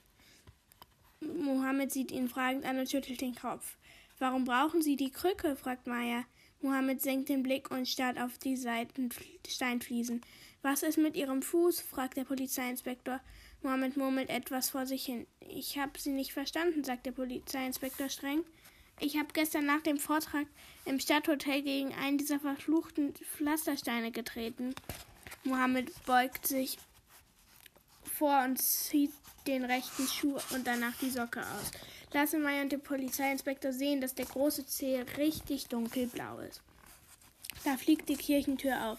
Mohammed 1.21 1.91
sieht 1.91 2.13
ihn 2.13 2.29
fragend 2.29 2.65
an 2.65 2.79
und 2.79 2.89
schüttelt 2.89 3.21
den 3.21 3.35
Kopf. 3.35 3.77
Warum 4.21 4.45
brauchen 4.45 4.83
Sie 4.83 4.95
die 4.95 5.11
Krücke? 5.11 5.57
fragt 5.57 5.89
Maya. 5.89 6.25
Mohammed 6.61 7.03
senkt 7.03 7.29
den 7.29 7.43
Blick 7.43 7.73
und 7.73 7.89
starrt 7.89 8.21
auf 8.21 8.39
die 8.39 8.57
Seiten 8.57 9.09
Steinfliesen. 9.45 10.21
Was 10.63 10.85
ist 10.85 10.99
mit 10.99 11.17
Ihrem 11.17 11.43
Fuß? 11.43 11.81
fragt 11.81 12.17
der 12.17 12.25
Polizeiinspektor. 12.25 13.19
Mohammed 13.63 13.97
murmelt 13.97 14.31
etwas 14.31 14.71
vor 14.71 14.87
sich 14.87 15.05
hin. 15.05 15.27
Ich 15.41 15.77
habe 15.77 15.99
Sie 15.99 16.13
nicht 16.13 16.33
verstanden, 16.33 16.85
sagt 16.85 17.05
der 17.05 17.13
Polizeiinspektor 17.13 18.09
streng. 18.09 18.45
Ich 19.05 19.17
habe 19.17 19.29
gestern 19.33 19.67
nach 19.67 19.83
dem 19.83 19.99
Vortrag 19.99 20.47
im 20.85 21.01
Stadthotel 21.01 21.63
gegen 21.63 21.93
einen 21.93 22.19
dieser 22.19 22.39
verfluchten 22.39 23.13
Pflastersteine 23.37 24.13
getreten. 24.13 24.77
Mohammed 25.43 25.91
beugt 26.07 26.47
sich 26.47 26.79
vor 28.05 28.45
und 28.45 28.63
zieht 28.63 29.11
den 29.49 29.65
rechten 29.65 30.07
Schuh 30.07 30.39
und 30.55 30.69
danach 30.69 30.97
die 31.01 31.11
Socke 31.11 31.41
aus. 31.41 31.73
Lassenmeier 32.13 32.63
und 32.63 32.71
der 32.71 32.79
Polizeiinspektor 32.79 33.73
sehen, 33.73 34.01
dass 34.01 34.15
der 34.15 34.27
große 34.27 34.67
Zeh 34.67 35.01
richtig 35.19 35.67
dunkelblau 35.67 36.39
ist. 36.39 36.63
Da 37.65 37.77
fliegt 37.77 38.09
die 38.09 38.17
Kirchentür 38.17 38.87
auf. 38.87 38.99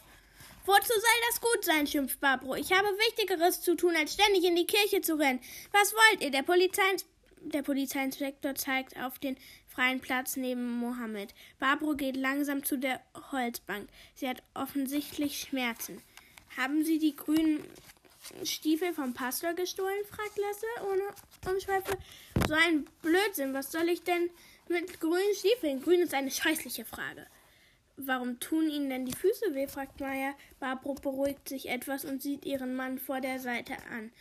Wozu 0.66 0.94
soll 0.94 1.22
das 1.30 1.40
gut 1.40 1.64
sein, 1.64 1.88
schimpft 1.88 2.20
Barbro. 2.20 2.56
Ich 2.56 2.74
habe 2.74 2.88
Wichtigeres 2.88 3.62
zu 3.62 3.76
tun, 3.76 3.96
als 3.96 4.16
ständig 4.16 4.44
in 4.44 4.58
die 4.58 4.68
Kirche 4.68 5.00
zu 5.00 5.18
rennen. 5.18 5.40
Was 5.72 5.94
wollt 5.94 6.24
ihr? 6.24 6.32
Der 6.32 6.44
Polizeiinspektor 6.44 7.14
der 7.46 7.62
Polizeiinspektor 7.62 8.56
zeigt 8.56 8.98
auf 8.98 9.20
den 9.20 9.38
freien 9.74 10.00
Platz 10.00 10.36
neben 10.36 10.70
Mohammed. 10.80 11.34
Barbro 11.60 11.96
geht 11.96 12.16
langsam 12.16 12.64
zu 12.64 12.78
der 12.78 13.02
Holzbank. 13.32 13.90
Sie 14.16 14.28
hat 14.28 14.44
offensichtlich 14.54 15.40
Schmerzen. 15.40 16.02
Haben 16.58 16.84
Sie 16.84 17.00
die 17.00 17.16
grünen 17.16 17.64
Stiefel 18.44 18.94
vom 18.94 19.14
Pastor 19.14 19.54
gestohlen? 19.54 20.06
fragt 20.10 20.38
Lasse 20.38 20.92
ohne 20.92 21.54
Umschweife. 21.54 21.98
So 22.48 22.54
ein 22.54 22.86
Blödsinn. 23.02 23.54
Was 23.54 23.72
soll 23.72 23.90
ich 23.90 24.04
denn 24.04 24.30
mit 24.70 25.00
grünen 25.00 25.36
Stiefeln? 25.36 25.82
Grün 25.82 26.02
ist 26.02 26.14
eine 26.14 26.32
scheußliche 26.32 26.86
Frage. 26.86 27.26
Warum 27.98 28.40
tun 28.40 28.70
Ihnen 28.70 28.90
denn 28.90 29.06
die 29.06 29.16
Füße 29.16 29.54
weh? 29.54 29.68
fragt 29.68 30.00
Maya. 30.00 30.34
Barbro 30.60 30.94
beruhigt 30.94 31.50
sich 31.50 31.70
etwas 31.70 32.06
und 32.06 32.22
sieht 32.22 32.46
ihren 32.46 32.76
Mann 32.76 32.98
vor 32.98 33.22
der 33.22 33.40
Seite 33.40 33.76
an. 33.92 34.12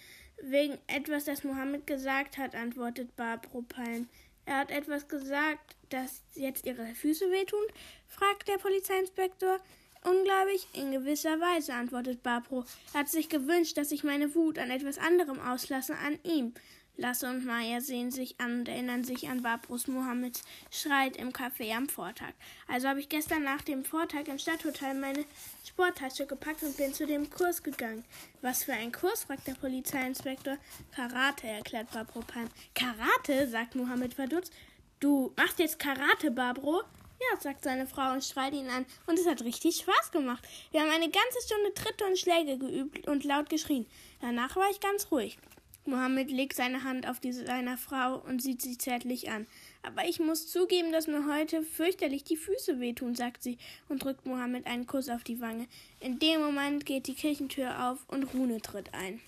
Wegen 0.43 0.79
etwas, 0.89 1.25
das 1.25 1.45
Mohammed 1.45 1.87
gesagt 1.87 2.37
hat, 2.37 2.55
antwortet 2.55 3.15
Barbro 3.17 3.63
Palm. 3.63 4.09
Er 4.45 4.59
hat 4.59 4.70
etwas 4.70 5.09
gesagt, 5.09 5.76
das 5.90 6.22
jetzt 6.34 6.66
ihre 6.66 6.86
Füße 6.95 7.30
wehtun? 7.30 7.64
fragt 8.09 8.49
der 8.49 8.59
Polizeiinspektor. 8.59 9.61
Unglaublich, 10.05 10.66
in 10.72 10.90
gewisser 10.90 11.38
Weise, 11.40 11.74
antwortet 11.74 12.24
Barbro. 12.24 12.64
Er 12.93 13.01
hat 13.01 13.09
sich 13.09 13.28
gewünscht, 13.28 13.76
dass 13.76 13.93
ich 13.93 14.03
meine 14.03 14.34
Wut 14.34 14.59
an 14.59 14.70
etwas 14.70 14.99
anderem 14.99 15.38
auslasse, 15.40 15.97
an 15.97 16.18
ihm. 16.24 16.55
Lasse 16.97 17.28
und 17.28 17.47
Maya 17.47 17.80
sehen 17.80 18.11
sich 18.11 18.38
an 18.38 18.61
und 18.61 18.68
erinnern 18.68 19.03
sich 19.03 19.28
an 19.28 19.43
Barbros 19.43 19.86
Mohammeds 19.86 20.43
Schreit 20.70 21.16
im 21.16 21.32
Café 21.32 21.74
am 21.74 21.88
Vortag. 21.88 22.34
Also 22.68 22.88
habe 22.88 23.01
ich 23.01 23.09
gestern 23.09 23.45
nach 23.45 23.62
dem 23.62 23.82
Vortag 23.84 24.28
im 24.28 24.38
Stadthotel 24.38 24.95
meine 24.95 25.24
Sporttasche 25.64 26.26
gepackt 26.26 26.62
und 26.62 26.76
bin 26.76 26.93
zu 26.93 27.07
dem 27.07 27.30
Kurs 27.30 27.62
gegangen. 27.62 28.05
Was 28.43 28.64
für 28.64 28.74
ein 28.74 28.93
Kurs? 28.93 29.24
fragt 29.24 29.47
der 29.47 29.55
Polizeiinspektor. 29.55 30.59
Karate, 30.95 31.47
erklärt 31.47 31.90
Barbro 31.93 32.20
Palm. 32.20 32.49
Karate? 32.74 33.49
sagt 33.49 33.74
Mohammed 33.74 34.12
verdutzt. 34.12 34.53
Du 35.01 35.32
machst 35.36 35.59
jetzt 35.59 35.78
Karate, 35.78 36.30
Barbro? 36.30 36.82
Ja, 37.18 37.40
sagt 37.40 37.64
seine 37.64 37.86
Frau 37.86 38.12
und 38.12 38.22
schreit 38.22 38.53
ihn 38.53 38.68
an. 38.68 38.84
Und 39.07 39.18
es 39.18 39.26
hat 39.26 39.43
richtig 39.43 39.76
Spaß 39.76 40.11
gemacht. 40.12 40.47
Wir 40.72 40.80
haben 40.82 40.90
eine 40.90 41.11
ganze 41.11 41.40
Stunde 41.47 41.72
Tritte 41.72 42.05
und 42.05 42.18
Schläge 42.18 42.59
geübt 42.59 43.09
und 43.09 43.24
laut 43.24 43.49
geschrien. 43.49 43.86
Danach 44.20 44.57
war 44.57 44.68
ich 44.70 44.80
ganz 44.80 45.11
ruhig. 45.11 45.38
Mohammed 45.85 46.30
legt 46.30 46.55
seine 46.55 46.85
Hand 46.85 47.09
auf 47.09 47.18
die 47.18 47.33
seiner 47.33 47.76
Frau 47.76 48.18
und 48.18 48.41
sieht 48.41 48.62
sie 48.62 48.78
zärtlich 48.78 49.30
an. 49.30 49.49
Aber 49.83 50.07
ich 50.09 50.20
muss 50.20 50.47
zugeben, 50.47 50.93
dass 50.93 51.09
mir 51.09 51.26
heute 51.26 51.62
fürchterlich 51.62 52.22
die 52.22 52.37
Füße 52.37 52.78
wehtun, 52.78 53.16
sagt 53.16 53.43
sie 53.43 53.59
und 53.89 54.05
drückt 54.05 54.24
Mohammed 54.24 54.66
einen 54.66 54.87
Kuss 54.87 55.09
auf 55.09 55.24
die 55.24 55.41
Wange. 55.41 55.66
In 55.99 56.20
dem 56.20 56.41
Moment 56.41 56.87
geht 56.87 57.09
die 57.09 57.14
Kirchentür 57.14 57.91
auf 57.91 57.99
und 58.09 58.33
Rune 58.33 58.61
tritt 58.61 58.95
ein. 58.95 59.20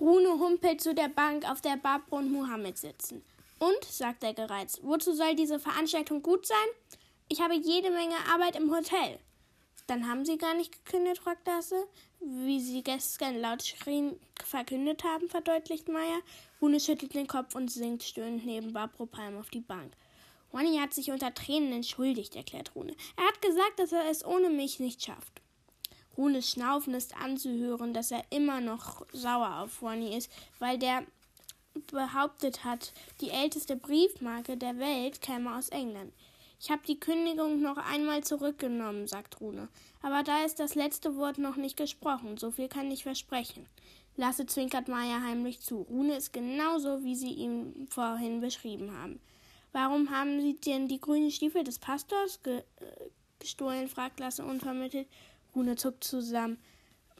Rune 0.00 0.38
humpelt 0.38 0.80
zu 0.80 0.94
der 0.94 1.08
Bank, 1.08 1.50
auf 1.50 1.60
der 1.60 1.76
Barbara 1.76 2.16
und 2.16 2.32
Mohammed 2.32 2.78
sitzen. 2.78 3.22
Und, 3.58 3.84
sagt 3.84 4.24
er 4.24 4.34
gereizt, 4.34 4.80
wozu 4.82 5.12
soll 5.12 5.34
diese 5.34 5.60
Veranstaltung 5.60 6.22
gut 6.22 6.46
sein? 6.46 6.56
Ich 7.28 7.40
habe 7.40 7.54
jede 7.54 7.90
Menge 7.90 8.16
Arbeit 8.32 8.56
im 8.56 8.70
Hotel. 8.74 9.18
Dann 9.86 10.08
haben 10.08 10.24
sie 10.24 10.38
gar 10.38 10.54
nicht 10.54 10.84
gekündigt, 10.84 11.22
fragt 11.22 11.46
Lasse. 11.46 11.86
Wie 12.20 12.60
sie 12.60 12.82
gestern 12.82 13.38
laut 13.38 13.62
schrien, 13.62 14.18
verkündet 14.42 15.04
haben, 15.04 15.28
verdeutlicht 15.28 15.88
Maya. 15.88 16.20
Rune 16.60 16.80
schüttelt 16.80 17.14
den 17.14 17.26
Kopf 17.26 17.54
und 17.54 17.70
sinkt 17.70 18.02
stöhnend 18.02 18.46
neben 18.46 18.72
Barbro 18.72 19.04
Palm 19.04 19.36
auf 19.38 19.50
die 19.50 19.60
Bank. 19.60 19.92
Ronny 20.54 20.78
hat 20.78 20.94
sich 20.94 21.10
unter 21.10 21.34
Tränen 21.34 21.72
entschuldigt, 21.72 22.36
erklärt 22.36 22.74
Rune. 22.74 22.94
Er 23.16 23.26
hat 23.26 23.42
gesagt, 23.42 23.78
dass 23.78 23.92
er 23.92 24.08
es 24.08 24.24
ohne 24.24 24.50
mich 24.50 24.78
nicht 24.78 25.02
schafft. 25.02 25.42
Runes 26.16 26.50
Schnaufen 26.50 26.94
ist 26.94 27.16
anzuhören, 27.16 27.92
dass 27.92 28.12
er 28.12 28.22
immer 28.30 28.60
noch 28.60 29.04
sauer 29.12 29.62
auf 29.62 29.82
Ronny 29.82 30.16
ist, 30.16 30.30
weil 30.60 30.78
der 30.78 31.04
behauptet 31.90 32.62
hat, 32.62 32.92
die 33.20 33.30
älteste 33.30 33.74
Briefmarke 33.74 34.56
der 34.56 34.78
Welt 34.78 35.20
käme 35.20 35.56
aus 35.56 35.70
England. 35.70 36.12
Ich 36.64 36.70
habe 36.70 36.80
die 36.88 36.98
Kündigung 36.98 37.60
noch 37.60 37.76
einmal 37.76 38.24
zurückgenommen, 38.24 39.06
sagt 39.06 39.38
Rune. 39.38 39.68
Aber 40.00 40.22
da 40.22 40.46
ist 40.46 40.60
das 40.60 40.74
letzte 40.74 41.14
Wort 41.14 41.36
noch 41.36 41.56
nicht 41.56 41.76
gesprochen. 41.76 42.38
So 42.38 42.50
viel 42.50 42.68
kann 42.68 42.90
ich 42.90 43.02
versprechen. 43.02 43.66
Lasse 44.16 44.46
zwinkert 44.46 44.88
Maya 44.88 45.20
heimlich 45.20 45.60
zu. 45.60 45.82
Rune 45.82 46.16
ist 46.16 46.32
genauso, 46.32 47.04
wie 47.04 47.16
sie 47.16 47.34
ihn 47.34 47.86
vorhin 47.90 48.40
beschrieben 48.40 48.96
haben. 48.96 49.20
Warum 49.72 50.08
haben 50.08 50.40
Sie 50.40 50.54
denn 50.58 50.88
die 50.88 51.02
grünen 51.02 51.30
Stiefel 51.30 51.64
des 51.64 51.78
Pastors 51.78 52.42
ge 52.42 52.60
äh, 52.60 53.10
gestohlen? 53.40 53.86
fragt 53.86 54.18
Lasse 54.18 54.42
unvermittelt. 54.42 55.06
Rune 55.54 55.76
zuckt 55.76 56.02
zusammen. 56.02 56.56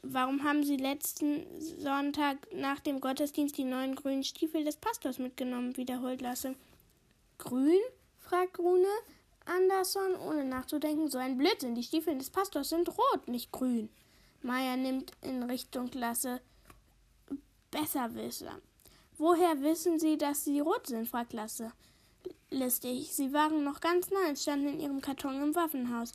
Warum 0.01 0.43
haben 0.43 0.63
Sie 0.63 0.77
letzten 0.77 1.45
Sonntag 1.61 2.47
nach 2.51 2.79
dem 2.79 2.99
Gottesdienst 2.99 3.59
die 3.59 3.63
neuen 3.63 3.93
grünen 3.93 4.23
Stiefel 4.23 4.63
des 4.63 4.77
Pastors 4.77 5.19
mitgenommen? 5.19 5.77
wiederholt 5.77 6.21
Lasse. 6.21 6.55
Grün? 7.37 7.81
fragt 8.17 8.57
Rune 8.57 8.87
Anderson, 9.45 10.15
ohne 10.15 10.43
nachzudenken. 10.43 11.09
So 11.09 11.17
ein 11.17 11.37
Blödsinn. 11.37 11.75
Die 11.75 11.83
Stiefel 11.83 12.17
des 12.17 12.29
Pastors 12.29 12.69
sind 12.69 12.89
rot, 12.89 13.27
nicht 13.27 13.51
grün. 13.51 13.89
Maya 14.41 14.75
nimmt 14.75 15.11
in 15.21 15.43
Richtung 15.43 15.89
Lasse 15.93 16.41
Besserwisser. 17.71 18.59
Woher 19.17 19.61
wissen 19.61 19.99
Sie, 19.99 20.17
dass 20.17 20.43
sie 20.43 20.59
rot 20.59 20.87
sind? 20.87 21.07
fragt 21.07 21.33
Lasse. 21.33 21.71
Listig. 22.49 23.13
Sie 23.13 23.33
waren 23.33 23.63
noch 23.63 23.81
ganz 23.81 24.09
neu 24.11 24.29
und 24.29 24.39
standen 24.39 24.67
in 24.67 24.79
ihrem 24.79 25.01
Karton 25.01 25.41
im 25.41 25.55
Waffenhaus. 25.55 26.13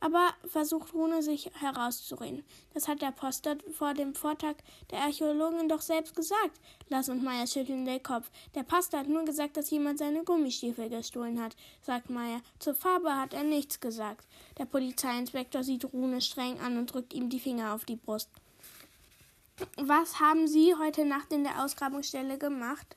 Aber 0.00 0.32
versucht 0.46 0.94
Rune 0.94 1.22
sich 1.22 1.50
herauszureden. 1.54 2.44
Das 2.72 2.86
hat 2.86 3.02
der 3.02 3.10
Poster 3.10 3.56
vor 3.72 3.94
dem 3.94 4.14
Vortag 4.14 4.54
der 4.90 5.00
Archäologin 5.00 5.68
doch 5.68 5.80
selbst 5.80 6.14
gesagt. 6.14 6.60
Lass 6.88 7.08
und 7.08 7.24
Meier 7.24 7.46
schütteln 7.46 7.84
den 7.84 8.02
Kopf. 8.02 8.30
Der 8.54 8.62
Pastor 8.62 9.00
hat 9.00 9.08
nur 9.08 9.24
gesagt, 9.24 9.56
dass 9.56 9.70
jemand 9.70 9.98
seine 9.98 10.22
Gummistiefel 10.22 10.88
gestohlen 10.88 11.42
hat, 11.42 11.56
sagt 11.82 12.10
Meier. 12.10 12.40
Zur 12.58 12.74
Farbe 12.74 13.16
hat 13.16 13.34
er 13.34 13.42
nichts 13.42 13.80
gesagt. 13.80 14.26
Der 14.58 14.66
Polizeiinspektor 14.66 15.64
sieht 15.64 15.84
Rune 15.92 16.20
streng 16.20 16.60
an 16.60 16.78
und 16.78 16.92
drückt 16.92 17.12
ihm 17.12 17.28
die 17.28 17.40
Finger 17.40 17.74
auf 17.74 17.84
die 17.84 17.96
Brust. 17.96 18.30
Was 19.76 20.20
haben 20.20 20.46
Sie 20.46 20.74
heute 20.76 21.04
Nacht 21.04 21.32
in 21.32 21.42
der 21.42 21.64
Ausgrabungsstelle 21.64 22.38
gemacht? 22.38 22.96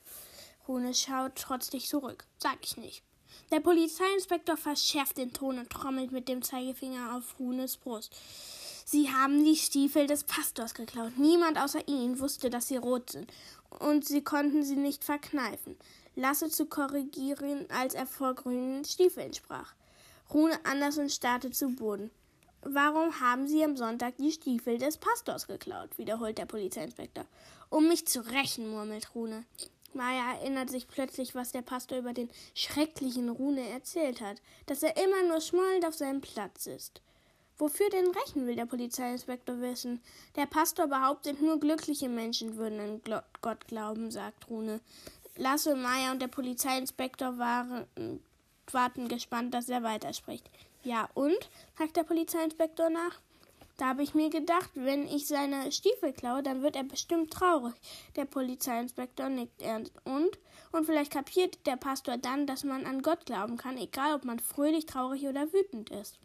Rune 0.68 0.94
schaut 0.94 1.34
trotzig 1.34 1.88
zurück. 1.88 2.24
Sag 2.38 2.58
ich 2.62 2.76
nicht. 2.76 3.02
Der 3.50 3.60
Polizeiinspektor 3.60 4.56
verschärft 4.56 5.18
den 5.18 5.32
Ton 5.32 5.58
und 5.58 5.70
trommelt 5.70 6.12
mit 6.12 6.28
dem 6.28 6.42
Zeigefinger 6.42 7.16
auf 7.16 7.38
Runes 7.38 7.76
Brust. 7.76 8.14
Sie 8.84 9.10
haben 9.10 9.44
die 9.44 9.56
Stiefel 9.56 10.06
des 10.06 10.24
Pastors 10.24 10.74
geklaut. 10.74 11.16
Niemand 11.16 11.58
außer 11.58 11.86
Ihnen 11.86 12.18
wusste, 12.18 12.50
dass 12.50 12.68
sie 12.68 12.76
rot 12.76 13.10
sind. 13.10 13.32
Und 13.78 14.04
Sie 14.04 14.22
konnten 14.22 14.62
sie 14.64 14.76
nicht 14.76 15.04
verkneifen. 15.04 15.76
Lasse 16.14 16.50
zu 16.50 16.66
korrigieren, 16.66 17.66
als 17.70 17.94
er 17.94 18.06
vor 18.06 18.34
grünen 18.34 18.84
Stiefeln 18.84 19.32
sprach. 19.32 19.74
Rune 20.32 20.58
Andersen 20.64 21.08
starrte 21.08 21.50
zu 21.50 21.70
Boden. 21.70 22.10
Warum 22.62 23.18
haben 23.20 23.48
Sie 23.48 23.64
am 23.64 23.76
Sonntag 23.76 24.16
die 24.18 24.30
Stiefel 24.30 24.78
des 24.78 24.96
Pastors 24.96 25.46
geklaut? 25.46 25.98
wiederholt 25.98 26.38
der 26.38 26.46
Polizeiinspektor. 26.46 27.24
Um 27.70 27.88
mich 27.88 28.06
zu 28.06 28.20
rächen, 28.20 28.70
murmelt 28.70 29.14
Rune. 29.14 29.44
Maya 29.94 30.34
erinnert 30.34 30.70
sich 30.70 30.88
plötzlich, 30.88 31.34
was 31.34 31.52
der 31.52 31.62
Pastor 31.62 31.98
über 31.98 32.12
den 32.12 32.30
schrecklichen 32.54 33.28
Rune 33.28 33.68
erzählt 33.68 34.20
hat, 34.20 34.40
dass 34.66 34.82
er 34.82 34.96
immer 34.96 35.22
nur 35.28 35.40
schmollend 35.40 35.86
auf 35.86 35.94
seinem 35.94 36.20
Platz 36.20 36.66
ist. 36.66 37.00
Wofür 37.58 37.88
denn 37.90 38.10
rächen, 38.10 38.46
will 38.46 38.56
der 38.56 38.66
Polizeiinspektor 38.66 39.60
wissen. 39.60 40.00
Der 40.36 40.46
Pastor 40.46 40.88
behauptet, 40.88 41.40
nur 41.40 41.60
glückliche 41.60 42.08
Menschen 42.08 42.56
würden 42.56 42.80
an 42.80 43.22
Gott 43.40 43.68
glauben, 43.68 44.10
sagt 44.10 44.48
Rune. 44.48 44.80
Lasse, 45.36 45.76
Maya 45.76 46.12
und 46.12 46.20
der 46.20 46.28
Polizeiinspektor 46.28 47.38
waren, 47.38 47.86
warten 48.70 49.08
gespannt, 49.08 49.54
dass 49.54 49.68
er 49.68 49.82
weiterspricht. 49.82 50.50
Ja, 50.82 51.08
und? 51.14 51.48
fragt 51.74 51.96
der 51.96 52.04
Polizeiinspektor 52.04 52.90
nach. 52.90 53.20
Da 53.82 53.88
habe 53.88 54.04
ich 54.04 54.14
mir 54.14 54.30
gedacht, 54.30 54.70
wenn 54.74 55.08
ich 55.08 55.26
seine 55.26 55.72
Stiefel 55.72 56.12
klaue, 56.12 56.40
dann 56.44 56.62
wird 56.62 56.76
er 56.76 56.84
bestimmt 56.84 57.32
traurig. 57.32 57.74
Der 58.14 58.26
Polizeiinspektor 58.26 59.28
nickt 59.28 59.60
ernst. 59.60 59.92
Und? 60.04 60.38
Und 60.70 60.86
vielleicht 60.86 61.12
kapiert 61.12 61.66
der 61.66 61.74
Pastor 61.74 62.16
dann, 62.16 62.46
dass 62.46 62.62
man 62.62 62.86
an 62.86 63.02
Gott 63.02 63.26
glauben 63.26 63.56
kann, 63.56 63.76
egal 63.76 64.14
ob 64.14 64.24
man 64.24 64.38
fröhlich, 64.38 64.86
traurig 64.86 65.26
oder 65.26 65.52
wütend 65.52 65.90
ist. 65.90 66.20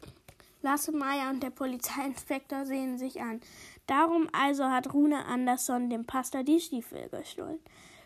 Lasse 0.62 0.92
Meier 0.92 1.30
und 1.30 1.42
der 1.42 1.50
Polizeiinspektor 1.50 2.64
sehen 2.64 2.96
sich 2.96 3.20
an. 3.20 3.40
Darum 3.88 4.28
also 4.30 4.66
hat 4.66 4.94
Rune 4.94 5.26
Andersson 5.26 5.90
dem 5.90 6.04
Pastor 6.06 6.44
die 6.44 6.60
Stiefel 6.60 7.08
gestohlen. 7.08 7.58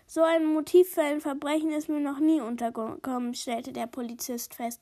So 0.06 0.22
ein 0.22 0.46
Motiv 0.46 0.94
für 0.94 1.02
ein 1.02 1.20
Verbrechen 1.20 1.72
ist 1.72 1.90
mir 1.90 2.00
noch 2.00 2.20
nie 2.20 2.40
untergekommen, 2.40 3.34
stellte 3.34 3.74
der 3.74 3.86
Polizist 3.86 4.54
fest. 4.54 4.80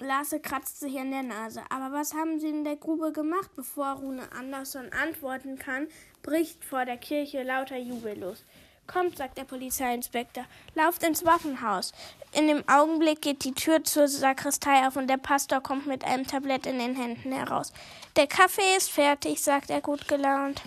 Lasse 0.00 0.40
kratzt 0.40 0.80
sich 0.80 0.98
an 0.98 1.10
der 1.10 1.22
Nase. 1.22 1.62
Aber 1.68 1.94
was 1.94 2.14
haben 2.14 2.40
Sie 2.40 2.48
in 2.48 2.64
der 2.64 2.76
Grube 2.76 3.12
gemacht? 3.12 3.50
Bevor 3.54 3.96
Rune 3.96 4.32
Andersson 4.32 4.90
antworten 4.92 5.58
kann, 5.58 5.88
bricht 6.22 6.64
vor 6.64 6.86
der 6.86 6.96
Kirche 6.96 7.42
lauter 7.42 7.76
Jubel 7.76 8.18
los. 8.18 8.44
Kommt, 8.86 9.18
sagt 9.18 9.36
der 9.36 9.44
Polizeiinspektor, 9.44 10.46
lauft 10.74 11.02
ins 11.02 11.24
Waffenhaus. 11.24 11.92
In 12.32 12.48
dem 12.48 12.66
Augenblick 12.66 13.20
geht 13.20 13.44
die 13.44 13.52
Tür 13.52 13.84
zur 13.84 14.08
Sakristei 14.08 14.86
auf 14.86 14.96
und 14.96 15.06
der 15.06 15.18
Pastor 15.18 15.60
kommt 15.60 15.86
mit 15.86 16.02
einem 16.02 16.26
Tablett 16.26 16.66
in 16.66 16.78
den 16.78 16.96
Händen 16.96 17.30
heraus. 17.30 17.72
Der 18.16 18.26
Kaffee 18.26 18.76
ist 18.76 18.90
fertig, 18.90 19.42
sagt 19.42 19.68
er 19.68 19.82
gut 19.82 20.08
gelaunt. 20.08 20.62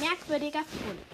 merkwürdiger 0.00 0.60
Fund. 0.60 1.07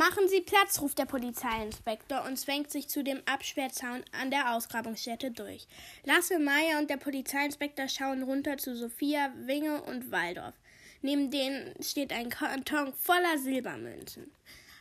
Machen 0.00 0.28
Sie 0.30 0.40
Platz, 0.40 0.80
ruft 0.80 0.98
der 0.98 1.04
Polizeiinspektor 1.04 2.24
und 2.24 2.38
zwängt 2.38 2.70
sich 2.70 2.88
zu 2.88 3.04
dem 3.04 3.20
Absperrzaun 3.26 4.02
an 4.18 4.30
der 4.30 4.54
Ausgrabungsstätte 4.54 5.30
durch. 5.30 5.68
Lasse, 6.04 6.38
Meier 6.38 6.78
und 6.78 6.88
der 6.88 6.96
Polizeiinspektor 6.96 7.86
schauen 7.86 8.22
runter 8.22 8.56
zu 8.56 8.74
Sophia, 8.74 9.30
Winge 9.44 9.82
und 9.82 10.10
Waldorf. 10.10 10.54
Neben 11.02 11.30
denen 11.30 11.74
steht 11.82 12.14
ein 12.14 12.30
Karton 12.30 12.94
voller 12.94 13.36
Silbermünzen. 13.36 14.32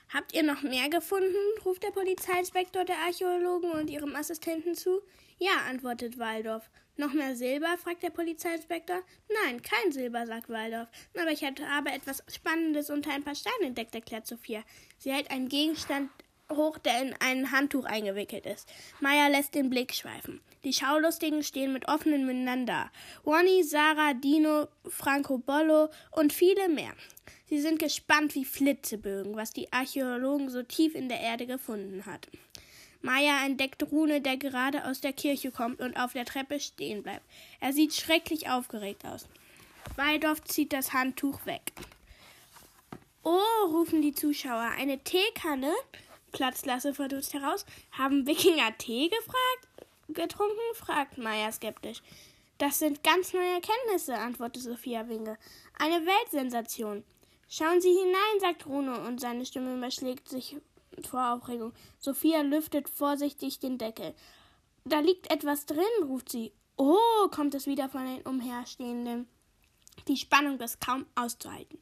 Habt 0.08 0.34
ihr 0.34 0.44
noch 0.44 0.62
mehr 0.62 0.88
gefunden? 0.88 1.36
ruft 1.66 1.84
der 1.84 1.92
Polizeiinspektor 1.92 2.86
der 2.86 3.00
Archäologen 3.00 3.72
und 3.72 3.90
ihrem 3.90 4.16
Assistenten 4.16 4.74
zu. 4.74 5.02
Ja, 5.38 5.66
antwortet 5.70 6.18
Waldorf. 6.18 6.70
Noch 7.00 7.14
mehr 7.14 7.34
Silber? 7.34 7.78
fragt 7.78 8.04
der 8.04 8.10
Polizeiinspektor. 8.10 9.02
Nein, 9.44 9.62
kein 9.62 9.94
Silber, 9.94 10.26
sagt 10.26 10.50
Waldorf. 10.50 10.90
Aber 11.18 11.32
ich 11.32 11.46
habe 11.46 11.92
etwas 11.92 12.22
Spannendes 12.28 12.90
unter 12.90 13.12
ein 13.12 13.24
paar 13.24 13.36
Steinen 13.36 13.68
entdeckt, 13.68 13.96
erklärt 13.96 14.28
Sophia. 14.28 14.66
Sie 15.00 15.12
hält 15.12 15.32
einen 15.32 15.50
Gegenstand 15.50 16.12
hoch, 16.52 16.78
der 16.78 17.02
in 17.02 17.16
ein 17.20 17.52
Handtuch 17.52 17.86
eingewickelt 17.86 18.46
ist. 18.46 18.68
Maya 19.00 19.28
lässt 19.28 19.56
den 19.56 19.70
Blick 19.70 19.94
schweifen. 19.94 20.42
Die 20.64 20.74
Schaulustigen 20.74 21.42
stehen 21.42 21.72
mit 21.72 21.88
offenen 21.88 22.26
Mündern 22.26 22.66
da. 22.66 22.92
Wonny, 23.24 23.64
Sarah, 23.64 24.14
Dino, 24.14 24.68
Franco 24.88 25.38
Bollo 25.38 25.90
und 26.12 26.34
viele 26.34 26.68
mehr. 26.68 26.94
Sie 27.48 27.62
sind 27.62 27.80
gespannt 27.80 28.36
wie 28.36 28.46
Flitzebögen, 28.46 29.36
was 29.36 29.52
die 29.52 29.72
Archäologen 29.72 30.50
so 30.50 30.62
tief 30.64 30.96
in 30.96 31.08
der 31.08 31.22
Erde 31.22 31.48
gefunden 31.48 32.06
hat. 32.06 32.28
Maya 33.02 33.46
entdeckt 33.46 33.82
Rune, 33.92 34.20
der 34.20 34.36
gerade 34.36 34.86
aus 34.86 35.00
der 35.00 35.14
Kirche 35.14 35.52
kommt 35.52 35.80
und 35.80 35.96
auf 35.96 36.12
der 36.12 36.26
Treppe 36.26 36.60
stehen 36.60 37.02
bleibt. 37.02 37.26
Er 37.62 37.72
sieht 37.72 37.94
schrecklich 37.94 38.50
aufgeregt 38.50 39.06
aus. 39.06 39.28
Waldorf 39.96 40.44
zieht 40.44 40.74
das 40.74 40.92
Handtuch 40.92 41.46
weg. 41.46 41.72
Oh, 43.24 43.66
rufen 43.68 44.02
die 44.02 44.14
Zuschauer. 44.14 44.72
Eine 44.78 45.04
Teekanne? 45.04 45.74
platzt 46.32 46.66
Lasse 46.66 46.94
verdutzt 46.94 47.34
heraus. 47.34 47.66
Haben 47.92 48.26
Wikinger 48.28 48.78
Tee 48.78 49.10
gefragt? 49.10 49.88
Getrunken? 50.10 50.56
fragt 50.76 51.18
Maya 51.18 51.52
skeptisch. 51.52 52.02
Das 52.58 52.80
sind 52.80 53.04
ganz 53.04 53.34
neue 53.34 53.54
Erkenntnisse, 53.54 54.16
antwortet 54.16 54.64
Sophia 54.64 55.08
Winge. 55.08 55.38
Eine 55.78 56.06
Weltsensation. 56.06 57.04
Schauen 57.48 57.82
Sie 57.82 57.92
hinein, 57.92 58.40
sagt 58.40 58.68
Rune, 58.68 59.00
und 59.02 59.20
seine 59.20 59.46
Stimme 59.46 59.76
überschlägt 59.76 60.28
sich 60.28 60.58
vor 61.08 61.34
Aufregung. 61.34 61.74
Sophia 62.00 62.42
lüftet 62.42 62.90
vorsichtig 62.90 63.60
den 63.60 63.78
Deckel. 63.78 64.14
Da 64.86 65.00
liegt 65.00 65.32
etwas 65.32 65.66
drin, 65.66 65.84
ruft 66.04 66.30
sie. 66.30 66.52
Oh, 66.78 67.28
kommt 67.32 67.56
es 67.56 67.66
wieder 67.66 67.90
von 67.90 68.06
den 68.06 68.22
Umherstehenden. 68.24 69.28
Die 70.08 70.18
Spannung 70.18 70.60
ist 70.60 70.80
kaum 70.80 71.06
auszuhalten. 71.16 71.80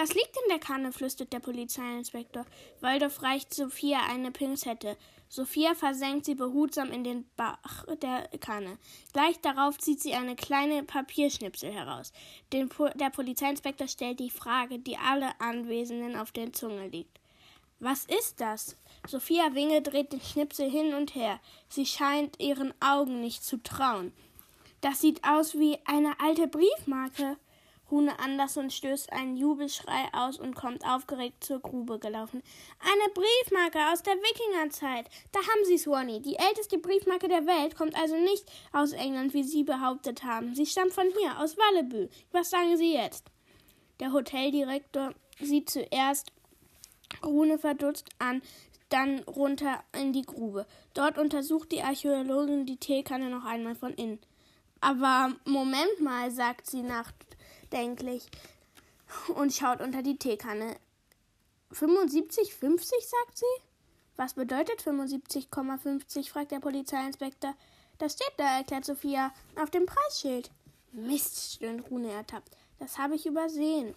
Was 0.00 0.14
liegt 0.14 0.36
in 0.36 0.48
der 0.48 0.60
Kanne? 0.60 0.92
flüstert 0.92 1.32
der 1.32 1.40
Polizeiinspektor. 1.40 2.46
Waldorf 2.80 3.20
reicht 3.20 3.52
Sophia 3.52 3.98
eine 4.08 4.30
Pinzette. 4.30 4.96
Sophia 5.28 5.74
versenkt 5.74 6.24
sie 6.24 6.36
behutsam 6.36 6.92
in 6.92 7.02
den 7.02 7.28
Bach 7.34 7.84
der 8.00 8.28
Kanne. 8.38 8.78
Gleich 9.12 9.40
darauf 9.40 9.76
zieht 9.76 10.00
sie 10.00 10.14
eine 10.14 10.36
kleine 10.36 10.84
Papierschnipsel 10.84 11.72
heraus. 11.72 12.12
der 12.52 13.10
Polizeiinspektor 13.10 13.88
stellt 13.88 14.20
die 14.20 14.30
Frage, 14.30 14.78
die 14.78 14.96
alle 14.96 15.32
Anwesenden 15.40 16.14
auf 16.14 16.30
der 16.30 16.52
Zunge 16.52 16.86
liegt. 16.86 17.18
Was 17.80 18.04
ist 18.04 18.40
das? 18.40 18.76
Sophia 19.04 19.52
Winge 19.54 19.82
dreht 19.82 20.12
den 20.12 20.20
Schnipsel 20.20 20.70
hin 20.70 20.94
und 20.94 21.16
her. 21.16 21.40
Sie 21.68 21.86
scheint 21.86 22.38
ihren 22.38 22.72
Augen 22.80 23.20
nicht 23.20 23.42
zu 23.42 23.60
trauen. 23.64 24.12
Das 24.80 25.00
sieht 25.00 25.24
aus 25.24 25.58
wie 25.58 25.76
eine 25.86 26.20
alte 26.20 26.46
Briefmarke. 26.46 27.36
Rune 27.90 28.18
Andersson 28.18 28.70
stößt 28.70 29.12
einen 29.12 29.36
Jubelschrei 29.36 30.08
aus 30.12 30.38
und 30.38 30.54
kommt 30.54 30.84
aufgeregt 30.84 31.42
zur 31.42 31.60
Grube 31.60 31.98
gelaufen. 31.98 32.42
Eine 32.80 33.12
Briefmarke 33.14 33.78
aus 33.92 34.02
der 34.02 34.14
Wikingerzeit. 34.14 35.08
Da 35.32 35.40
haben 35.40 35.64
Sie 35.64 35.78
Swanee. 35.78 36.20
Die 36.20 36.36
älteste 36.36 36.78
Briefmarke 36.78 37.28
der 37.28 37.46
Welt 37.46 37.76
kommt 37.76 37.98
also 37.98 38.16
nicht 38.16 38.44
aus 38.72 38.92
England, 38.92 39.32
wie 39.32 39.44
Sie 39.44 39.64
behauptet 39.64 40.22
haben. 40.22 40.54
Sie 40.54 40.66
stammt 40.66 40.92
von 40.92 41.06
hier, 41.18 41.40
aus 41.40 41.56
Wallebü. 41.56 42.08
Was 42.32 42.50
sagen 42.50 42.76
Sie 42.76 42.92
jetzt? 42.92 43.30
Der 44.00 44.12
Hoteldirektor 44.12 45.14
sieht 45.40 45.70
zuerst 45.70 46.32
Rune 47.24 47.58
verdutzt 47.58 48.10
an, 48.18 48.42
dann 48.90 49.20
runter 49.20 49.82
in 49.98 50.12
die 50.12 50.22
Grube. 50.22 50.66
Dort 50.94 51.18
untersucht 51.18 51.72
die 51.72 51.82
Archäologin 51.82 52.66
die 52.66 52.76
Teekanne 52.76 53.30
noch 53.30 53.44
einmal 53.44 53.74
von 53.74 53.92
innen. 53.94 54.20
Aber 54.80 55.32
Moment 55.44 56.00
mal, 56.00 56.30
sagt 56.30 56.66
sie 56.66 56.82
nachdenklich 57.68 58.26
und 59.34 59.52
schaut 59.52 59.80
unter 59.80 60.02
die 60.02 60.18
Teekanne. 60.18 60.76
75, 61.72 62.54
50, 62.54 63.06
sagt 63.06 63.38
sie? 63.38 63.62
Was 64.16 64.34
bedeutet 64.34 64.82
75,50? 64.82 66.30
fragt 66.30 66.50
der 66.50 66.60
Polizeiinspektor. 66.60 67.54
Das 67.98 68.14
steht 68.14 68.32
da, 68.36 68.58
erklärt 68.58 68.84
Sophia, 68.84 69.32
auf 69.60 69.70
dem 69.70 69.86
Preisschild. 69.86 70.50
Mist, 70.92 71.54
stöhnt 71.54 71.90
Rune 71.90 72.10
ertappt. 72.10 72.56
Das 72.78 72.98
habe 72.98 73.14
ich 73.14 73.26
übersehen. 73.26 73.94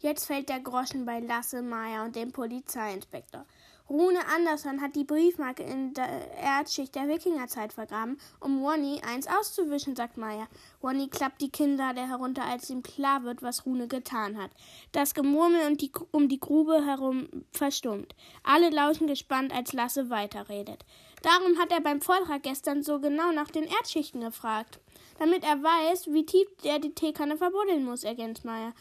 Jetzt 0.00 0.26
fällt 0.26 0.48
der 0.48 0.60
Groschen 0.60 1.04
bei 1.04 1.18
Lasse 1.18 1.60
Meier 1.60 2.04
und 2.04 2.14
dem 2.14 2.30
Polizeiinspektor. 2.30 3.44
Rune 3.90 4.20
Andersson 4.32 4.80
hat 4.80 4.94
die 4.94 5.04
Briefmarke 5.04 5.62
in 5.62 5.94
der 5.94 6.08
Erdschicht 6.36 6.94
der 6.94 7.08
Wikingerzeit 7.08 7.72
vergraben, 7.72 8.20
um 8.38 8.60
Wonny 8.60 9.00
eins 9.00 9.26
auszuwischen, 9.26 9.96
sagt 9.96 10.18
Meier. 10.18 10.46
Wonny 10.82 11.08
klappt 11.08 11.40
die 11.40 11.50
Kinnlade 11.50 12.06
herunter, 12.06 12.44
als 12.44 12.68
ihm 12.68 12.82
klar 12.82 13.24
wird, 13.24 13.42
was 13.42 13.64
Rune 13.64 13.88
getan 13.88 14.36
hat. 14.36 14.50
Das 14.92 15.14
Gemurmel 15.14 15.74
die, 15.76 15.90
um 16.12 16.28
die 16.28 16.38
Grube 16.38 16.84
herum 16.84 17.28
verstummt. 17.50 18.14
Alle 18.44 18.68
lauschen 18.68 19.06
gespannt, 19.06 19.52
als 19.52 19.72
Lasse 19.72 20.10
weiterredet. 20.10 20.84
Darum 21.22 21.58
hat 21.58 21.72
er 21.72 21.80
beim 21.80 22.02
Vortrag 22.02 22.42
gestern 22.42 22.82
so 22.82 23.00
genau 23.00 23.32
nach 23.32 23.50
den 23.50 23.64
Erdschichten 23.64 24.20
gefragt. 24.20 24.80
Damit 25.18 25.42
er 25.42 25.62
weiß, 25.62 26.12
wie 26.12 26.24
tief 26.24 26.46
er 26.62 26.78
die 26.78 26.94
Teekanne 26.94 27.36
verbuddeln 27.36 27.84
muss, 27.84 28.04
ergänzt 28.04 28.44
Meier. 28.44 28.72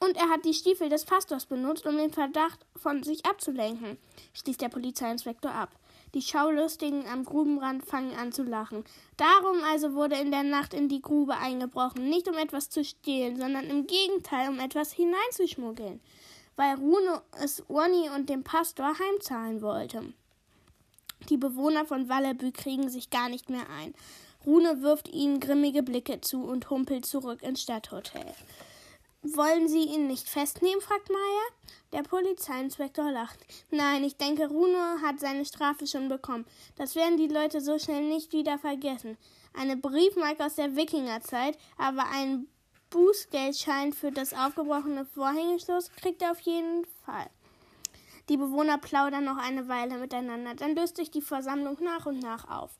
Und 0.00 0.16
er 0.16 0.28
hat 0.28 0.44
die 0.44 0.54
Stiefel 0.54 0.88
des 0.88 1.04
Pastors 1.04 1.46
benutzt, 1.46 1.86
um 1.86 1.96
den 1.96 2.12
Verdacht 2.12 2.60
von 2.76 3.02
sich 3.02 3.24
abzulenken, 3.26 3.98
schließt 4.34 4.60
der 4.60 4.68
Polizeiinspektor 4.68 5.52
ab. 5.52 5.70
Die 6.14 6.22
Schaulustigen 6.22 7.06
am 7.08 7.24
Grubenrand 7.24 7.84
fangen 7.84 8.16
an 8.16 8.32
zu 8.32 8.42
lachen. 8.42 8.84
Darum 9.16 9.62
also 9.70 9.94
wurde 9.94 10.16
in 10.16 10.30
der 10.30 10.44
Nacht 10.44 10.72
in 10.72 10.88
die 10.88 11.02
Grube 11.02 11.36
eingebrochen, 11.36 12.08
nicht 12.08 12.28
um 12.28 12.34
etwas 12.34 12.70
zu 12.70 12.84
stehlen, 12.84 13.36
sondern 13.36 13.66
im 13.66 13.86
Gegenteil, 13.86 14.48
um 14.48 14.58
etwas 14.60 14.92
hineinzuschmuggeln, 14.92 16.00
weil 16.54 16.76
Runo 16.76 17.20
es 17.42 17.64
Wonny 17.68 18.08
und 18.14 18.28
dem 18.28 18.44
Pastor 18.44 18.94
heimzahlen 18.98 19.60
wollte. 19.62 20.12
Die 21.28 21.36
Bewohner 21.36 21.84
von 21.84 22.08
Wallebü 22.08 22.52
kriegen 22.52 22.88
sich 22.88 23.10
gar 23.10 23.28
nicht 23.28 23.50
mehr 23.50 23.68
ein. 23.68 23.94
Rune 24.46 24.80
wirft 24.82 25.08
ihnen 25.08 25.40
grimmige 25.40 25.82
Blicke 25.82 26.20
zu 26.20 26.44
und 26.44 26.70
humpelt 26.70 27.04
zurück 27.04 27.42
ins 27.42 27.62
Stadthotel. 27.62 28.24
Wollen 29.22 29.68
Sie 29.68 29.84
ihn 29.84 30.06
nicht 30.06 30.28
festnehmen? 30.28 30.80
fragt 30.80 31.10
Maya. 31.10 31.46
Der 31.92 32.02
Polizeiinspektor 32.02 33.10
lacht. 33.10 33.38
Nein, 33.70 34.04
ich 34.04 34.16
denke, 34.16 34.48
Runo 34.48 35.00
hat 35.02 35.20
seine 35.20 35.44
Strafe 35.44 35.86
schon 35.86 36.08
bekommen. 36.08 36.46
Das 36.76 36.94
werden 36.94 37.16
die 37.16 37.28
Leute 37.28 37.60
so 37.60 37.78
schnell 37.78 38.04
nicht 38.04 38.32
wieder 38.32 38.58
vergessen. 38.58 39.16
Eine 39.54 39.76
Briefmarke 39.76 40.44
aus 40.44 40.56
der 40.56 40.76
Wikingerzeit, 40.76 41.58
aber 41.78 42.04
ein 42.12 42.46
Bußgeldschein 42.90 43.92
für 43.92 44.12
das 44.12 44.32
aufgebrochene 44.32 45.06
Vorhängeschloss 45.06 45.90
kriegt 45.92 46.22
er 46.22 46.32
auf 46.32 46.40
jeden 46.40 46.84
Fall. 47.04 47.28
Die 48.28 48.36
Bewohner 48.36 48.78
plaudern 48.78 49.24
noch 49.24 49.38
eine 49.38 49.68
Weile 49.68 49.98
miteinander, 49.98 50.54
dann 50.54 50.74
löst 50.74 50.96
sich 50.96 51.10
die 51.10 51.22
Versammlung 51.22 51.78
nach 51.80 52.06
und 52.06 52.20
nach 52.20 52.48
auf. 52.48 52.72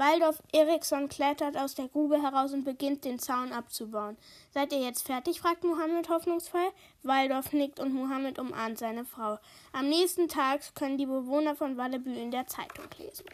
Waldorf 0.00 0.42
Eriksson 0.54 1.10
klettert 1.10 1.58
aus 1.58 1.74
der 1.74 1.88
Grube 1.88 2.22
heraus 2.22 2.54
und 2.54 2.64
beginnt, 2.64 3.04
den 3.04 3.18
Zaun 3.18 3.52
abzubauen. 3.52 4.16
Seid 4.50 4.72
ihr 4.72 4.80
jetzt 4.80 5.02
fertig? 5.02 5.42
fragt 5.42 5.62
Mohammed 5.62 6.08
hoffnungsvoll. 6.08 6.72
Waldorf 7.02 7.52
nickt 7.52 7.78
und 7.78 7.92
Mohammed 7.92 8.38
umarmt 8.38 8.78
seine 8.78 9.04
Frau. 9.04 9.38
Am 9.74 9.90
nächsten 9.90 10.26
Tag 10.26 10.74
können 10.74 10.96
die 10.96 11.04
Bewohner 11.04 11.54
von 11.54 11.76
Wallebü 11.76 12.14
in 12.14 12.30
der 12.30 12.46
Zeitung 12.46 12.86
lesen. 12.96 13.26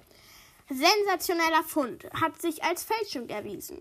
Sensationeller 0.68 1.62
Fund 1.62 2.04
hat 2.20 2.42
sich 2.42 2.64
als 2.64 2.82
Fälschung 2.82 3.28
erwiesen. 3.28 3.80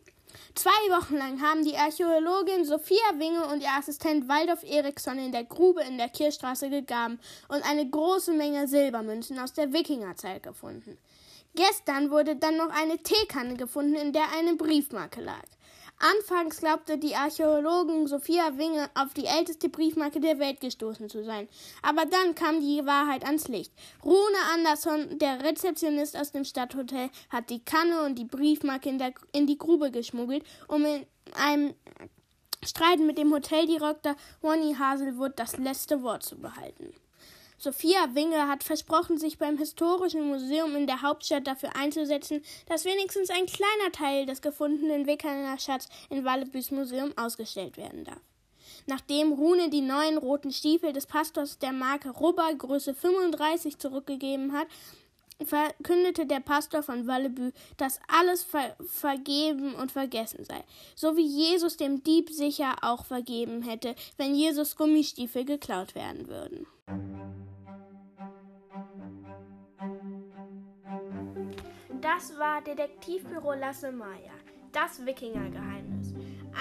Zwei 0.53 0.69
Wochen 0.91 1.17
lang 1.17 1.41
haben 1.41 1.65
die 1.65 1.77
Archäologin 1.77 2.65
Sophia 2.65 3.17
Winge 3.17 3.47
und 3.47 3.61
ihr 3.61 3.71
Assistent 3.75 4.29
Waldorf 4.29 4.61
Eriksson 4.61 5.17
in 5.17 5.31
der 5.31 5.45
Grube 5.45 5.81
in 5.81 5.97
der 5.97 6.09
Kirchstraße 6.09 6.69
gegraben 6.69 7.19
und 7.47 7.67
eine 7.67 7.89
große 7.89 8.33
Menge 8.33 8.67
Silbermünzen 8.67 9.39
aus 9.39 9.53
der 9.53 9.73
Wikingerzeit 9.73 10.43
gefunden. 10.43 10.99
Gestern 11.55 12.11
wurde 12.11 12.35
dann 12.35 12.57
noch 12.57 12.69
eine 12.69 12.97
Teekanne 12.97 13.55
gefunden, 13.55 13.95
in 13.95 14.11
der 14.11 14.31
eine 14.37 14.55
Briefmarke 14.55 15.21
lag. 15.21 15.45
Anfangs 15.99 16.57
glaubte 16.57 16.97
die 16.97 17.15
Archäologin 17.15 18.07
Sophia 18.07 18.57
Winge 18.57 18.89
auf 18.95 19.13
die 19.13 19.25
älteste 19.25 19.69
Briefmarke 19.69 20.19
der 20.19 20.39
Welt 20.39 20.59
gestoßen 20.59 21.09
zu 21.09 21.23
sein. 21.23 21.47
Aber 21.81 22.05
dann 22.05 22.35
kam 22.35 22.59
die 22.59 22.85
Wahrheit 22.85 23.23
ans 23.23 23.47
Licht. 23.47 23.71
Rune 24.03 24.37
Andersson, 24.53 25.17
der 25.17 25.41
Rezeptionist 25.41 26.17
aus 26.17 26.33
dem 26.33 26.43
Stadthotel, 26.43 27.09
hat 27.29 27.49
die 27.49 27.63
Kanne 27.63 28.03
und 28.03 28.19
die 28.19 28.25
Briefmarke 28.25 28.89
in, 28.89 28.97
der, 28.97 29.13
in 29.31 29.47
die 29.47 29.57
Grube 29.57 29.91
geschmuggelt, 29.91 30.43
um 30.67 30.83
in 30.83 31.05
einem 31.33 31.73
Streit 32.65 32.99
mit 32.99 33.17
dem 33.17 33.31
Hoteldirektor 33.31 34.17
Ronny 34.43 34.75
Haselwood 34.75 35.39
das 35.39 35.57
letzte 35.57 36.03
Wort 36.03 36.23
zu 36.23 36.37
behalten. 36.37 36.93
Sophia 37.57 38.13
Winge 38.13 38.47
hat 38.47 38.63
versprochen, 38.63 39.17
sich 39.17 39.37
beim 39.37 39.57
Historischen 39.57 40.27
Museum 40.27 40.75
in 40.75 40.87
der 40.87 41.01
Hauptstadt 41.01 41.47
dafür 41.47 41.75
einzusetzen, 41.75 42.43
dass 42.67 42.85
wenigstens 42.85 43.29
ein 43.29 43.45
kleiner 43.45 43.91
Teil 43.91 44.25
des 44.25 44.41
gefundenen 44.41 45.07
Wikinger 45.07 45.57
Schatz 45.57 45.87
in 46.09 46.25
Wallebüs 46.25 46.71
Museum 46.71 47.13
ausgestellt 47.17 47.77
werden 47.77 48.03
darf. 48.03 48.21
Nachdem 48.87 49.31
Rune 49.31 49.69
die 49.69 49.81
neuen 49.81 50.17
roten 50.17 50.51
Stiefel 50.51 50.93
des 50.93 51.05
Pastors 51.05 51.57
der 51.57 51.71
Marke 51.71 52.09
Rubber 52.09 52.53
Größe 52.53 52.93
35 52.93 53.77
zurückgegeben 53.77 54.53
hat, 54.53 54.67
verkündete 55.43 56.25
der 56.25 56.39
Pastor 56.39 56.83
von 56.83 57.07
Wallebü, 57.07 57.51
dass 57.77 57.99
alles 58.07 58.43
ver 58.43 58.75
vergeben 58.87 59.75
und 59.75 59.91
vergessen 59.91 60.45
sei, 60.45 60.63
so 60.95 61.17
wie 61.17 61.25
Jesus 61.25 61.77
dem 61.77 62.03
Dieb 62.03 62.29
sicher 62.29 62.75
auch 62.81 63.05
vergeben 63.05 63.61
hätte, 63.61 63.95
wenn 64.17 64.35
Jesus 64.35 64.75
Gummistiefel 64.75 65.45
geklaut 65.45 65.95
werden 65.95 66.27
würden. 66.27 66.67
Das 72.01 72.38
war 72.38 72.61
Detektivbüro 72.61 73.53
Lasse 73.53 73.91
Meier, 73.91 74.33
das 74.71 75.03
Wikingergeheimnis. 75.05 76.13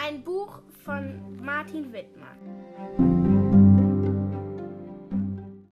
Ein 0.02 0.24
Buch 0.24 0.62
von 0.84 1.36
Martin 1.44 1.92
Wittmann. 1.92 3.13